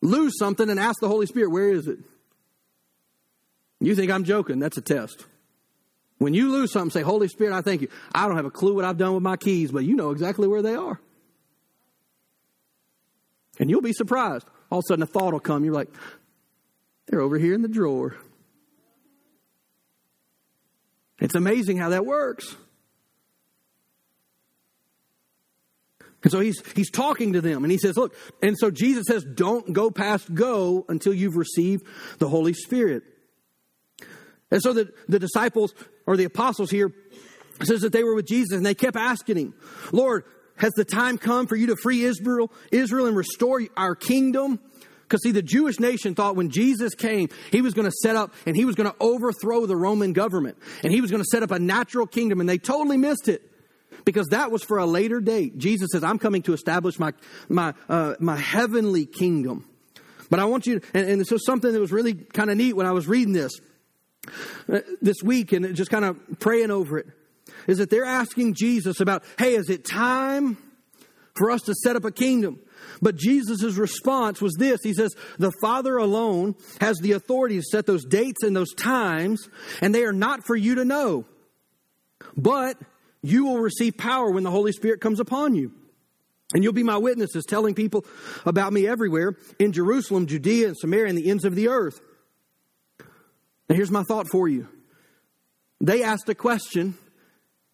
Lose 0.00 0.36
something 0.36 0.68
and 0.68 0.80
ask 0.80 0.98
the 1.00 1.06
Holy 1.06 1.26
Spirit, 1.26 1.50
where 1.50 1.70
is 1.70 1.86
it? 1.86 1.98
You 3.78 3.94
think 3.94 4.10
I'm 4.10 4.24
joking? 4.24 4.58
That's 4.58 4.78
a 4.78 4.80
test. 4.80 5.26
When 6.22 6.34
you 6.34 6.52
lose 6.52 6.70
something, 6.70 6.90
say, 6.90 7.02
Holy 7.02 7.26
Spirit, 7.26 7.52
I 7.52 7.62
thank 7.62 7.82
you. 7.82 7.88
I 8.14 8.28
don't 8.28 8.36
have 8.36 8.44
a 8.44 8.50
clue 8.50 8.76
what 8.76 8.84
I've 8.84 8.96
done 8.96 9.14
with 9.14 9.24
my 9.24 9.36
keys, 9.36 9.72
but 9.72 9.82
you 9.82 9.96
know 9.96 10.12
exactly 10.12 10.46
where 10.46 10.62
they 10.62 10.76
are. 10.76 11.00
And 13.58 13.68
you'll 13.68 13.82
be 13.82 13.92
surprised. 13.92 14.46
All 14.70 14.78
of 14.78 14.84
a 14.84 14.86
sudden, 14.86 15.02
a 15.02 15.06
thought 15.06 15.32
will 15.32 15.40
come. 15.40 15.64
You're 15.64 15.74
like, 15.74 15.88
they're 17.06 17.20
over 17.20 17.38
here 17.38 17.54
in 17.54 17.62
the 17.62 17.68
drawer. 17.68 18.14
It's 21.18 21.34
amazing 21.34 21.78
how 21.78 21.88
that 21.88 22.06
works. 22.06 22.54
And 26.22 26.30
so 26.30 26.38
he's 26.38 26.62
he's 26.76 26.90
talking 26.92 27.32
to 27.32 27.40
them 27.40 27.64
and 27.64 27.72
he 27.72 27.78
says, 27.78 27.96
look, 27.96 28.14
and 28.40 28.56
so 28.56 28.70
Jesus 28.70 29.06
says, 29.08 29.24
don't 29.24 29.72
go 29.72 29.90
past 29.90 30.32
go 30.32 30.84
until 30.88 31.12
you've 31.12 31.36
received 31.36 31.84
the 32.18 32.28
Holy 32.28 32.52
Spirit. 32.52 33.02
And 34.52 34.62
so 34.62 34.74
the, 34.74 34.92
the 35.08 35.18
disciples 35.18 35.74
or 36.06 36.16
the 36.16 36.24
apostles 36.24 36.70
here 36.70 36.92
says 37.62 37.82
that 37.82 37.92
they 37.92 38.04
were 38.04 38.14
with 38.14 38.26
Jesus 38.26 38.56
and 38.56 38.66
they 38.66 38.74
kept 38.74 38.96
asking 38.96 39.36
him, 39.36 39.54
Lord, 39.92 40.24
has 40.56 40.72
the 40.72 40.84
time 40.84 41.18
come 41.18 41.46
for 41.46 41.56
you 41.56 41.68
to 41.68 41.76
free 41.76 42.02
Israel, 42.02 42.52
Israel 42.70 43.06
and 43.06 43.16
restore 43.16 43.62
our 43.76 43.94
kingdom? 43.94 44.60
Because 45.02 45.22
see, 45.22 45.32
the 45.32 45.42
Jewish 45.42 45.78
nation 45.78 46.14
thought 46.14 46.36
when 46.36 46.50
Jesus 46.50 46.94
came, 46.94 47.28
he 47.50 47.60
was 47.60 47.74
going 47.74 47.84
to 47.84 47.96
set 48.02 48.16
up 48.16 48.32
and 48.46 48.56
he 48.56 48.64
was 48.64 48.74
going 48.74 48.90
to 48.90 48.96
overthrow 48.98 49.66
the 49.66 49.76
Roman 49.76 50.12
government 50.12 50.56
and 50.82 50.92
he 50.92 51.00
was 51.00 51.10
going 51.10 51.22
to 51.22 51.28
set 51.30 51.42
up 51.42 51.50
a 51.50 51.58
natural 51.58 52.06
kingdom 52.06 52.40
and 52.40 52.48
they 52.48 52.58
totally 52.58 52.96
missed 52.96 53.28
it 53.28 53.42
because 54.04 54.28
that 54.28 54.50
was 54.50 54.62
for 54.62 54.78
a 54.78 54.86
later 54.86 55.20
date. 55.20 55.58
Jesus 55.58 55.90
says, 55.92 56.02
I'm 56.02 56.18
coming 56.18 56.42
to 56.42 56.52
establish 56.52 56.98
my, 56.98 57.12
my, 57.48 57.74
uh, 57.88 58.14
my 58.20 58.36
heavenly 58.36 59.06
kingdom. 59.06 59.68
But 60.30 60.40
I 60.40 60.46
want 60.46 60.66
you, 60.66 60.80
to, 60.80 60.86
and, 60.94 61.08
and 61.10 61.20
this 61.20 61.30
was 61.30 61.44
something 61.44 61.72
that 61.72 61.80
was 61.80 61.92
really 61.92 62.14
kind 62.14 62.50
of 62.50 62.56
neat 62.56 62.74
when 62.74 62.86
I 62.86 62.92
was 62.92 63.06
reading 63.06 63.34
this. 63.34 63.52
Uh, 64.72 64.78
this 65.00 65.16
week 65.24 65.52
and 65.52 65.74
just 65.74 65.90
kind 65.90 66.04
of 66.04 66.16
praying 66.38 66.70
over 66.70 66.96
it 66.96 67.06
is 67.66 67.78
that 67.78 67.90
they're 67.90 68.04
asking 68.04 68.54
Jesus 68.54 69.00
about, 69.00 69.24
hey, 69.36 69.54
is 69.54 69.68
it 69.68 69.84
time 69.84 70.56
for 71.34 71.50
us 71.50 71.62
to 71.62 71.74
set 71.74 71.96
up 71.96 72.04
a 72.04 72.12
kingdom? 72.12 72.60
But 73.00 73.16
Jesus' 73.16 73.74
response 73.74 74.40
was 74.40 74.54
this 74.58 74.80
He 74.84 74.94
says, 74.94 75.14
The 75.38 75.52
Father 75.60 75.96
alone 75.96 76.54
has 76.80 76.98
the 76.98 77.12
authority 77.12 77.56
to 77.56 77.62
set 77.62 77.86
those 77.86 78.04
dates 78.04 78.44
and 78.44 78.54
those 78.54 78.72
times, 78.74 79.48
and 79.80 79.94
they 79.94 80.04
are 80.04 80.12
not 80.12 80.46
for 80.46 80.54
you 80.54 80.76
to 80.76 80.84
know. 80.84 81.24
But 82.36 82.76
you 83.22 83.46
will 83.46 83.58
receive 83.58 83.96
power 83.96 84.30
when 84.30 84.44
the 84.44 84.50
Holy 84.50 84.72
Spirit 84.72 85.00
comes 85.00 85.18
upon 85.18 85.56
you. 85.56 85.72
And 86.54 86.62
you'll 86.62 86.72
be 86.72 86.82
my 86.82 86.98
witnesses, 86.98 87.44
telling 87.44 87.74
people 87.74 88.04
about 88.44 88.72
me 88.72 88.86
everywhere 88.86 89.36
in 89.58 89.72
Jerusalem, 89.72 90.26
Judea, 90.26 90.68
and 90.68 90.76
Samaria, 90.76 91.08
and 91.08 91.18
the 91.18 91.30
ends 91.30 91.44
of 91.44 91.54
the 91.54 91.68
earth. 91.68 92.00
Now, 93.72 93.76
here's 93.76 93.90
my 93.90 94.02
thought 94.02 94.28
for 94.28 94.48
you. 94.48 94.68
They 95.80 96.02
asked 96.02 96.28
a 96.28 96.34
question, 96.34 96.92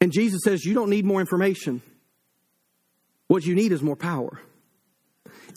and 0.01 0.13
Jesus 0.13 0.43
says, 0.45 0.65
You 0.65 0.73
don't 0.73 0.91
need 0.91 1.05
more 1.05 1.19
information. 1.19 1.83
What 3.27 3.45
you 3.45 3.57
need 3.57 3.73
is 3.73 3.83
more 3.83 3.97
power. 3.97 4.41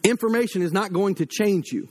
Information 0.04 0.64
is 0.64 0.74
not 0.74 0.92
going 0.94 1.14
to 1.16 1.28
change 1.28 1.68
you. 1.72 1.90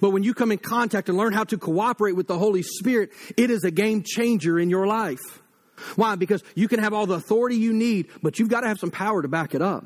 But 0.00 0.10
when 0.10 0.24
you 0.24 0.34
come 0.34 0.50
in 0.50 0.58
contact 0.58 1.10
and 1.10 1.16
learn 1.16 1.32
how 1.32 1.44
to 1.44 1.56
cooperate 1.56 2.16
with 2.16 2.26
the 2.26 2.36
Holy 2.36 2.64
Spirit, 2.64 3.12
it 3.36 3.50
is 3.50 3.62
a 3.62 3.70
game 3.70 4.02
changer 4.04 4.58
in 4.58 4.68
your 4.68 4.88
life. 4.88 5.40
Why? 5.94 6.16
Because 6.16 6.42
you 6.56 6.66
can 6.66 6.80
have 6.80 6.92
all 6.92 7.06
the 7.06 7.14
authority 7.14 7.54
you 7.54 7.72
need, 7.72 8.08
but 8.20 8.40
you've 8.40 8.48
got 8.48 8.62
to 8.62 8.68
have 8.68 8.80
some 8.80 8.90
power 8.90 9.22
to 9.22 9.28
back 9.28 9.54
it 9.54 9.62
up. 9.62 9.84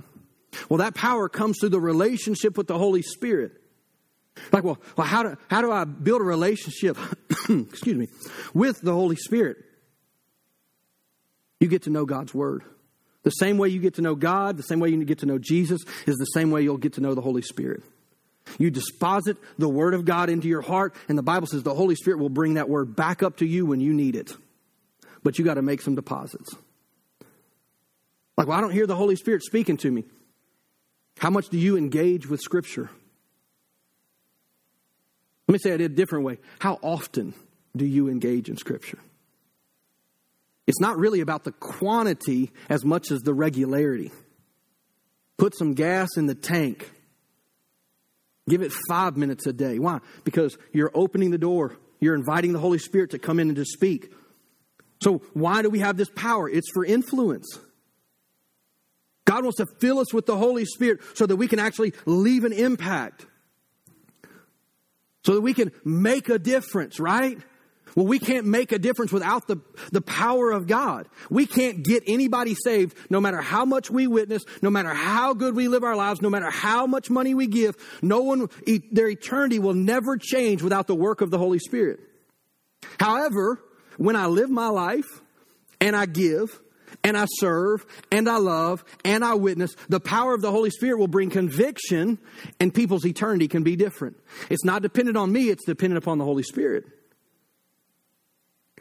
Well, 0.70 0.79
that 0.79 0.94
power 0.94 1.29
comes 1.29 1.59
through 1.61 1.68
the 1.68 1.81
relationship 1.81 2.57
with 2.57 2.66
the 2.66 2.79
Holy 2.79 3.02
Spirit. 3.02 3.61
Like, 4.53 4.64
well, 4.64 4.79
well 4.96 5.07
how, 5.07 5.22
do, 5.22 5.37
how 5.49 5.62
do 5.62 5.70
I 5.72 5.85
build 5.85 6.20
a 6.20 6.25
relationship, 6.25 6.99
excuse 7.49 7.96
me, 7.96 8.09
with 8.55 8.81
the 8.81 8.92
Holy 8.92 9.16
Spirit? 9.16 9.59
You 11.61 11.68
get 11.68 11.83
to 11.83 11.90
know 11.90 12.05
God's 12.05 12.35
Word. 12.35 12.62
The 13.22 13.31
same 13.31 13.59
way 13.59 13.68
you 13.68 13.81
get 13.81 13.94
to 13.94 14.03
know 14.03 14.14
God, 14.14 14.57
the 14.57 14.62
same 14.62 14.79
way 14.79 14.90
you 14.90 15.05
get 15.05 15.18
to 15.20 15.27
know 15.27 15.38
Jesus, 15.38 15.83
is 16.07 16.16
the 16.16 16.27
same 16.27 16.51
way 16.51 16.62
you'll 16.62 16.77
get 16.77 16.92
to 16.94 17.01
know 17.01 17.14
the 17.14 17.20
Holy 17.20 17.42
Spirit. 17.42 17.83
You 18.59 18.70
deposit 18.70 19.37
the 19.59 19.68
Word 19.68 19.94
of 19.94 20.05
God 20.05 20.31
into 20.31 20.49
your 20.49 20.62
heart, 20.62 20.94
and 21.09 21.18
the 21.18 21.22
Bible 21.22 21.46
says 21.46 21.62
the 21.62 21.75
Holy 21.75 21.96
Spirit 21.96 22.20
will 22.20 22.29
bring 22.29 22.55
that 22.55 22.68
Word 22.68 22.94
back 22.94 23.22
up 23.22 23.38
to 23.38 23.46
you 23.46 23.66
when 23.66 23.81
you 23.81 23.92
need 23.92 24.14
it. 24.14 24.33
But 25.22 25.38
you 25.38 25.44
got 25.44 25.55
to 25.55 25.62
make 25.62 25.83
some 25.83 25.96
deposits. 25.96 26.55
Like, 28.37 28.46
well, 28.46 28.57
I 28.57 28.61
don't 28.61 28.70
hear 28.70 28.87
the 28.87 28.94
Holy 28.94 29.16
Spirit 29.16 29.42
speaking 29.42 29.77
to 29.79 29.90
me. 29.90 30.05
How 31.18 31.31
much 31.31 31.49
do 31.49 31.59
you 31.59 31.77
engage 31.77 32.29
with 32.29 32.40
Scripture? 32.40 32.90
Let 35.49 35.53
me 35.53 35.59
say 35.59 35.71
it 35.71 35.81
a 35.81 35.89
different 35.89 36.25
way. 36.25 36.39
How 36.59 36.79
often 36.83 37.35
do 37.77 37.85
you 37.85 38.09
engage 38.09 38.49
in 38.49 38.57
Scripture? 38.57 38.99
It's 40.67 40.81
not 40.81 40.99
really 40.99 41.21
about 41.21 41.45
the 41.45 41.53
quantity 41.53 42.51
as 42.69 42.85
much 42.85 43.11
as 43.11 43.21
the 43.21 43.33
regularity. 43.33 44.11
Put 45.37 45.57
some 45.57 45.75
gas 45.75 46.17
in 46.17 46.27
the 46.27 46.35
tank. 46.35 46.91
Give 48.49 48.63
it 48.63 48.73
five 48.89 49.17
minutes 49.17 49.47
a 49.47 49.53
day. 49.53 49.79
Why? 49.79 50.01
Because 50.25 50.57
you're 50.73 50.91
opening 50.95 51.31
the 51.31 51.39
door. 51.39 51.77
You're 52.01 52.15
inviting 52.15 52.53
the 52.53 52.59
Holy 52.59 52.79
Spirit 52.79 53.11
to 53.11 53.19
come 53.19 53.39
in 53.39 53.49
and 53.49 53.57
to 53.57 53.65
speak. 53.65 54.13
So, 55.01 55.19
why 55.35 55.63
do 55.63 55.71
we 55.71 55.81
have 55.81 55.97
this 55.97 56.09
power? 56.15 56.49
It's 56.49 56.71
for 56.73 56.85
influence. 56.85 57.47
God 59.25 59.45
wants 59.45 59.59
to 59.59 59.67
fill 59.81 59.99
us 59.99 60.15
with 60.15 60.27
the 60.27 60.37
Holy 60.37 60.65
Spirit 60.65 61.01
so 61.15 61.27
that 61.27 61.37
we 61.37 61.49
can 61.49 61.59
actually 61.59 61.93
leave 62.07 62.45
an 62.45 62.53
impact 62.53 63.27
so 65.27 65.35
that 65.35 65.41
we 65.41 65.53
can 65.53 65.73
make 65.85 66.29
a 66.29 66.39
difference, 66.39 67.01
right? 67.01 67.37
Well, 67.97 68.07
we 68.07 68.21
can't 68.21 68.47
make 68.47 68.71
a 68.71 68.79
difference 68.79 69.11
without 69.11 69.49
the, 69.49 69.57
the 69.91 70.01
power 70.01 70.53
of 70.53 70.69
God. 70.69 71.09
We 71.31 71.47
can't 71.47 71.83
get 71.83 72.05
anybody 72.07 72.55
saved 72.55 72.97
no 73.11 73.21
matter 73.21 73.41
how 73.41 73.65
much 73.65 73.91
we 73.91 74.07
witness, 74.07 74.45
no 74.62 74.71
matter 74.71 74.95
how 74.95 75.35
good 75.35 75.57
we 75.57 75.67
live 75.67 75.83
our 75.83 75.97
lives, 75.97 76.23
no 76.23 76.31
matter 76.31 76.49
how 76.49 76.87
much 76.87 77.11
money 77.11 77.35
we 77.35 77.49
give. 77.49 77.75
No 78.03 78.21
one, 78.21 78.49
their 78.93 79.09
eternity 79.09 79.59
will 79.59 79.75
never 79.75 80.17
change 80.17 80.63
without 80.63 80.87
the 80.87 80.94
work 80.94 81.23
of 81.23 81.33
the 81.33 81.38
Holy 81.38 81.59
Spirit. 81.59 81.98
However, 83.00 83.61
when 83.96 84.15
I 84.15 84.27
live 84.27 84.50
my 84.50 84.69
life 84.69 85.23
and 85.81 85.96
I 85.96 86.07
give, 86.07 86.61
and 87.03 87.17
I 87.17 87.27
serve 87.39 87.87
and 88.11 88.29
I 88.29 88.39
love 88.39 88.85
and 89.05 89.25
I 89.25 89.35
witness, 89.35 89.75
the 89.89 90.01
power 90.01 90.35
of 90.35 90.43
the 90.43 90.51
Holy 90.51 90.71
Spirit 90.71 90.99
will 90.99 91.09
bring 91.09 91.31
conviction 91.31 92.19
and 92.61 92.73
people's 92.73 93.07
eternity 93.07 93.49
can 93.49 93.63
be 93.63 93.77
different. 93.77 94.17
It's 94.51 94.65
not 94.65 94.83
dependent 94.83 95.17
on 95.17 95.33
me, 95.33 95.49
it's 95.49 95.65
dependent 95.65 96.03
upon 96.03 96.19
the 96.19 96.25
Holy 96.25 96.43
Spirit. 96.43 96.85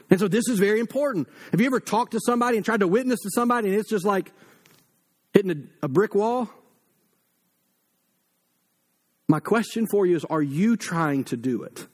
And 0.10 0.20
so 0.20 0.28
this 0.28 0.48
is 0.48 0.60
very 0.60 0.80
important. 0.80 1.28
Have 1.52 1.60
you 1.60 1.68
ever 1.68 1.80
talked 1.80 2.12
to 2.12 2.20
somebody 2.26 2.58
and 2.58 2.66
tried 2.66 2.82
to 2.82 2.88
witness 2.88 3.20
to 3.22 3.30
somebody 3.34 3.70
and 3.70 3.78
it's 3.78 3.90
just 3.90 4.06
like 4.06 4.32
hitting 5.34 5.52
a, 5.82 5.86
a 5.86 5.88
brick 5.88 6.14
wall? 6.14 6.50
My 9.28 9.40
question 9.40 9.88
for 9.88 10.06
you 10.06 10.16
is 10.16 10.26
are 10.26 10.42
you 10.42 10.78
trying 10.78 11.24
to 11.26 11.38
do 11.38 11.64
it? 11.64 11.88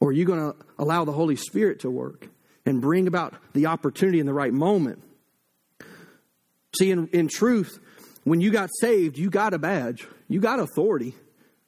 Or 0.00 0.08
are 0.08 0.12
you 0.12 0.24
going 0.24 0.40
to 0.40 0.56
allow 0.78 1.04
the 1.04 1.12
Holy 1.12 1.36
Spirit 1.36 1.80
to 1.80 1.90
work 1.90 2.28
and 2.66 2.80
bring 2.80 3.06
about 3.06 3.34
the 3.52 3.66
opportunity 3.66 4.20
in 4.20 4.26
the 4.26 4.34
right 4.34 4.52
moment? 4.52 5.02
See, 6.78 6.90
in, 6.90 7.08
in 7.08 7.28
truth, 7.28 7.78
when 8.24 8.40
you 8.40 8.50
got 8.50 8.70
saved, 8.80 9.18
you 9.18 9.30
got 9.30 9.54
a 9.54 9.58
badge, 9.58 10.06
you 10.28 10.40
got 10.40 10.60
authority. 10.60 11.14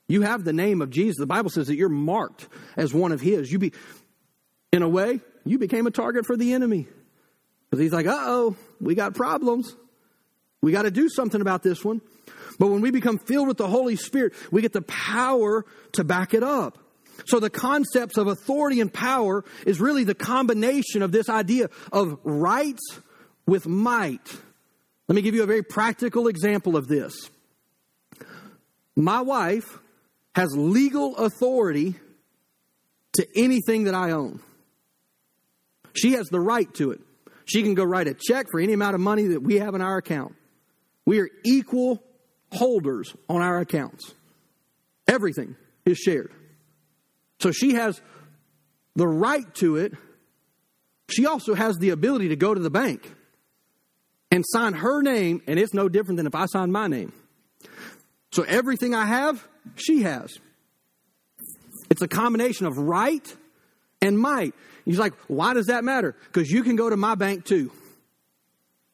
You 0.09 0.23
have 0.23 0.45
the 0.45 0.53
name 0.53 0.83
of 0.83 0.91
Jesus. 0.91 1.17
The 1.17 1.27
Bible 1.27 1.51
says 1.51 1.69
that 1.69 1.77
you're 1.77 1.89
marked 1.89 2.49
as 2.77 2.93
one 2.93 3.13
of 3.13 3.21
His. 3.21 3.51
You 3.51 3.59
be, 3.59 3.73
in 4.73 4.83
a 4.83 4.89
way, 4.89 5.21
you 5.45 5.59
became 5.59 5.87
a 5.87 5.91
target 5.91 6.27
for 6.27 6.37
the 6.37 6.53
enemy. 6.53 6.87
Because 7.71 7.83
he's 7.83 7.93
like, 7.93 8.07
uh 8.07 8.17
oh, 8.19 8.57
we 8.81 8.95
got 8.95 9.15
problems. 9.15 9.75
We 10.61 10.73
got 10.73 10.83
to 10.83 10.91
do 10.91 11.09
something 11.09 11.41
about 11.41 11.63
this 11.63 11.85
one. 11.85 12.01
But 12.59 12.69
when 12.69 12.83
we 12.83 12.91
become 12.91 13.19
filled 13.19 13.49
with 13.49 13.57
the 13.57 13.67
Holy 13.67 13.97
Spirit, 13.97 14.35
we 14.51 14.63
get 14.63 14.73
the 14.73 14.83
power 14.83 15.65
to 15.93 16.05
back 16.05 16.35
it 16.35 16.43
up. 16.43 16.79
So 17.27 17.41
the 17.41 17.51
concepts 17.51 18.17
of 18.17 18.27
authority 18.27 18.81
and 18.81 18.93
power 18.93 19.45
is 19.67 19.81
really 19.81 20.05
the 20.05 20.15
combination 20.15 21.03
of 21.03 21.13
this 21.13 21.29
idea 21.29 21.69
of 21.93 22.19
rights 22.25 23.01
with 23.47 23.67
might. 23.67 24.27
Let 25.09 25.17
me 25.17 25.23
give 25.23 25.35
you 25.35 25.43
a 25.43 25.47
very 25.47 25.63
practical 25.63 26.29
example 26.29 26.77
of 26.77 26.89
this. 26.89 27.31
My 28.97 29.21
wife 29.21 29.79
has 30.35 30.57
legal 30.57 31.17
authority 31.17 31.95
to 33.15 33.27
anything 33.37 33.85
that 33.85 33.95
I 33.95 34.13
own. 34.13 34.41
She 35.95 36.13
has 36.13 36.29
the 36.29 36.41
right 36.41 36.73
to 36.75 36.93
it. 36.93 37.01
She 37.45 37.63
can 37.63 37.75
go 37.75 37.85
write 37.85 38.09
a 38.09 38.15
check 38.15 38.47
for 38.51 38.61
any 38.61 38.73
amount 38.73 38.95
of 38.95 39.01
money 39.01 39.29
that 39.29 39.43
we 39.43 39.59
have 39.59 39.75
in 39.75 39.83
our 39.83 39.99
account. 39.99 40.35
We 41.05 41.21
are 41.21 41.29
equal 41.45 42.03
holders 42.53 43.15
on 43.29 43.43
our 43.43 43.59
accounts. 43.59 44.15
Everything 45.09 45.57
is 45.85 45.99
shared. 45.99 46.33
So 47.43 47.51
she 47.51 47.75
has 47.75 48.01
the 48.95 49.07
right 49.07 49.53
to 49.57 49.77
it. 49.77 49.95
She 51.11 51.27
also 51.27 51.55
has 51.55 51.77
the 51.79 51.91
ability 51.91 52.29
to 52.29 52.37
go 52.37 52.55
to 52.55 52.61
the 52.61 52.71
bank 52.71 53.13
and 54.31 54.45
sign 54.47 54.75
her 54.75 55.03
name, 55.03 55.43
and 55.49 55.59
it's 55.59 55.75
no 55.75 55.89
different 55.89 56.19
than 56.19 56.29
if 56.29 56.37
I 56.37 56.47
sign 56.47 56.71
my 56.71 56.87
name. 56.87 57.13
So 58.31 58.45
everything 58.45 58.95
I 58.95 59.07
have, 59.07 59.47
she 59.75 60.03
has. 60.03 60.33
It's 61.91 62.01
a 62.01 62.09
combination 62.09 62.67
of 62.67 62.79
right 62.79 63.37
and 64.01 64.17
might. 64.19 64.55
He's 64.85 65.01
like, 65.01 65.13
why 65.27 65.53
does 65.53 65.67
that 65.67 65.83
matter? 65.83 66.17
Because 66.27 66.49
you 66.49 66.63
can 66.63 66.77
go 66.77 66.89
to 66.89 66.97
my 66.97 67.17
bank 67.17 67.45
too. 67.45 67.73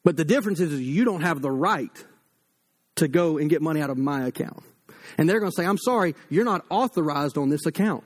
But 0.03 0.17
the 0.17 0.25
difference 0.25 0.59
is, 0.59 0.73
is 0.73 0.81
you 0.81 1.05
don't 1.05 1.21
have 1.21 1.41
the 1.41 1.51
right 1.51 2.05
to 2.95 3.07
go 3.07 3.37
and 3.37 3.47
get 3.47 3.61
money 3.61 3.79
out 3.79 3.91
of 3.91 3.97
my 3.97 4.25
account. 4.25 4.63
And 5.19 5.29
they're 5.29 5.39
going 5.39 5.51
to 5.51 5.55
say, 5.55 5.67
I'm 5.67 5.77
sorry, 5.77 6.15
you're 6.29 6.45
not 6.45 6.65
authorized 6.69 7.37
on 7.37 7.49
this 7.49 7.65
account. 7.67 8.03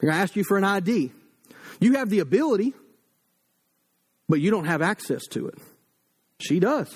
They're 0.00 0.08
going 0.08 0.16
to 0.16 0.22
ask 0.22 0.34
you 0.36 0.44
for 0.44 0.56
an 0.56 0.64
ID. 0.64 1.12
You 1.78 1.94
have 1.94 2.08
the 2.08 2.20
ability, 2.20 2.74
but 4.28 4.40
you 4.40 4.50
don't 4.50 4.64
have 4.64 4.82
access 4.82 5.26
to 5.32 5.48
it. 5.48 5.58
She 6.38 6.58
does. 6.58 6.90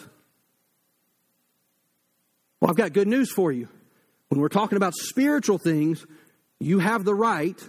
Well, 2.60 2.70
I've 2.70 2.76
got 2.76 2.94
good 2.94 3.08
news 3.08 3.30
for 3.30 3.52
you. 3.52 3.68
When 4.28 4.40
we're 4.40 4.48
talking 4.48 4.76
about 4.76 4.94
spiritual 4.94 5.58
things, 5.58 6.04
you 6.58 6.78
have 6.78 7.04
the 7.04 7.14
right 7.14 7.60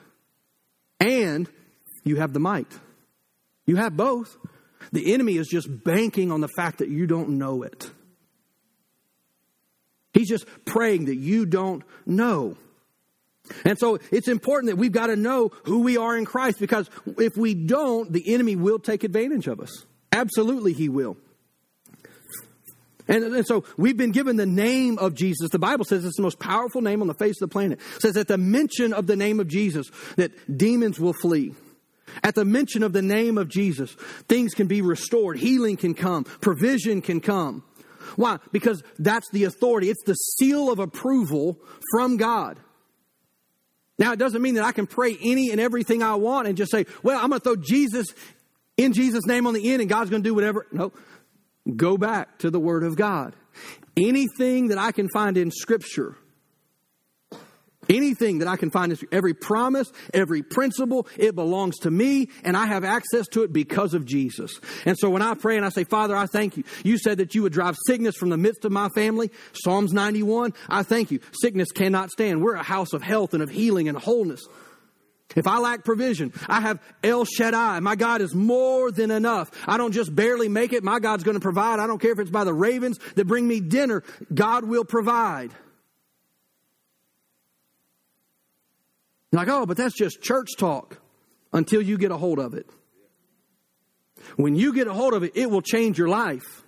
and 1.00 1.50
you 2.04 2.16
have 2.16 2.32
the 2.32 2.40
might. 2.40 2.72
You 3.66 3.76
have 3.76 3.98
both. 3.98 4.38
The 4.94 5.14
enemy 5.14 5.36
is 5.36 5.48
just 5.48 5.68
banking 5.84 6.32
on 6.32 6.40
the 6.40 6.48
fact 6.48 6.78
that 6.78 6.88
you 6.88 7.08
don't 7.08 7.32
know 7.38 7.64
it. 7.64 7.90
He's 10.14 10.30
just 10.30 10.46
praying 10.64 11.06
that 11.06 11.18
you 11.18 11.46
don't 11.46 11.84
know. 12.06 12.56
And 13.64 13.78
so 13.78 14.00
it's 14.12 14.28
important 14.28 14.72
that 14.72 14.78
we've 14.78 14.92
got 14.92 15.08
to 15.08 15.16
know 15.16 15.52
who 15.66 15.82
we 15.82 15.98
are 15.98 16.18
in 16.18 16.26
Christ 16.26 16.60
because 16.60 16.90
if 17.18 17.38
we 17.38 17.54
don't, 17.54 18.12
the 18.12 18.34
enemy 18.34 18.56
will 18.56 18.80
take 18.80 19.04
advantage 19.04 19.48
of 19.48 19.60
us. 19.60 19.86
Absolutely, 20.12 20.74
he 20.74 20.90
will. 20.90 21.18
And, 23.08 23.24
and, 23.24 23.46
so 23.46 23.66
we've 23.78 23.98
been 23.98 24.12
given 24.12 24.36
the 24.36 24.48
name 24.48 24.98
of 24.98 25.14
Jesus. 25.14 25.52
The 25.52 25.60
Bible 25.60 25.86
says 25.86 26.04
it's 26.04 26.18
the 26.18 26.24
most 26.24 26.40
powerful 26.40 26.82
name 26.82 27.02
on 27.02 27.08
the 27.08 27.14
face 27.14 27.40
of 27.42 27.50
the 27.50 27.54
planet. 27.54 27.80
It 27.98 28.02
says 28.02 28.18
at 28.18 28.28
the 28.28 28.38
mention 28.38 28.94
of 28.94 29.06
the 29.06 29.16
name 29.16 29.40
of 29.40 29.48
Jesus 29.48 29.92
that 30.16 30.32
demons 30.58 31.00
will 31.00 31.14
flee. 31.14 31.54
At 32.24 32.36
the 32.36 32.46
mention 32.46 32.82
of 32.82 32.94
the 32.94 33.02
name 33.02 33.38
of 33.38 33.50
Jesus, 33.50 33.92
things 34.28 34.54
can 34.54 34.68
be 34.68 34.82
restored, 34.82 35.38
healing 35.38 35.78
can 35.78 35.94
come, 35.94 36.24
provision 36.24 37.02
can 37.02 37.20
come. 37.20 37.64
Why? 38.16 38.38
Because 38.52 38.82
that's 38.98 39.30
the 39.32 39.44
authority. 39.44 39.90
It's 39.90 40.04
the 40.06 40.14
seal 40.14 40.72
of 40.72 40.80
approval 40.80 41.60
from 41.92 42.18
God. 42.18 42.60
Now, 43.98 44.12
it 44.12 44.20
doesn't 44.20 44.42
mean 44.42 44.56
that 44.56 44.66
I 44.66 44.72
can 44.72 44.88
pray 44.88 45.18
any 45.22 45.52
and 45.52 45.62
everything 45.62 46.04
I 46.04 46.16
want 46.16 46.48
and 46.48 46.58
just 46.58 46.72
say, 46.72 46.86
well, 47.02 47.18
I'm 47.18 47.30
going 47.30 47.40
to 47.40 47.44
throw 47.44 47.56
Jesus 47.56 48.08
in 48.78 48.94
Jesus' 48.94 49.26
name 49.26 49.48
on 49.48 49.54
the 49.54 49.72
end 49.72 49.82
and 49.82 49.90
God's 49.90 50.10
going 50.10 50.22
to 50.22 50.30
do 50.30 50.36
whatever. 50.36 50.68
No. 50.72 50.92
Go 51.76 51.98
back 51.98 52.40
to 52.40 52.50
the 52.50 52.60
Word 52.60 52.84
of 52.84 52.96
God. 52.96 53.36
Anything 53.98 54.68
that 54.68 54.78
I 54.78 54.92
can 54.92 55.08
find 55.10 55.38
in 55.38 55.50
Scripture, 55.50 56.18
anything 57.90 58.40
that 58.40 58.48
I 58.48 58.58
can 58.58 58.72
find 58.72 58.92
in 58.92 58.98
every 59.12 59.34
promise, 59.34 59.92
every 60.14 60.44
principle, 60.44 61.08
it 61.18 61.36
belongs 61.36 61.78
to 61.80 61.92
me 61.92 62.30
and 62.44 62.56
I 62.56 62.66
have 62.66 62.84
access 62.84 63.28
to 63.30 63.44
it 63.44 63.54
because 63.54 63.94
of 63.94 64.06
Jesus. 64.06 64.60
And 64.86 64.98
so 64.98 65.10
when 65.10 65.22
I 65.22 65.34
pray 65.34 65.58
and 65.58 65.66
I 65.66 65.70
say, 65.70 65.84
Father, 65.84 66.16
I 66.16 66.26
thank 66.26 66.58
you. 66.58 66.64
You 66.84 66.98
said 66.98 67.18
that 67.20 67.36
you 67.36 67.44
would 67.44 67.54
drive 67.54 67.76
sickness 67.88 68.16
from 68.16 68.30
the 68.30 68.38
midst 68.38 68.66
of 68.66 68.72
my 68.72 68.90
family. 68.90 69.32
Psalms 69.54 69.94
91. 69.94 70.54
I 70.70 70.84
thank 70.84 71.12
you. 71.12 71.20
Sickness 71.42 71.72
cannot 71.72 72.10
stand. 72.10 72.42
We're 72.42 72.56
a 72.56 72.64
house 72.64 72.94
of 72.94 73.02
health 73.02 73.34
and 73.34 73.44
of 73.44 73.50
healing 73.50 73.88
and 73.88 73.98
wholeness. 73.98 74.46
If 75.36 75.48
I 75.48 75.58
lack 75.58 75.84
provision, 75.84 76.32
I 76.48 76.62
have 76.62 76.80
El 77.04 77.26
Shaddai. 77.26 77.80
My 77.82 77.96
God 77.96 78.22
is 78.22 78.34
more 78.34 78.92
than 78.92 79.12
enough. 79.12 79.52
I 79.68 79.78
don't 79.78 79.92
just 79.92 80.16
barely 80.16 80.48
make 80.48 80.72
it. 80.72 80.84
My 80.84 81.00
God's 81.00 81.24
going 81.24 81.36
to 81.36 81.42
provide. 81.42 81.80
I 81.80 81.88
don't 81.88 82.00
care 82.00 82.12
if 82.12 82.20
it's 82.20 82.30
by 82.30 82.44
the 82.44 82.54
ravens 82.54 83.00
that 83.16 83.26
bring 83.26 83.48
me 83.48 83.60
dinner. 83.60 84.04
God 84.34 84.64
will 84.66 84.86
provide. 84.86 85.52
Like, 89.38 89.48
oh, 89.48 89.66
but 89.66 89.78
that's 89.78 89.96
just 89.96 90.22
church 90.22 90.50
talk 90.58 91.00
until 91.54 91.82
you 91.82 91.98
get 91.98 92.12
a 92.12 92.18
hold 92.18 92.40
of 92.40 92.54
it. 92.54 92.70
When 94.36 94.56
you 94.56 94.74
get 94.74 94.88
a 94.88 94.94
hold 94.94 95.14
of 95.14 95.24
it, 95.24 95.34
it 95.36 95.50
will 95.50 95.62
change 95.62 95.98
your 95.98 96.10
life. 96.10 96.64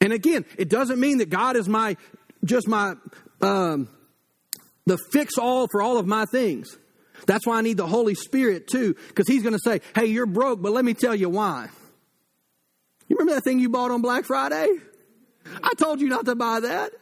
And 0.00 0.12
again, 0.12 0.44
it 0.58 0.68
doesn't 0.68 1.00
mean 1.00 1.18
that 1.18 1.30
God 1.30 1.56
is 1.56 1.68
my, 1.68 1.96
just 2.44 2.68
my, 2.68 2.94
um, 3.40 3.88
the 4.84 4.98
fix 5.10 5.38
all 5.38 5.68
for 5.70 5.82
all 5.82 5.98
of 5.98 6.06
my 6.06 6.26
things. 6.26 6.76
That's 7.26 7.46
why 7.46 7.58
I 7.58 7.62
need 7.62 7.76
the 7.76 7.86
Holy 7.86 8.14
Spirit 8.14 8.68
too, 8.68 8.94
because 9.08 9.26
He's 9.26 9.42
going 9.42 9.54
to 9.54 9.60
say, 9.62 9.80
hey, 9.94 10.06
you're 10.06 10.26
broke, 10.26 10.60
but 10.60 10.72
let 10.72 10.84
me 10.84 10.94
tell 10.94 11.14
you 11.14 11.28
why. 11.28 11.68
You 13.08 13.16
remember 13.16 13.34
that 13.34 13.44
thing 13.44 13.58
you 13.58 13.68
bought 13.68 13.90
on 13.90 14.02
Black 14.02 14.24
Friday? 14.24 14.68
I 15.62 15.74
told 15.74 16.00
you 16.00 16.08
not 16.08 16.26
to 16.26 16.34
buy 16.34 16.60
that. 16.60 16.92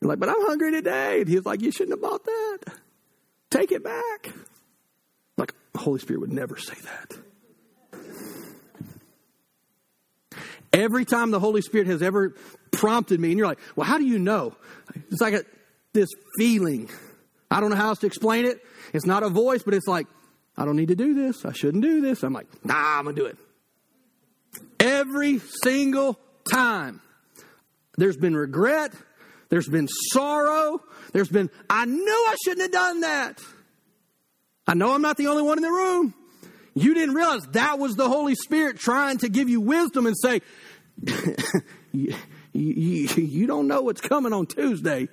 You're 0.00 0.08
like, 0.08 0.18
but 0.18 0.28
I'm 0.28 0.40
hungry 0.46 0.72
today. 0.72 1.20
And 1.20 1.28
he's 1.28 1.44
like, 1.44 1.60
you 1.60 1.70
shouldn't 1.70 1.92
have 1.92 2.02
bought 2.02 2.24
that. 2.24 2.58
Take 3.50 3.72
it 3.72 3.84
back. 3.84 4.32
Like, 5.36 5.54
the 5.72 5.78
Holy 5.78 5.98
Spirit 5.98 6.20
would 6.20 6.32
never 6.32 6.56
say 6.56 6.74
that. 6.84 7.18
Every 10.72 11.04
time 11.04 11.32
the 11.32 11.40
Holy 11.40 11.62
Spirit 11.62 11.88
has 11.88 12.00
ever 12.00 12.34
prompted 12.70 13.18
me, 13.20 13.30
and 13.30 13.38
you're 13.38 13.48
like, 13.48 13.58
well, 13.74 13.86
how 13.86 13.98
do 13.98 14.04
you 14.04 14.18
know? 14.18 14.54
It's 15.10 15.20
like 15.20 15.34
a, 15.34 15.44
this 15.92 16.08
feeling. 16.38 16.88
I 17.50 17.60
don't 17.60 17.70
know 17.70 17.76
how 17.76 17.88
else 17.88 17.98
to 18.00 18.06
explain 18.06 18.46
it. 18.46 18.64
It's 18.92 19.04
not 19.04 19.22
a 19.22 19.28
voice, 19.28 19.62
but 19.64 19.74
it's 19.74 19.88
like, 19.88 20.06
I 20.56 20.64
don't 20.64 20.76
need 20.76 20.88
to 20.88 20.94
do 20.94 21.14
this. 21.14 21.44
I 21.44 21.52
shouldn't 21.52 21.82
do 21.82 22.00
this. 22.00 22.22
I'm 22.22 22.32
like, 22.32 22.46
nah, 22.64 22.98
I'm 22.98 23.04
going 23.04 23.16
to 23.16 23.22
do 23.22 23.26
it. 23.26 23.36
Every 24.78 25.40
single 25.62 26.18
time. 26.50 27.00
There's 27.96 28.16
been 28.16 28.36
regret. 28.36 28.92
There's 29.50 29.68
been 29.68 29.88
sorrow. 29.88 30.80
There's 31.12 31.28
been, 31.28 31.50
I 31.68 31.84
knew 31.84 32.26
I 32.28 32.36
shouldn't 32.42 32.62
have 32.62 32.72
done 32.72 33.00
that. 33.00 33.40
I 34.66 34.74
know 34.74 34.94
I'm 34.94 35.02
not 35.02 35.16
the 35.16 35.26
only 35.26 35.42
one 35.42 35.58
in 35.58 35.62
the 35.62 35.70
room. 35.70 36.14
You 36.74 36.94
didn't 36.94 37.16
realize 37.16 37.42
that 37.52 37.78
was 37.78 37.96
the 37.96 38.08
Holy 38.08 38.36
Spirit 38.36 38.78
trying 38.78 39.18
to 39.18 39.28
give 39.28 39.48
you 39.48 39.60
wisdom 39.60 40.06
and 40.06 40.16
say, 40.16 40.40
you, 41.92 42.14
you, 42.52 43.08
you 43.16 43.46
don't 43.48 43.66
know 43.66 43.82
what's 43.82 44.00
coming 44.00 44.32
on 44.32 44.46
Tuesday. 44.46 45.08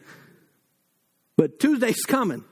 But 1.36 1.60
Tuesday's 1.60 2.04
coming. 2.04 2.46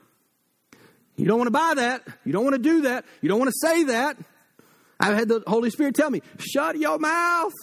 You 1.15 1.25
don't 1.25 1.37
want 1.37 1.47
to 1.47 1.51
buy 1.51 1.73
that. 1.75 2.03
You 2.25 2.33
don't 2.33 2.43
want 2.43 2.55
to 2.55 2.61
do 2.61 2.81
that. 2.81 3.05
You 3.21 3.29
don't 3.29 3.39
want 3.39 3.51
to 3.51 3.67
say 3.67 3.83
that. 3.85 4.17
I've 4.99 5.15
had 5.15 5.27
the 5.27 5.43
Holy 5.45 5.69
Spirit 5.69 5.95
tell 5.95 6.09
me, 6.09 6.21
shut 6.39 6.77
your 6.77 6.97
mouth. 6.97 7.53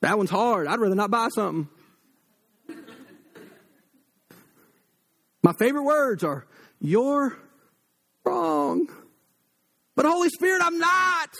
That 0.00 0.16
one's 0.16 0.30
hard. 0.30 0.66
I'd 0.66 0.80
rather 0.80 0.94
not 0.94 1.10
buy 1.10 1.28
something. 1.34 1.68
My 5.42 5.52
favorite 5.52 5.84
words 5.84 6.22
are, 6.22 6.46
you're 6.80 7.36
wrong. 8.24 8.88
But 9.96 10.06
Holy 10.06 10.28
Spirit, 10.28 10.62
I'm 10.62 10.78
not. 10.78 11.30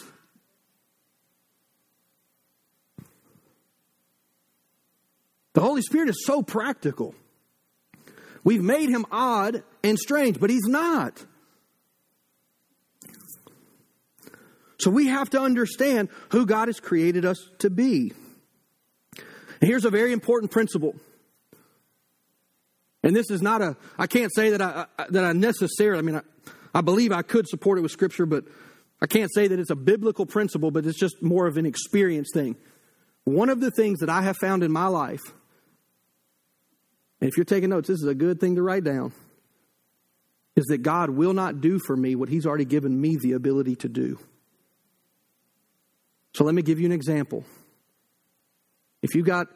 The 5.53 5.61
Holy 5.61 5.83
Spirit 5.83 6.09
is 6.09 6.25
so 6.25 6.43
practical. 6.43 7.15
We've 8.45 8.63
made 8.63 8.89
him 8.89 9.05
odd 9.11 9.63
and 9.83 9.99
strange, 9.99 10.41
but 10.41 10.49
he's 10.49 10.67
not. 10.67 11.25
So 14.79 14.91
we 14.91 15.09
have 15.09 15.29
to 15.31 15.41
understand 15.41 16.09
who 16.31 16.47
God 16.47 16.69
has 16.69 16.81
created 16.81 17.27
us 17.27 17.37
to 17.59 17.69
be. 17.69 18.13
And 19.17 19.69
here's 19.69 19.85
a 19.85 19.91
very 19.91 20.13
important 20.13 20.51
principle. 20.51 20.95
And 23.03 23.17
this 23.17 23.31
is 23.31 23.41
not 23.41 23.63
a, 23.63 23.77
I 23.99 24.07
can't 24.07 24.33
say 24.35 24.51
that 24.51 24.61
I, 24.61 24.87
that 25.09 25.25
I 25.25 25.33
necessarily, 25.33 25.99
I 25.99 26.03
mean, 26.03 26.17
I, 26.17 26.21
I 26.75 26.81
believe 26.83 27.13
I 27.13 27.23
could 27.23 27.49
support 27.49 27.79
it 27.79 27.81
with 27.81 27.93
Scripture, 27.93 28.27
but 28.27 28.45
I 29.01 29.07
can't 29.07 29.31
say 29.35 29.49
that 29.49 29.59
it's 29.59 29.71
a 29.71 29.77
biblical 29.77 30.27
principle, 30.27 30.71
but 30.71 30.85
it's 30.85 30.99
just 30.99 31.23
more 31.23 31.47
of 31.47 31.57
an 31.57 31.65
experience 31.65 32.29
thing. 32.33 32.57
One 33.25 33.49
of 33.49 33.61
the 33.61 33.71
things 33.71 34.01
that 34.01 34.11
I 34.11 34.23
have 34.23 34.37
found 34.37 34.63
in 34.63 34.71
my 34.71 34.87
life, 34.87 35.23
and 37.21 37.29
if 37.29 37.37
you're 37.37 37.45
taking 37.45 37.71
notes, 37.71 37.89
this 37.89 38.01
is 38.01 38.07
a 38.07 38.15
good 38.15 38.41
thing 38.41 38.57
to 38.57 38.63
write 38.63 38.85
down, 38.85 39.13
is 40.57 40.67
that 40.67 40.79
God 40.79 41.11
will 41.11 41.33
not 41.33 41.61
do 41.61 41.79
for 41.79 41.97
me 41.97 42.15
what 42.15 42.29
He's 42.29 42.47
already 42.47 42.65
given 42.65 43.01
me 43.01 43.17
the 43.21 43.33
ability 43.33 43.77
to 43.77 43.89
do. 43.89 44.19
So 46.35 46.45
let 46.45 46.55
me 46.55 46.63
give 46.63 46.79
you 46.79 46.87
an 46.87 46.93
example. 46.93 47.45
If 49.03 49.15
you 49.15 49.23
got 49.23 49.47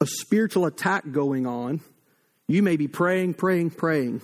a 0.00 0.06
spiritual 0.06 0.66
attack 0.66 1.10
going 1.10 1.46
on, 1.46 1.80
you 2.46 2.62
may 2.62 2.76
be 2.76 2.88
praying, 2.88 3.34
praying, 3.34 3.70
praying, 3.70 4.20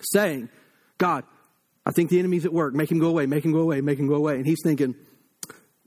saying, 0.00 0.48
God, 0.98 1.24
I 1.84 1.92
think 1.92 2.10
the 2.10 2.18
enemy's 2.18 2.44
at 2.44 2.52
work. 2.52 2.74
Make 2.74 2.90
him 2.90 2.98
go 2.98 3.08
away, 3.08 3.26
make 3.26 3.44
him 3.44 3.52
go 3.52 3.60
away, 3.60 3.80
make 3.80 3.98
him 3.98 4.06
go 4.06 4.14
away. 4.14 4.36
And 4.36 4.46
he's 4.46 4.60
thinking, 4.62 4.94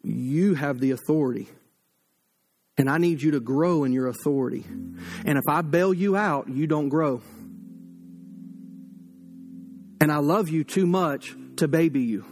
You 0.04 0.56
have 0.56 0.80
the 0.80 0.92
authority. 0.92 1.48
And 2.78 2.90
I 2.90 2.98
need 2.98 3.22
you 3.22 3.32
to 3.32 3.40
grow 3.40 3.84
in 3.84 3.94
your 3.94 4.08
authority. 4.08 4.66
And 4.68 5.38
if 5.38 5.44
I 5.48 5.62
bail 5.62 5.94
you 5.94 6.16
out, 6.16 6.50
you 6.50 6.66
don't 6.66 6.90
grow. 6.90 7.22
And 10.02 10.12
I 10.12 10.18
love 10.18 10.50
you 10.50 10.64
too 10.64 10.88
much 10.88 11.36
to 11.58 11.68
baby 11.68 12.02
you. 12.02 12.26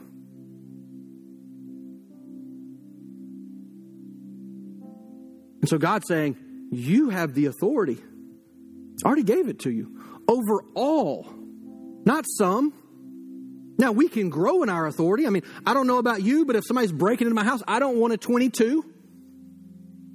And 5.62 5.70
so 5.70 5.78
God's 5.78 6.08
saying, 6.08 6.36
You 6.72 7.10
have 7.10 7.34
the 7.34 7.46
authority. 7.46 8.00
I 9.04 9.08
already 9.08 9.24
gave 9.24 9.48
it 9.48 9.60
to 9.60 9.72
you. 9.72 10.00
Over 10.28 10.64
all, 10.76 11.28
not 12.06 12.26
some. 12.28 12.74
Now, 13.78 13.92
we 13.92 14.08
can 14.08 14.30
grow 14.30 14.64
in 14.64 14.70
our 14.70 14.86
authority. 14.86 15.26
I 15.26 15.30
mean, 15.30 15.44
I 15.66 15.74
don't 15.74 15.88
know 15.88 15.98
about 15.98 16.22
you, 16.22 16.46
but 16.46 16.56
if 16.56 16.64
somebody's 16.68 16.92
breaking 16.92 17.28
into 17.28 17.36
my 17.36 17.44
house, 17.44 17.64
I 17.68 17.80
don't 17.80 17.98
want 17.98 18.14
a 18.14 18.18
22, 18.18 18.86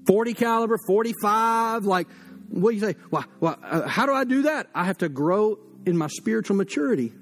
40 0.07 0.35
caliber, 0.35 0.79
45. 0.87 1.85
Like, 1.85 2.07
what 2.49 2.71
do 2.71 2.77
you 2.77 2.81
say? 2.81 2.95
Well, 3.11 3.25
well 3.41 3.59
uh, 3.63 3.89
how 3.89 4.07
do 4.07 4.13
I 4.13 4.25
do 4.25 4.43
that? 4.43 4.69
I 4.75 4.85
have 4.85 4.99
to 4.99 5.09
grow 5.09 5.59
in 5.85 5.97
my 5.97 6.07
spiritual 6.07 6.57
maturity. 6.57 7.13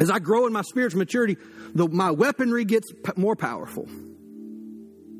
As 0.00 0.10
I 0.10 0.18
grow 0.18 0.46
in 0.46 0.52
my 0.54 0.62
spiritual 0.62 0.98
maturity, 0.98 1.36
the, 1.74 1.86
my 1.86 2.10
weaponry 2.10 2.64
gets 2.64 2.90
p- 2.90 3.12
more 3.16 3.36
powerful 3.36 3.86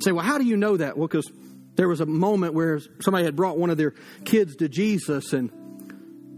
say, 0.03 0.13
well, 0.13 0.25
how 0.25 0.39
do 0.39 0.45
you 0.45 0.57
know 0.57 0.77
that? 0.77 0.97
Well, 0.97 1.09
because 1.09 1.31
there 1.81 1.89
was 1.89 2.03
a 2.03 2.07
moment 2.07 2.53
where 2.53 2.79
somebody 3.01 3.25
had 3.25 3.35
brought 3.35 3.57
one 3.57 3.71
of 3.71 3.79
their 3.79 3.95
kids 4.27 4.57
to 4.57 4.69
Jesus 4.69 5.33
and 5.33 5.51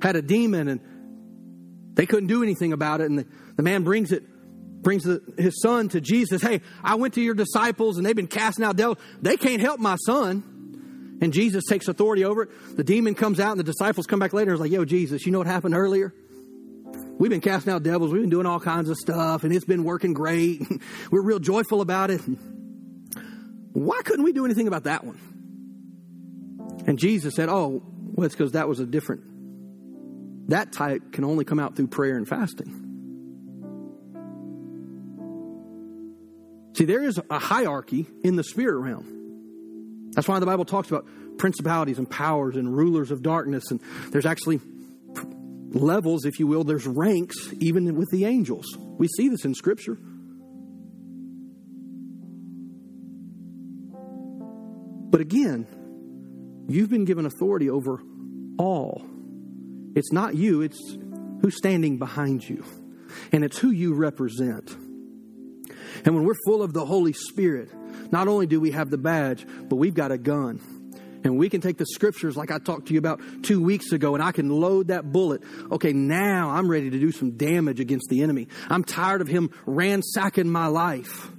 had 0.00 0.14
a 0.14 0.22
demon 0.22 0.68
and 0.68 0.80
they 1.94 2.06
couldn't 2.06 2.28
do 2.28 2.44
anything 2.44 2.72
about 2.72 3.00
it. 3.00 3.10
And 3.10 3.18
the, 3.18 3.26
the 3.56 3.64
man 3.64 3.82
brings 3.82 4.12
it, 4.12 4.22
brings 4.84 5.02
the, 5.02 5.20
his 5.36 5.60
son 5.60 5.88
to 5.88 6.00
Jesus. 6.00 6.42
Hey, 6.42 6.60
I 6.84 6.94
went 6.94 7.14
to 7.14 7.20
your 7.20 7.34
disciples 7.34 7.96
and 7.96 8.06
they've 8.06 8.14
been 8.14 8.28
casting 8.28 8.64
out 8.64 8.76
devils. 8.76 8.98
They 9.20 9.36
can't 9.36 9.60
help 9.60 9.80
my 9.80 9.96
son. 9.96 11.18
And 11.20 11.32
Jesus 11.32 11.64
takes 11.68 11.88
authority 11.88 12.24
over 12.24 12.44
it. 12.44 12.76
The 12.76 12.84
demon 12.84 13.16
comes 13.16 13.40
out 13.40 13.50
and 13.50 13.58
the 13.58 13.64
disciples 13.64 14.06
come 14.06 14.20
back 14.20 14.32
later 14.32 14.52
and 14.52 14.58
is 14.58 14.60
like, 14.60 14.70
yo, 14.70 14.84
Jesus, 14.84 15.26
you 15.26 15.32
know 15.32 15.38
what 15.38 15.48
happened 15.48 15.74
earlier? 15.74 16.14
We've 17.18 17.30
been 17.30 17.40
casting 17.40 17.72
out 17.72 17.82
devils. 17.82 18.12
We've 18.12 18.22
been 18.22 18.30
doing 18.30 18.46
all 18.46 18.60
kinds 18.60 18.88
of 18.88 18.96
stuff 18.96 19.42
and 19.42 19.52
it's 19.52 19.64
been 19.64 19.82
working 19.82 20.14
great. 20.14 20.62
We're 21.10 21.24
real 21.24 21.40
joyful 21.40 21.80
about 21.80 22.12
it. 22.12 22.20
Why 23.72 24.02
couldn't 24.04 24.24
we 24.24 24.32
do 24.32 24.44
anything 24.44 24.68
about 24.68 24.84
that 24.84 25.02
one? 25.02 25.31
And 26.86 26.98
Jesus 26.98 27.34
said, 27.34 27.48
Oh, 27.48 27.82
well, 28.14 28.26
it's 28.26 28.34
because 28.34 28.52
that 28.52 28.68
was 28.68 28.80
a 28.80 28.86
different, 28.86 29.22
that 30.48 30.72
type 30.72 31.12
can 31.12 31.24
only 31.24 31.44
come 31.44 31.58
out 31.58 31.76
through 31.76 31.88
prayer 31.88 32.16
and 32.16 32.28
fasting. 32.28 32.88
See, 36.76 36.84
there 36.84 37.02
is 37.02 37.20
a 37.30 37.38
hierarchy 37.38 38.06
in 38.24 38.36
the 38.36 38.44
spirit 38.44 38.78
realm. 38.78 40.10
That's 40.14 40.26
why 40.26 40.38
the 40.38 40.46
Bible 40.46 40.64
talks 40.64 40.88
about 40.88 41.06
principalities 41.38 41.98
and 41.98 42.08
powers 42.08 42.56
and 42.56 42.74
rulers 42.74 43.10
of 43.10 43.22
darkness. 43.22 43.70
And 43.70 43.80
there's 44.10 44.26
actually 44.26 44.60
levels, 45.70 46.24
if 46.24 46.38
you 46.38 46.46
will, 46.46 46.64
there's 46.64 46.86
ranks 46.86 47.36
even 47.60 47.94
with 47.96 48.10
the 48.10 48.24
angels. 48.24 48.66
We 48.78 49.08
see 49.08 49.28
this 49.28 49.44
in 49.44 49.54
Scripture. 49.54 49.98
But 55.10 55.20
again, 55.20 55.66
you've 56.68 56.90
been 56.90 57.04
given 57.04 57.26
authority 57.26 57.70
over 57.70 58.02
all. 58.58 59.04
It's 59.94 60.12
not 60.12 60.34
you, 60.34 60.62
it's 60.62 60.96
who's 61.40 61.56
standing 61.56 61.98
behind 61.98 62.48
you, 62.48 62.64
and 63.32 63.44
it's 63.44 63.58
who 63.58 63.70
you 63.70 63.94
represent. 63.94 64.70
And 66.04 66.14
when 66.14 66.24
we're 66.24 66.36
full 66.46 66.62
of 66.62 66.72
the 66.72 66.84
Holy 66.84 67.12
Spirit, 67.12 67.70
not 68.10 68.28
only 68.28 68.46
do 68.46 68.60
we 68.60 68.70
have 68.72 68.90
the 68.90 68.98
badge, 68.98 69.46
but 69.68 69.76
we've 69.76 69.94
got 69.94 70.10
a 70.10 70.18
gun. 70.18 70.60
And 71.24 71.38
we 71.38 71.48
can 71.48 71.60
take 71.60 71.78
the 71.78 71.86
scriptures 71.86 72.36
like 72.36 72.50
I 72.50 72.58
talked 72.58 72.88
to 72.88 72.94
you 72.94 72.98
about 72.98 73.20
two 73.42 73.62
weeks 73.62 73.92
ago, 73.92 74.14
and 74.14 74.22
I 74.22 74.32
can 74.32 74.48
load 74.48 74.88
that 74.88 75.12
bullet. 75.12 75.42
Okay, 75.70 75.92
now 75.92 76.50
I'm 76.50 76.68
ready 76.68 76.90
to 76.90 76.98
do 76.98 77.12
some 77.12 77.32
damage 77.32 77.78
against 77.78 78.08
the 78.08 78.22
enemy. 78.22 78.48
I'm 78.68 78.82
tired 78.82 79.20
of 79.20 79.28
him 79.28 79.50
ransacking 79.66 80.48
my 80.48 80.66
life 80.66 81.30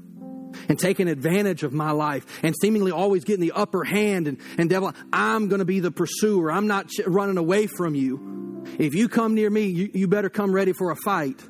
and 0.70 0.80
taking 0.80 1.08
advantage 1.08 1.64
of 1.64 1.74
my 1.74 1.92
life 1.92 2.26
and 2.44 2.56
seemingly 2.62 2.92
always 2.92 3.24
getting 3.24 3.42
the 3.42 3.52
upper 3.52 3.84
hand 3.84 4.28
and, 4.28 4.38
and 4.58 4.70
devil, 4.70 4.94
I'm 5.12 5.48
going 5.48 5.60
to 5.60 5.66
be 5.66 5.80
the 5.80 5.92
pursuer. 5.92 6.52
I'm 6.52 6.68
not 6.68 6.90
running 7.06 7.38
away 7.38 7.68
from 7.68 7.96
you. 7.96 8.66
If 8.80 8.96
you 8.96 9.10
come 9.10 9.36
near 9.36 9.50
me, 9.50 9.66
you, 9.66 9.90
you 9.94 10.08
better 10.08 10.30
come 10.30 10.54
ready 10.54 10.74
for 10.74 10.92
a 10.92 10.96
fight. 10.96 11.42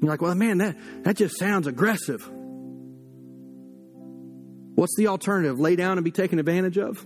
You're 0.00 0.10
like, 0.10 0.22
well, 0.22 0.34
man, 0.34 0.58
that, 0.58 0.76
that 1.04 1.16
just 1.16 1.38
sounds 1.38 1.66
aggressive. 1.66 2.28
What's 4.76 4.94
the 4.96 5.08
alternative? 5.08 5.58
Lay 5.58 5.74
down 5.74 5.98
and 5.98 6.04
be 6.04 6.12
taken 6.12 6.38
advantage 6.38 6.78
of? 6.78 7.04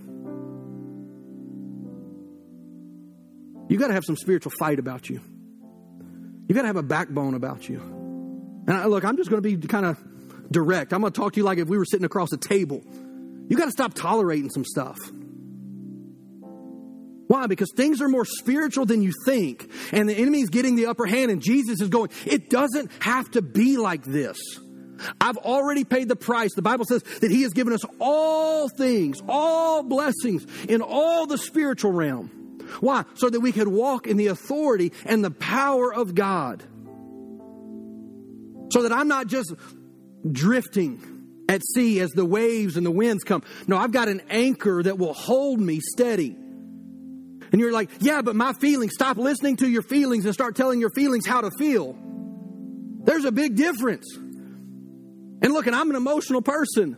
You 3.67 3.79
got 3.79 3.87
to 3.87 3.93
have 3.93 4.05
some 4.05 4.15
spiritual 4.15 4.51
fight 4.59 4.77
about 4.77 5.09
you. 5.09 5.21
You 6.47 6.53
got 6.53 6.61
to 6.61 6.67
have 6.67 6.75
a 6.75 6.83
backbone 6.83 7.33
about 7.33 7.67
you. 7.67 8.02
And 8.67 8.89
look, 8.89 9.03
I'm 9.03 9.17
just 9.17 9.29
going 9.29 9.41
to 9.41 9.57
be 9.57 9.67
kind 9.67 9.85
of 9.85 9.97
direct. 10.51 10.93
I'm 10.93 11.01
going 11.01 11.11
to 11.11 11.19
talk 11.19 11.33
to 11.33 11.37
you 11.37 11.43
like 11.43 11.57
if 11.57 11.67
we 11.67 11.77
were 11.77 11.85
sitting 11.85 12.05
across 12.05 12.31
a 12.31 12.37
table. 12.37 12.83
You 13.47 13.57
got 13.57 13.65
to 13.65 13.71
stop 13.71 13.93
tolerating 13.93 14.49
some 14.49 14.63
stuff. 14.63 14.97
Why? 17.27 17.47
Because 17.47 17.71
things 17.75 18.01
are 18.01 18.09
more 18.09 18.25
spiritual 18.25 18.85
than 18.85 19.01
you 19.01 19.11
think. 19.25 19.69
And 19.91 20.07
the 20.07 20.13
enemy 20.13 20.41
is 20.41 20.49
getting 20.49 20.75
the 20.75 20.87
upper 20.87 21.05
hand, 21.05 21.31
and 21.31 21.41
Jesus 21.41 21.81
is 21.81 21.89
going, 21.89 22.09
it 22.25 22.49
doesn't 22.49 22.91
have 22.99 23.31
to 23.31 23.41
be 23.41 23.77
like 23.77 24.03
this. 24.03 24.37
I've 25.19 25.37
already 25.37 25.83
paid 25.83 26.07
the 26.07 26.15
price. 26.15 26.53
The 26.55 26.61
Bible 26.61 26.85
says 26.85 27.03
that 27.21 27.31
He 27.31 27.41
has 27.41 27.53
given 27.53 27.73
us 27.73 27.81
all 27.99 28.69
things, 28.69 29.21
all 29.27 29.83
blessings 29.83 30.45
in 30.65 30.81
all 30.81 31.25
the 31.25 31.37
spiritual 31.37 31.91
realm. 31.91 32.59
Why? 32.79 33.03
So 33.15 33.29
that 33.29 33.39
we 33.39 33.51
could 33.51 33.67
walk 33.67 34.07
in 34.07 34.17
the 34.17 34.27
authority 34.27 34.93
and 35.05 35.23
the 35.23 35.31
power 35.31 35.93
of 35.93 36.15
God. 36.15 36.63
So 38.73 38.81
that 38.81 38.91
I'm 38.91 39.07
not 39.07 39.27
just 39.27 39.53
drifting 40.31 41.45
at 41.47 41.61
sea 41.75 41.99
as 41.99 42.09
the 42.09 42.25
waves 42.25 42.75
and 42.75 42.83
the 42.83 42.91
winds 42.91 43.23
come. 43.23 43.43
No, 43.67 43.77
I've 43.77 43.91
got 43.91 44.07
an 44.07 44.23
anchor 44.31 44.81
that 44.81 44.97
will 44.97 45.13
hold 45.13 45.59
me 45.59 45.79
steady. 45.79 46.35
And 47.51 47.61
you're 47.61 47.71
like, 47.71 47.91
yeah, 47.99 48.23
but 48.23 48.35
my 48.35 48.53
feelings, 48.53 48.93
stop 48.95 49.17
listening 49.17 49.57
to 49.57 49.69
your 49.69 49.83
feelings 49.83 50.25
and 50.25 50.33
start 50.33 50.55
telling 50.55 50.79
your 50.79 50.89
feelings 50.89 51.27
how 51.27 51.41
to 51.41 51.51
feel. 51.51 51.95
There's 53.03 53.25
a 53.25 53.31
big 53.31 53.55
difference. 53.55 54.11
And 54.15 55.53
look, 55.53 55.67
and 55.67 55.75
I'm 55.75 55.91
an 55.91 55.95
emotional 55.95 56.41
person. 56.41 56.97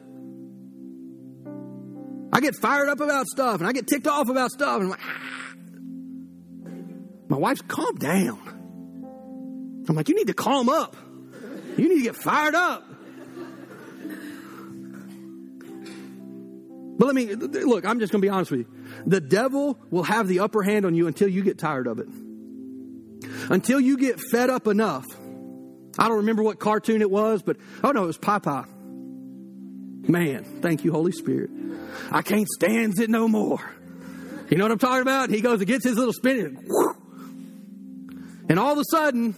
I 2.32 2.40
get 2.40 2.56
fired 2.56 2.88
up 2.88 3.02
about 3.02 3.26
stuff 3.28 3.60
and 3.60 3.68
I 3.68 3.74
get 3.74 3.86
ticked 3.88 4.08
off 4.08 4.30
about 4.30 4.52
stuff. 4.52 4.80
And 4.80 4.84
I'm 4.84 4.90
like, 4.92 5.02
ah. 5.04 5.54
my 7.28 7.38
wife's 7.38 7.64
calm 7.64 7.96
down. 7.96 9.84
I'm 9.90 9.96
like, 9.96 10.08
you 10.08 10.16
need 10.16 10.28
to 10.28 10.34
calm 10.34 10.70
up. 10.70 10.96
You 11.78 11.90
need 11.90 11.98
to 11.98 12.04
get 12.04 12.16
fired 12.16 12.56
up. 12.56 12.84
But 16.98 17.08
let 17.08 17.16
me 17.16 17.36
look, 17.36 17.86
I'm 17.86 18.00
just 18.00 18.12
going 18.12 18.22
to 18.22 18.26
be 18.26 18.30
honest 18.30 18.52
with 18.52 18.62
you. 18.62 18.68
The 19.06 19.20
devil 19.20 19.78
will 19.92 20.04
have 20.04 20.28
the 20.28 20.40
upper 20.40 20.64
hand 20.64 20.86
on 20.86 20.96
you 20.96 21.08
until 21.08 21.28
you 21.28 21.44
get 21.44 21.58
tired 21.58 21.88
of 21.88 22.00
it. 22.00 22.08
Until 23.50 23.80
you 23.80 23.98
get 23.98 24.20
fed 24.20 24.50
up 24.50 24.68
enough. 24.68 25.06
I 26.00 26.08
don't 26.08 26.18
remember 26.18 26.44
what 26.44 26.60
cartoon 26.60 27.02
it 27.02 27.12
was, 27.12 27.42
but 27.42 27.58
oh 27.84 27.92
no, 27.92 28.04
it 28.04 28.08
was 28.08 28.18
Popeye. 28.18 28.68
Man, 30.08 30.44
thank 30.62 30.86
you, 30.86 30.92
Holy 30.92 31.12
Spirit. 31.12 31.50
I 32.12 32.22
can't 32.22 32.48
stand 32.48 33.00
it 33.00 33.10
no 33.10 33.28
more. 33.28 33.60
You 34.50 34.58
know 34.58 34.66
what 34.66 34.72
I'm 34.72 34.80
talking 34.80 35.02
about? 35.02 35.30
He 35.30 35.42
goes 35.42 35.60
and 35.60 35.68
gets 35.68 35.84
his 35.84 35.98
little 35.98 36.14
spin. 36.14 36.70
And 38.48 38.60
all 38.60 38.74
of 38.74 38.78
a 38.78 38.84
sudden, 38.90 39.34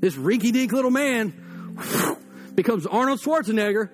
this 0.00 0.16
rinky 0.16 0.52
dink 0.52 0.72
little 0.72 0.90
man 0.90 1.32
becomes 2.54 2.86
Arnold 2.86 3.20
Schwarzenegger, 3.20 3.90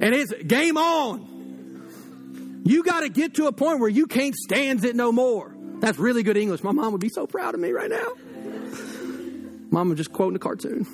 and 0.00 0.14
it's 0.14 0.32
game 0.46 0.76
on. 0.76 2.62
You 2.64 2.82
got 2.84 3.00
to 3.00 3.08
get 3.08 3.34
to 3.34 3.46
a 3.46 3.52
point 3.52 3.80
where 3.80 3.88
you 3.88 4.06
can't 4.06 4.34
stand 4.34 4.84
it 4.84 4.94
no 4.94 5.12
more. 5.12 5.54
That's 5.80 5.98
really 5.98 6.22
good 6.22 6.36
English. 6.36 6.62
My 6.62 6.72
mom 6.72 6.92
would 6.92 7.00
be 7.00 7.08
so 7.08 7.26
proud 7.26 7.54
of 7.54 7.60
me 7.60 7.72
right 7.72 7.90
now. 7.90 8.12
Mom 9.70 9.88
was 9.88 9.96
just 9.96 10.12
quoting 10.12 10.36
a 10.36 10.38
cartoon. 10.38 10.86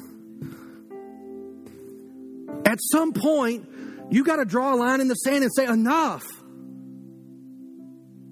At 2.65 2.79
some 2.81 3.13
point, 3.13 3.69
you 4.11 4.25
got 4.25 4.37
to 4.37 4.45
draw 4.45 4.75
a 4.75 4.77
line 4.77 5.01
in 5.01 5.09
the 5.09 5.15
sand 5.15 5.43
and 5.43 5.53
say, 5.53 5.67
enough. 5.67 6.25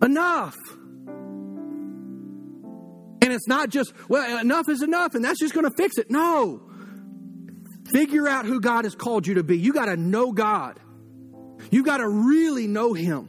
Enough. 0.02 0.54
And 3.22 3.32
it's 3.32 3.48
not 3.48 3.70
just, 3.70 3.92
well, 4.08 4.38
enough 4.38 4.68
is 4.68 4.82
enough 4.82 5.14
and 5.14 5.24
that's 5.24 5.40
just 5.40 5.54
going 5.54 5.64
to 5.64 5.74
fix 5.76 5.98
it. 5.98 6.10
No. 6.10 6.62
Figure 7.90 8.28
out 8.28 8.46
who 8.46 8.60
God 8.60 8.84
has 8.84 8.94
called 8.94 9.26
you 9.26 9.34
to 9.34 9.44
be. 9.44 9.58
You 9.58 9.72
got 9.72 9.86
to 9.86 9.96
know 9.96 10.32
God. 10.32 10.80
You 11.70 11.84
got 11.84 11.98
to 11.98 12.08
really 12.08 12.66
know 12.66 12.92
Him. 12.92 13.28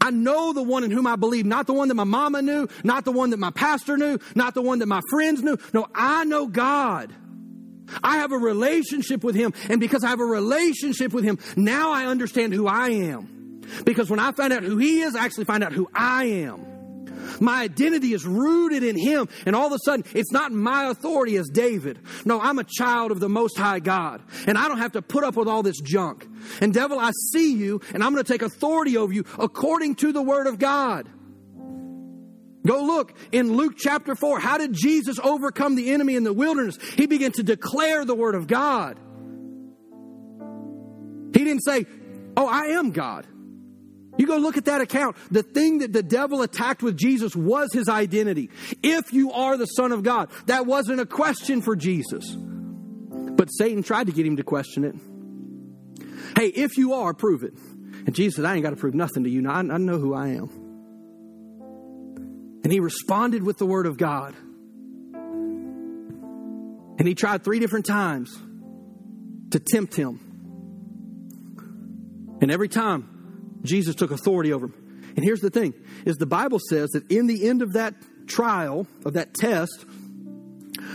I 0.00 0.10
know 0.10 0.52
the 0.52 0.62
one 0.62 0.84
in 0.84 0.90
whom 0.90 1.06
I 1.06 1.16
believe, 1.16 1.44
not 1.44 1.66
the 1.66 1.72
one 1.72 1.88
that 1.88 1.94
my 1.94 2.04
mama 2.04 2.42
knew, 2.42 2.68
not 2.84 3.04
the 3.04 3.12
one 3.12 3.30
that 3.30 3.38
my 3.38 3.50
pastor 3.50 3.96
knew, 3.96 4.18
not 4.34 4.54
the 4.54 4.62
one 4.62 4.78
that 4.78 4.86
my 4.86 5.00
friends 5.10 5.42
knew. 5.42 5.58
No, 5.72 5.86
I 5.94 6.24
know 6.24 6.46
God. 6.46 7.14
I 8.02 8.18
have 8.18 8.32
a 8.32 8.38
relationship 8.38 9.24
with 9.24 9.34
Him. 9.34 9.52
And 9.68 9.80
because 9.80 10.04
I 10.04 10.08
have 10.08 10.20
a 10.20 10.24
relationship 10.24 11.12
with 11.12 11.24
Him, 11.24 11.38
now 11.56 11.92
I 11.92 12.06
understand 12.06 12.54
who 12.54 12.66
I 12.66 12.90
am. 12.90 13.62
Because 13.84 14.08
when 14.10 14.20
I 14.20 14.32
find 14.32 14.52
out 14.52 14.62
who 14.62 14.78
He 14.78 15.00
is, 15.00 15.14
I 15.14 15.24
actually 15.24 15.44
find 15.44 15.64
out 15.64 15.72
who 15.72 15.88
I 15.94 16.24
am. 16.24 16.69
My 17.40 17.62
identity 17.62 18.12
is 18.12 18.26
rooted 18.26 18.82
in 18.82 18.96
Him. 18.96 19.28
And 19.46 19.56
all 19.56 19.66
of 19.66 19.72
a 19.72 19.78
sudden, 19.84 20.04
it's 20.14 20.32
not 20.32 20.52
my 20.52 20.90
authority 20.90 21.36
as 21.36 21.48
David. 21.48 21.98
No, 22.24 22.40
I'm 22.40 22.58
a 22.58 22.64
child 22.64 23.10
of 23.10 23.20
the 23.20 23.28
Most 23.28 23.56
High 23.58 23.80
God. 23.80 24.22
And 24.46 24.58
I 24.58 24.68
don't 24.68 24.78
have 24.78 24.92
to 24.92 25.02
put 25.02 25.24
up 25.24 25.36
with 25.36 25.48
all 25.48 25.62
this 25.62 25.80
junk. 25.80 26.26
And 26.60 26.72
devil, 26.72 26.98
I 26.98 27.12
see 27.32 27.54
you, 27.54 27.80
and 27.94 28.02
I'm 28.02 28.12
going 28.12 28.24
to 28.24 28.32
take 28.32 28.42
authority 28.42 28.96
over 28.96 29.12
you 29.12 29.24
according 29.38 29.96
to 29.96 30.12
the 30.12 30.22
Word 30.22 30.46
of 30.46 30.58
God. 30.58 31.08
Go 32.66 32.82
look 32.82 33.14
in 33.32 33.54
Luke 33.54 33.74
chapter 33.78 34.14
4. 34.14 34.38
How 34.38 34.58
did 34.58 34.74
Jesus 34.74 35.18
overcome 35.18 35.76
the 35.76 35.92
enemy 35.92 36.14
in 36.14 36.24
the 36.24 36.32
wilderness? 36.32 36.76
He 36.96 37.06
began 37.06 37.32
to 37.32 37.42
declare 37.42 38.04
the 38.04 38.14
Word 38.14 38.34
of 38.34 38.46
God. 38.46 38.98
He 41.32 41.44
didn't 41.44 41.62
say, 41.62 41.86
Oh, 42.36 42.46
I 42.46 42.76
am 42.78 42.90
God. 42.90 43.26
You 44.20 44.26
go 44.26 44.36
look 44.36 44.58
at 44.58 44.66
that 44.66 44.82
account. 44.82 45.16
The 45.30 45.42
thing 45.42 45.78
that 45.78 45.94
the 45.94 46.02
devil 46.02 46.42
attacked 46.42 46.82
with 46.82 46.94
Jesus 46.94 47.34
was 47.34 47.72
his 47.72 47.88
identity. 47.88 48.50
If 48.82 49.14
you 49.14 49.32
are 49.32 49.56
the 49.56 49.64
Son 49.64 49.92
of 49.92 50.02
God, 50.02 50.28
that 50.44 50.66
wasn't 50.66 51.00
a 51.00 51.06
question 51.06 51.62
for 51.62 51.74
Jesus. 51.74 52.36
But 52.36 53.46
Satan 53.46 53.82
tried 53.82 54.08
to 54.08 54.12
get 54.12 54.26
him 54.26 54.36
to 54.36 54.42
question 54.42 54.84
it. 54.84 54.94
Hey, 56.36 56.48
if 56.48 56.76
you 56.76 56.92
are, 56.92 57.14
prove 57.14 57.44
it. 57.44 57.54
And 58.04 58.14
Jesus 58.14 58.36
said, 58.36 58.44
I 58.44 58.52
ain't 58.52 58.62
got 58.62 58.70
to 58.70 58.76
prove 58.76 58.92
nothing 58.92 59.24
to 59.24 59.30
you. 59.30 59.48
I, 59.48 59.60
I 59.60 59.62
know 59.62 59.96
who 59.96 60.12
I 60.12 60.28
am. 60.28 60.50
And 62.62 62.70
he 62.70 62.80
responded 62.80 63.42
with 63.42 63.56
the 63.56 63.64
word 63.64 63.86
of 63.86 63.96
God. 63.96 64.34
And 66.98 67.08
he 67.08 67.14
tried 67.14 67.42
three 67.42 67.58
different 67.58 67.86
times 67.86 68.38
to 69.52 69.58
tempt 69.58 69.94
him. 69.94 70.20
And 72.42 72.50
every 72.50 72.68
time, 72.68 73.19
Jesus 73.62 73.94
took 73.94 74.10
authority 74.10 74.52
over 74.52 74.66
him. 74.66 75.12
And 75.16 75.24
here's 75.24 75.40
the 75.40 75.50
thing 75.50 75.74
is 76.04 76.16
the 76.16 76.26
Bible 76.26 76.58
says 76.68 76.90
that 76.90 77.10
in 77.10 77.26
the 77.26 77.48
end 77.48 77.62
of 77.62 77.72
that 77.74 77.94
trial, 78.26 78.86
of 79.04 79.14
that 79.14 79.34
test, 79.34 79.84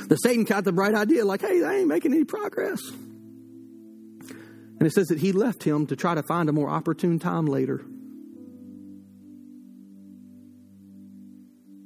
the 0.08 0.16
Satan 0.16 0.44
got 0.44 0.64
the 0.64 0.72
bright 0.72 0.96
idea, 0.96 1.26
like, 1.26 1.42
hey, 1.42 1.64
I 1.64 1.76
ain't 1.76 1.88
making 1.88 2.14
any 2.14 2.24
progress. 2.24 2.80
And 4.78 4.82
it 4.82 4.92
says 4.92 5.08
that 5.08 5.20
he 5.20 5.32
left 5.32 5.64
him 5.64 5.88
to 5.88 5.96
try 5.96 6.16
to 6.16 6.24
find 6.24 6.50
a 6.50 6.52
more 6.52 6.70
opportune 6.70 7.20
time 7.20 7.46
later. 7.46 7.86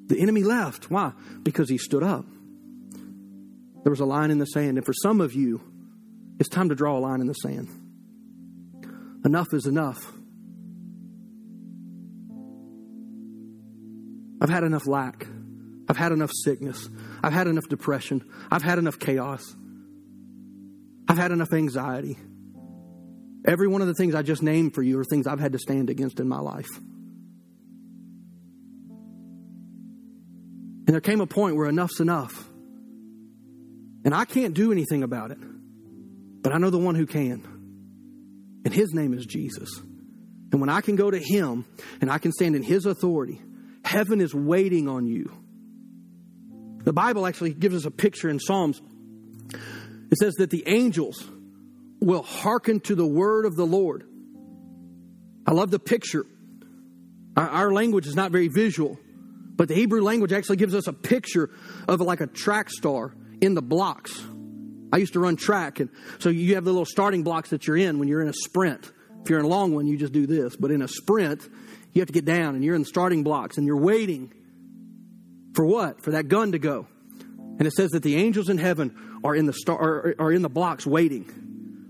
The 0.07 0.19
enemy 0.19 0.43
left. 0.43 0.89
Why? 0.89 1.13
Because 1.43 1.69
he 1.69 1.77
stood 1.77 2.03
up. 2.03 2.25
There 3.83 3.91
was 3.91 3.99
a 3.99 4.05
line 4.05 4.31
in 4.31 4.39
the 4.39 4.45
sand. 4.45 4.77
And 4.77 4.85
for 4.85 4.93
some 4.93 5.21
of 5.21 5.33
you, 5.33 5.61
it's 6.39 6.49
time 6.49 6.69
to 6.69 6.75
draw 6.75 6.97
a 6.97 6.99
line 6.99 7.21
in 7.21 7.27
the 7.27 7.33
sand. 7.33 7.69
Enough 9.23 9.53
is 9.53 9.67
enough. 9.67 10.11
I've 14.41 14.49
had 14.49 14.63
enough 14.63 14.87
lack. 14.87 15.27
I've 15.87 15.97
had 15.97 16.11
enough 16.11 16.31
sickness. 16.43 16.89
I've 17.23 17.33
had 17.33 17.47
enough 17.47 17.67
depression. 17.67 18.23
I've 18.51 18.61
had 18.61 18.77
enough 18.77 18.99
chaos. 18.99 19.43
I've 21.07 21.17
had 21.17 21.31
enough 21.31 21.51
anxiety. 21.51 22.17
Every 23.45 23.67
one 23.67 23.81
of 23.81 23.87
the 23.87 23.95
things 23.95 24.13
I 24.13 24.21
just 24.21 24.43
named 24.43 24.75
for 24.75 24.83
you 24.83 24.99
are 24.99 25.03
things 25.03 25.25
I've 25.25 25.39
had 25.39 25.53
to 25.53 25.59
stand 25.59 25.89
against 25.89 26.19
in 26.19 26.27
my 26.27 26.39
life. 26.39 26.69
And 30.85 30.93
there 30.93 31.01
came 31.01 31.21
a 31.21 31.27
point 31.27 31.55
where 31.55 31.67
enough's 31.67 31.99
enough. 31.99 32.47
And 34.05 34.13
I 34.13 34.25
can't 34.25 34.53
do 34.53 34.71
anything 34.71 35.03
about 35.03 35.31
it. 35.31 35.37
But 36.41 36.53
I 36.53 36.57
know 36.57 36.69
the 36.69 36.77
one 36.77 36.95
who 36.95 37.05
can. 37.05 37.43
And 38.65 38.73
his 38.73 38.93
name 38.93 39.13
is 39.13 39.25
Jesus. 39.25 39.69
And 40.51 40.59
when 40.59 40.69
I 40.69 40.81
can 40.81 40.95
go 40.95 41.09
to 41.09 41.19
him 41.19 41.65
and 42.01 42.11
I 42.11 42.17
can 42.17 42.31
stand 42.31 42.55
in 42.55 42.63
his 42.63 42.85
authority, 42.85 43.41
heaven 43.89 44.21
is 44.21 44.35
waiting 44.35 44.87
on 44.87 45.07
you. 45.07 45.31
The 46.83 46.93
Bible 46.93 47.25
actually 47.25 47.53
gives 47.53 47.75
us 47.75 47.85
a 47.85 47.91
picture 47.91 48.29
in 48.29 48.39
Psalms. 48.39 48.81
It 50.11 50.17
says 50.19 50.35
that 50.35 50.51
the 50.51 50.63
angels 50.67 51.27
will 51.99 52.21
hearken 52.21 52.79
to 52.81 52.95
the 52.95 53.05
word 53.05 53.45
of 53.45 53.55
the 53.55 53.65
Lord. 53.65 54.05
I 55.45 55.53
love 55.53 55.71
the 55.71 55.79
picture. 55.79 56.25
Our, 57.35 57.73
language 57.73 58.05
is 58.05 58.15
not 58.15 58.31
very 58.31 58.47
visual. 58.47 58.99
But 59.55 59.67
the 59.67 59.75
Hebrew 59.75 60.01
language 60.01 60.33
actually 60.33 60.57
gives 60.57 60.75
us 60.75 60.87
a 60.87 60.93
picture 60.93 61.49
of 61.87 61.99
like 61.99 62.21
a 62.21 62.27
track 62.27 62.69
star 62.69 63.13
in 63.41 63.55
the 63.55 63.61
blocks. 63.61 64.13
I 64.93 64.97
used 64.97 65.13
to 65.13 65.19
run 65.19 65.35
track, 65.35 65.79
and 65.79 65.89
so 66.19 66.29
you 66.29 66.55
have 66.55 66.63
the 66.63 66.71
little 66.71 66.85
starting 66.85 67.23
blocks 67.23 67.49
that 67.49 67.67
you're 67.67 67.77
in 67.77 67.99
when 67.99 68.07
you're 68.07 68.21
in 68.21 68.29
a 68.29 68.33
sprint. 68.33 68.91
If 69.23 69.29
you're 69.29 69.39
in 69.39 69.45
a 69.45 69.49
long 69.49 69.73
one, 69.73 69.87
you 69.87 69.97
just 69.97 70.13
do 70.13 70.25
this. 70.25 70.55
But 70.55 70.71
in 70.71 70.81
a 70.81 70.87
sprint, 70.87 71.47
you 71.99 72.01
have 72.01 72.07
to 72.07 72.13
get 72.13 72.25
down, 72.25 72.55
and 72.55 72.63
you're 72.63 72.75
in 72.75 72.81
the 72.81 72.87
starting 72.87 73.23
blocks, 73.23 73.57
and 73.57 73.67
you're 73.67 73.77
waiting 73.77 74.33
for 75.53 75.65
what? 75.65 76.01
For 76.01 76.11
that 76.11 76.29
gun 76.29 76.53
to 76.53 76.59
go. 76.59 76.87
And 77.57 77.67
it 77.67 77.73
says 77.73 77.89
that 77.91 78.03
the 78.03 78.15
angels 78.15 78.47
in 78.47 78.57
heaven 78.57 79.19
are 79.21 79.35
in 79.35 79.45
the 79.45 79.53
star 79.53 79.77
are, 79.77 80.15
are 80.17 80.31
in 80.31 80.41
the 80.41 80.49
blocks 80.49 80.87
waiting 80.87 81.25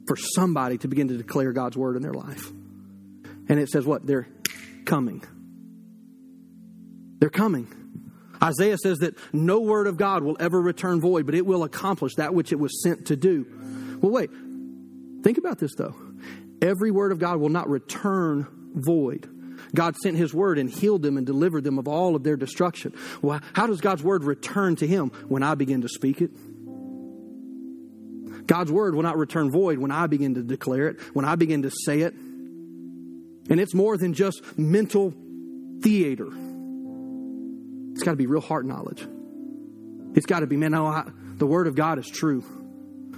for 0.08 0.16
somebody 0.16 0.80
to 0.80 0.88
begin 0.88 1.10
to 1.10 1.18
declare 1.18 1.54
God's 1.54 1.78
word 1.78 1.96
in 1.96 2.02
their 2.02 2.14
life. 2.14 2.50
And 3.48 3.60
it 3.60 3.70
says 3.70 3.86
what? 3.86 4.06
They're 4.08 4.28
coming. 4.86 5.22
They're 7.20 7.30
coming. 7.30 7.68
Isaiah 8.42 8.78
says 8.82 9.00
that 9.00 9.14
no 9.32 9.60
word 9.60 9.86
of 9.86 9.98
God 9.98 10.24
will 10.24 10.38
ever 10.40 10.60
return 10.60 11.02
void, 11.02 11.28
but 11.28 11.36
it 11.36 11.46
will 11.46 11.64
accomplish 11.64 12.16
that 12.16 12.34
which 12.34 12.52
it 12.52 12.60
was 12.60 12.82
sent 12.82 13.08
to 13.08 13.16
do. 13.16 13.46
Well, 14.02 14.12
wait. 14.12 14.32
Think 15.24 15.38
about 15.38 15.60
this, 15.60 15.76
though. 15.76 15.94
Every 16.64 16.90
word 16.90 17.12
of 17.12 17.20
God 17.20 17.38
will 17.38 17.50
not 17.50 17.70
return 17.70 18.48
void. 18.74 19.30
God 19.74 19.96
sent 19.98 20.18
his 20.18 20.34
word 20.34 20.58
and 20.58 20.70
healed 20.70 21.02
them 21.04 21.18
and 21.18 21.26
delivered 21.26 21.64
them 21.64 21.78
of 21.78 21.88
all 21.88 22.16
of 22.16 22.24
their 22.24 22.36
destruction. 22.36 22.94
Well, 23.22 23.42
how 23.54 23.68
does 23.68 23.82
God's 23.82 24.04
word 24.04 24.24
return 24.24 24.76
to 24.78 24.88
him? 24.88 25.10
When 25.28 25.44
I 25.44 25.56
begin 25.56 25.82
to 25.82 25.90
speak 25.90 26.22
it. 26.22 26.32
God's 28.48 28.72
word 28.72 28.96
will 28.96 29.04
not 29.04 29.18
return 29.18 29.52
void 29.52 29.78
when 29.78 29.92
I 29.92 30.08
begin 30.08 30.34
to 30.36 30.42
declare 30.42 30.88
it, 30.88 31.00
when 31.14 31.24
I 31.24 31.36
begin 31.36 31.62
to 31.62 31.72
say 31.86 32.02
it. 32.02 32.14
And 32.14 33.60
it's 33.60 33.76
more 33.76 33.96
than 33.96 34.14
just 34.14 34.42
mental 34.58 35.14
theater. 35.82 36.30
It's 37.92 38.04
got 38.04 38.12
to 38.12 38.18
be 38.18 38.26
real 38.26 38.42
heart 38.42 38.66
knowledge. 38.66 39.08
It's 40.16 40.26
got 40.26 40.40
to 40.40 40.48
be, 40.48 40.58
man, 40.58 40.72
no, 40.72 40.88
I, 40.88 41.10
the 41.36 41.46
Word 41.46 41.68
of 41.68 41.76
God 41.76 42.00
is 42.00 42.08
true. 42.08 42.44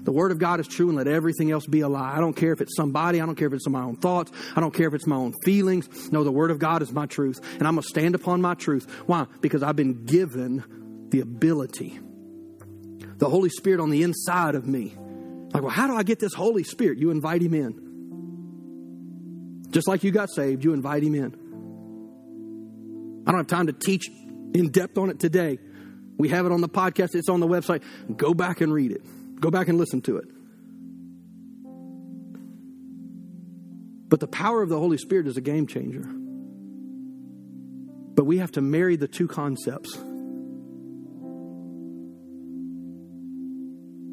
The 0.03 0.11
Word 0.11 0.31
of 0.31 0.39
God 0.39 0.59
is 0.59 0.67
true 0.67 0.87
and 0.87 0.97
let 0.97 1.07
everything 1.07 1.51
else 1.51 1.65
be 1.67 1.81
a 1.81 1.87
lie. 1.87 2.13
I 2.15 2.19
don't 2.19 2.35
care 2.35 2.51
if 2.53 2.61
it's 2.61 2.75
somebody. 2.75 3.21
I 3.21 3.25
don't 3.25 3.35
care 3.35 3.47
if 3.47 3.53
it's 3.53 3.67
my 3.67 3.83
own 3.83 3.95
thoughts. 3.97 4.31
I 4.55 4.59
don't 4.59 4.73
care 4.73 4.87
if 4.87 4.93
it's 4.93 5.05
my 5.05 5.15
own 5.15 5.33
feelings. 5.43 6.11
No, 6.11 6.23
the 6.23 6.31
Word 6.31 6.49
of 6.51 6.59
God 6.59 6.81
is 6.81 6.91
my 6.91 7.05
truth. 7.05 7.39
And 7.59 7.67
I'm 7.67 7.75
going 7.75 7.83
to 7.83 7.87
stand 7.87 8.15
upon 8.15 8.41
my 8.41 8.55
truth. 8.55 8.89
Why? 9.05 9.27
Because 9.41 9.61
I've 9.63 9.75
been 9.75 10.05
given 10.05 11.07
the 11.09 11.19
ability. 11.19 11.99
The 13.17 13.29
Holy 13.29 13.49
Spirit 13.49 13.79
on 13.79 13.91
the 13.91 14.01
inside 14.01 14.55
of 14.55 14.67
me. 14.67 14.95
Like, 15.53 15.61
well, 15.61 15.71
how 15.71 15.85
do 15.87 15.95
I 15.95 16.03
get 16.03 16.19
this 16.19 16.33
Holy 16.33 16.63
Spirit? 16.63 16.97
You 16.97 17.11
invite 17.11 17.41
Him 17.41 17.53
in. 17.53 17.91
Just 19.69 19.87
like 19.87 20.03
you 20.03 20.11
got 20.11 20.29
saved, 20.29 20.63
you 20.63 20.73
invite 20.73 21.03
Him 21.03 21.15
in. 21.15 21.35
I 23.27 23.31
don't 23.31 23.39
have 23.39 23.47
time 23.47 23.67
to 23.67 23.73
teach 23.73 24.09
in 24.53 24.69
depth 24.69 24.97
on 24.97 25.09
it 25.09 25.19
today. 25.19 25.59
We 26.17 26.29
have 26.29 26.45
it 26.45 26.51
on 26.51 26.61
the 26.61 26.69
podcast, 26.69 27.15
it's 27.15 27.29
on 27.29 27.39
the 27.39 27.47
website. 27.47 27.83
Go 28.15 28.33
back 28.33 28.61
and 28.61 28.73
read 28.73 28.91
it, 28.91 29.01
go 29.41 29.51
back 29.51 29.67
and 29.67 29.77
listen 29.77 30.01
to 30.03 30.17
it. 30.17 30.25
But 34.07 34.19
the 34.19 34.27
power 34.27 34.61
of 34.61 34.69
the 34.69 34.77
Holy 34.77 34.97
Spirit 34.97 35.27
is 35.27 35.35
a 35.37 35.41
game 35.41 35.67
changer. 35.67 36.03
But 38.13 38.25
we 38.25 38.37
have 38.37 38.51
to 38.53 38.61
marry 38.61 38.95
the 38.97 39.07
two 39.07 39.27
concepts. 39.27 39.97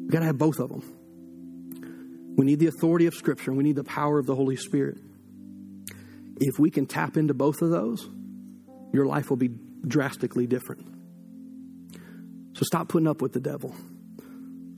We've 0.09 0.11
got 0.11 0.19
to 0.19 0.25
have 0.25 0.37
both 0.37 0.59
of 0.59 0.69
them. 0.69 0.83
We 2.37 2.45
need 2.45 2.59
the 2.59 2.67
authority 2.67 3.05
of 3.05 3.13
Scripture 3.13 3.51
and 3.51 3.57
we 3.57 3.63
need 3.63 3.75
the 3.75 3.83
power 3.83 4.17
of 4.17 4.25
the 4.25 4.35
Holy 4.35 4.55
Spirit. 4.55 4.97
If 6.39 6.57
we 6.57 6.71
can 6.71 6.85
tap 6.85 7.17
into 7.17 7.33
both 7.33 7.61
of 7.61 7.69
those, 7.69 8.07
your 8.93 9.05
life 9.05 9.29
will 9.29 9.37
be 9.37 9.49
drastically 9.85 10.47
different. 10.47 10.85
So 12.53 12.63
stop 12.63 12.87
putting 12.87 13.07
up 13.07 13.21
with 13.21 13.33
the 13.33 13.41
devil. 13.41 13.75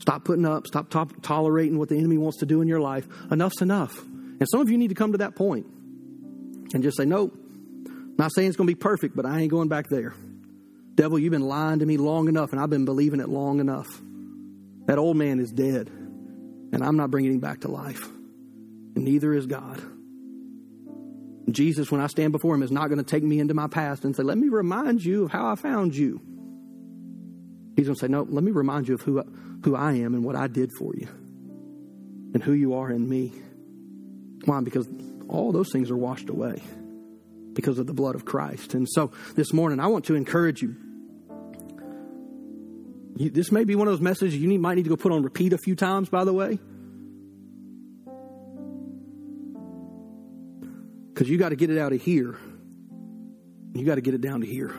Stop 0.02 0.26
putting 0.26 0.46
up, 0.46 0.66
stop 0.66 0.90
to- 0.90 1.22
tolerating 1.22 1.78
what 1.78 1.88
the 1.88 1.96
enemy 1.96 2.18
wants 2.18 2.40
to 2.40 2.48
do 2.48 2.62
in 2.62 2.68
your 2.68 2.82
life. 2.82 3.08
Enough's 3.30 3.62
enough. 3.62 3.96
And 4.04 4.48
some 4.50 4.60
of 4.60 4.70
you 4.70 4.78
need 4.78 4.88
to 4.88 4.96
come 4.96 5.12
to 5.12 5.20
that 5.20 5.36
point 5.36 5.68
and 6.74 6.82
just 6.82 6.98
say, 6.98 7.06
nope, 7.06 7.38
not 8.18 8.32
saying 8.34 8.48
it's 8.48 8.58
going 8.58 8.68
to 8.68 8.74
be 8.74 8.80
perfect, 8.80 9.16
but 9.16 9.28
I 9.28 9.40
ain't 9.40 9.52
going 9.52 9.68
back 9.68 9.90
there. 9.90 10.16
Devil, 10.96 11.20
you've 11.20 11.32
been 11.32 11.48
lying 11.48 11.80
to 11.80 11.86
me 11.86 11.98
long 11.98 12.28
enough, 12.28 12.52
and 12.52 12.60
I've 12.60 12.70
been 12.72 12.84
believing 12.84 13.20
it 13.20 13.30
long 13.30 13.60
enough. 13.60 13.88
That 14.88 14.98
old 14.98 15.18
man 15.18 15.40
is 15.40 15.52
dead, 15.52 15.88
and 15.88 16.84
I'm 16.84 16.98
not 16.98 17.12
bringing 17.12 17.34
him 17.34 17.40
back 17.40 17.62
to 17.62 17.68
life. 17.68 18.04
And 18.96 19.06
neither 19.06 19.34
is 19.34 19.46
God. 19.46 19.82
Jesus, 21.50 21.92
when 21.92 22.02
I 22.02 22.08
stand 22.08 22.32
before 22.32 22.56
him, 22.56 22.64
is 22.64 22.72
not 22.72 22.88
going 22.88 22.98
to 22.98 23.04
take 23.04 23.24
me 23.24 23.40
into 23.40 23.54
my 23.54 23.68
past 23.68 24.04
and 24.04 24.16
say, 24.16 24.24
Let 24.24 24.38
me 24.38 24.50
remind 24.50 25.04
you 25.04 25.26
of 25.26 25.32
how 25.32 25.48
I 25.48 25.56
found 25.56 25.96
you. 25.96 26.22
He's 27.82 27.88
going 27.88 27.96
to 27.96 28.00
say, 28.00 28.08
No, 28.10 28.28
let 28.30 28.44
me 28.44 28.52
remind 28.52 28.88
you 28.88 28.94
of 28.94 29.02
who, 29.02 29.24
who 29.64 29.76
I 29.76 29.94
am 29.94 30.14
and 30.14 30.24
what 30.24 30.36
I 30.36 30.46
did 30.46 30.72
for 30.72 30.94
you 30.96 31.08
and 32.32 32.44
who 32.44 32.54
you 32.54 32.76
are 32.76 32.92
in 32.92 33.10
me. 33.10 33.34
Why? 34.46 34.62
Because 34.62 34.88
all 35.28 35.52
those 35.52 35.72
things 35.72 35.90
are 35.90 35.98
washed 35.98 36.30
away 36.30 36.62
because 37.54 37.80
of 37.80 37.88
the 37.88 37.94
blood 37.94 38.14
of 38.14 38.24
Christ. 38.24 38.76
And 38.76 38.88
so 38.88 39.12
this 39.36 39.52
morning, 39.52 39.80
I 39.80 39.88
want 39.88 40.06
to 40.06 40.14
encourage 40.14 40.62
you. 40.62 40.76
you 43.16 43.32
this 43.32 43.52
may 43.52 43.64
be 43.64 43.74
one 43.74 43.88
of 43.88 43.94
those 43.94 44.02
messages 44.02 44.36
you 44.36 44.48
need, 44.48 44.60
might 44.60 44.76
need 44.76 44.84
to 44.84 44.90
go 44.90 44.96
put 44.96 45.12
on 45.12 45.24
repeat 45.24 45.52
a 45.52 45.58
few 45.58 45.76
times, 45.76 46.08
by 46.08 46.24
the 46.24 46.34
way. 46.34 46.60
Because 51.12 51.28
you 51.28 51.40
got 51.40 51.50
to 51.50 51.56
get 51.56 51.72
it 51.72 51.80
out 51.80 51.94
of 51.94 52.02
here. 52.04 52.38
You 53.74 53.86
got 53.86 53.96
to 53.96 54.02
get 54.02 54.14
it 54.14 54.22
down 54.22 54.42
to 54.42 54.46
here. 54.46 54.72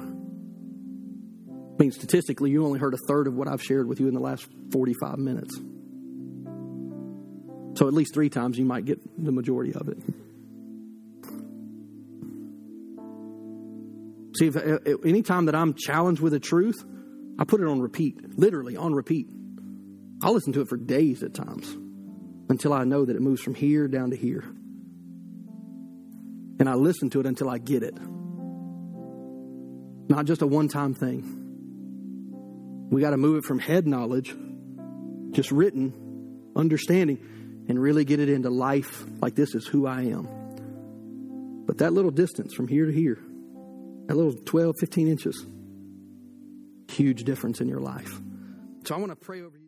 I 1.82 1.84
mean, 1.86 1.90
statistically, 1.90 2.52
you 2.52 2.64
only 2.64 2.78
heard 2.78 2.94
a 2.94 2.98
third 3.08 3.26
of 3.26 3.34
what 3.34 3.48
I've 3.48 3.60
shared 3.60 3.88
with 3.88 3.98
you 3.98 4.06
in 4.06 4.14
the 4.14 4.20
last 4.20 4.46
45 4.70 5.18
minutes. 5.18 5.52
So 7.76 7.88
at 7.88 7.92
least 7.92 8.14
three 8.14 8.28
times 8.28 8.56
you 8.56 8.64
might 8.64 8.84
get 8.84 9.00
the 9.18 9.32
majority 9.32 9.74
of 9.74 9.88
it. 9.88 9.98
See, 14.36 14.46
if, 14.46 14.54
if 14.54 15.04
anytime 15.04 15.46
that 15.46 15.56
I'm 15.56 15.74
challenged 15.74 16.22
with 16.22 16.34
a 16.34 16.38
truth, 16.38 16.84
I 17.40 17.42
put 17.42 17.60
it 17.60 17.66
on 17.66 17.80
repeat, 17.80 18.38
literally 18.38 18.76
on 18.76 18.94
repeat. 18.94 19.26
I'll 20.22 20.34
listen 20.34 20.52
to 20.52 20.60
it 20.60 20.68
for 20.68 20.76
days 20.76 21.24
at 21.24 21.34
times 21.34 21.76
until 22.48 22.72
I 22.72 22.84
know 22.84 23.04
that 23.04 23.16
it 23.16 23.22
moves 23.22 23.42
from 23.42 23.56
here 23.56 23.88
down 23.88 24.10
to 24.10 24.16
here. 24.16 24.44
And 26.60 26.68
I 26.68 26.74
listen 26.74 27.10
to 27.10 27.18
it 27.18 27.26
until 27.26 27.50
I 27.50 27.58
get 27.58 27.82
it. 27.82 27.98
Not 30.08 30.26
just 30.26 30.42
a 30.42 30.46
one 30.46 30.68
time 30.68 30.94
thing. 30.94 31.41
We 32.92 33.00
got 33.00 33.10
to 33.12 33.16
move 33.16 33.38
it 33.38 33.44
from 33.44 33.58
head 33.58 33.86
knowledge, 33.86 34.36
just 35.30 35.50
written, 35.50 36.42
understanding, 36.54 37.64
and 37.66 37.80
really 37.80 38.04
get 38.04 38.20
it 38.20 38.28
into 38.28 38.50
life 38.50 39.06
like 39.22 39.34
this 39.34 39.54
is 39.54 39.66
who 39.66 39.86
I 39.86 40.02
am. 40.02 41.64
But 41.66 41.78
that 41.78 41.94
little 41.94 42.10
distance 42.10 42.52
from 42.52 42.68
here 42.68 42.84
to 42.84 42.92
here, 42.92 43.18
that 44.08 44.14
little 44.14 44.34
12, 44.34 44.74
15 44.78 45.08
inches, 45.08 45.46
huge 46.88 47.24
difference 47.24 47.62
in 47.62 47.68
your 47.68 47.80
life. 47.80 48.20
So 48.84 48.94
I 48.94 48.98
want 48.98 49.10
to 49.10 49.16
pray 49.16 49.40
over 49.40 49.56
you. 49.56 49.61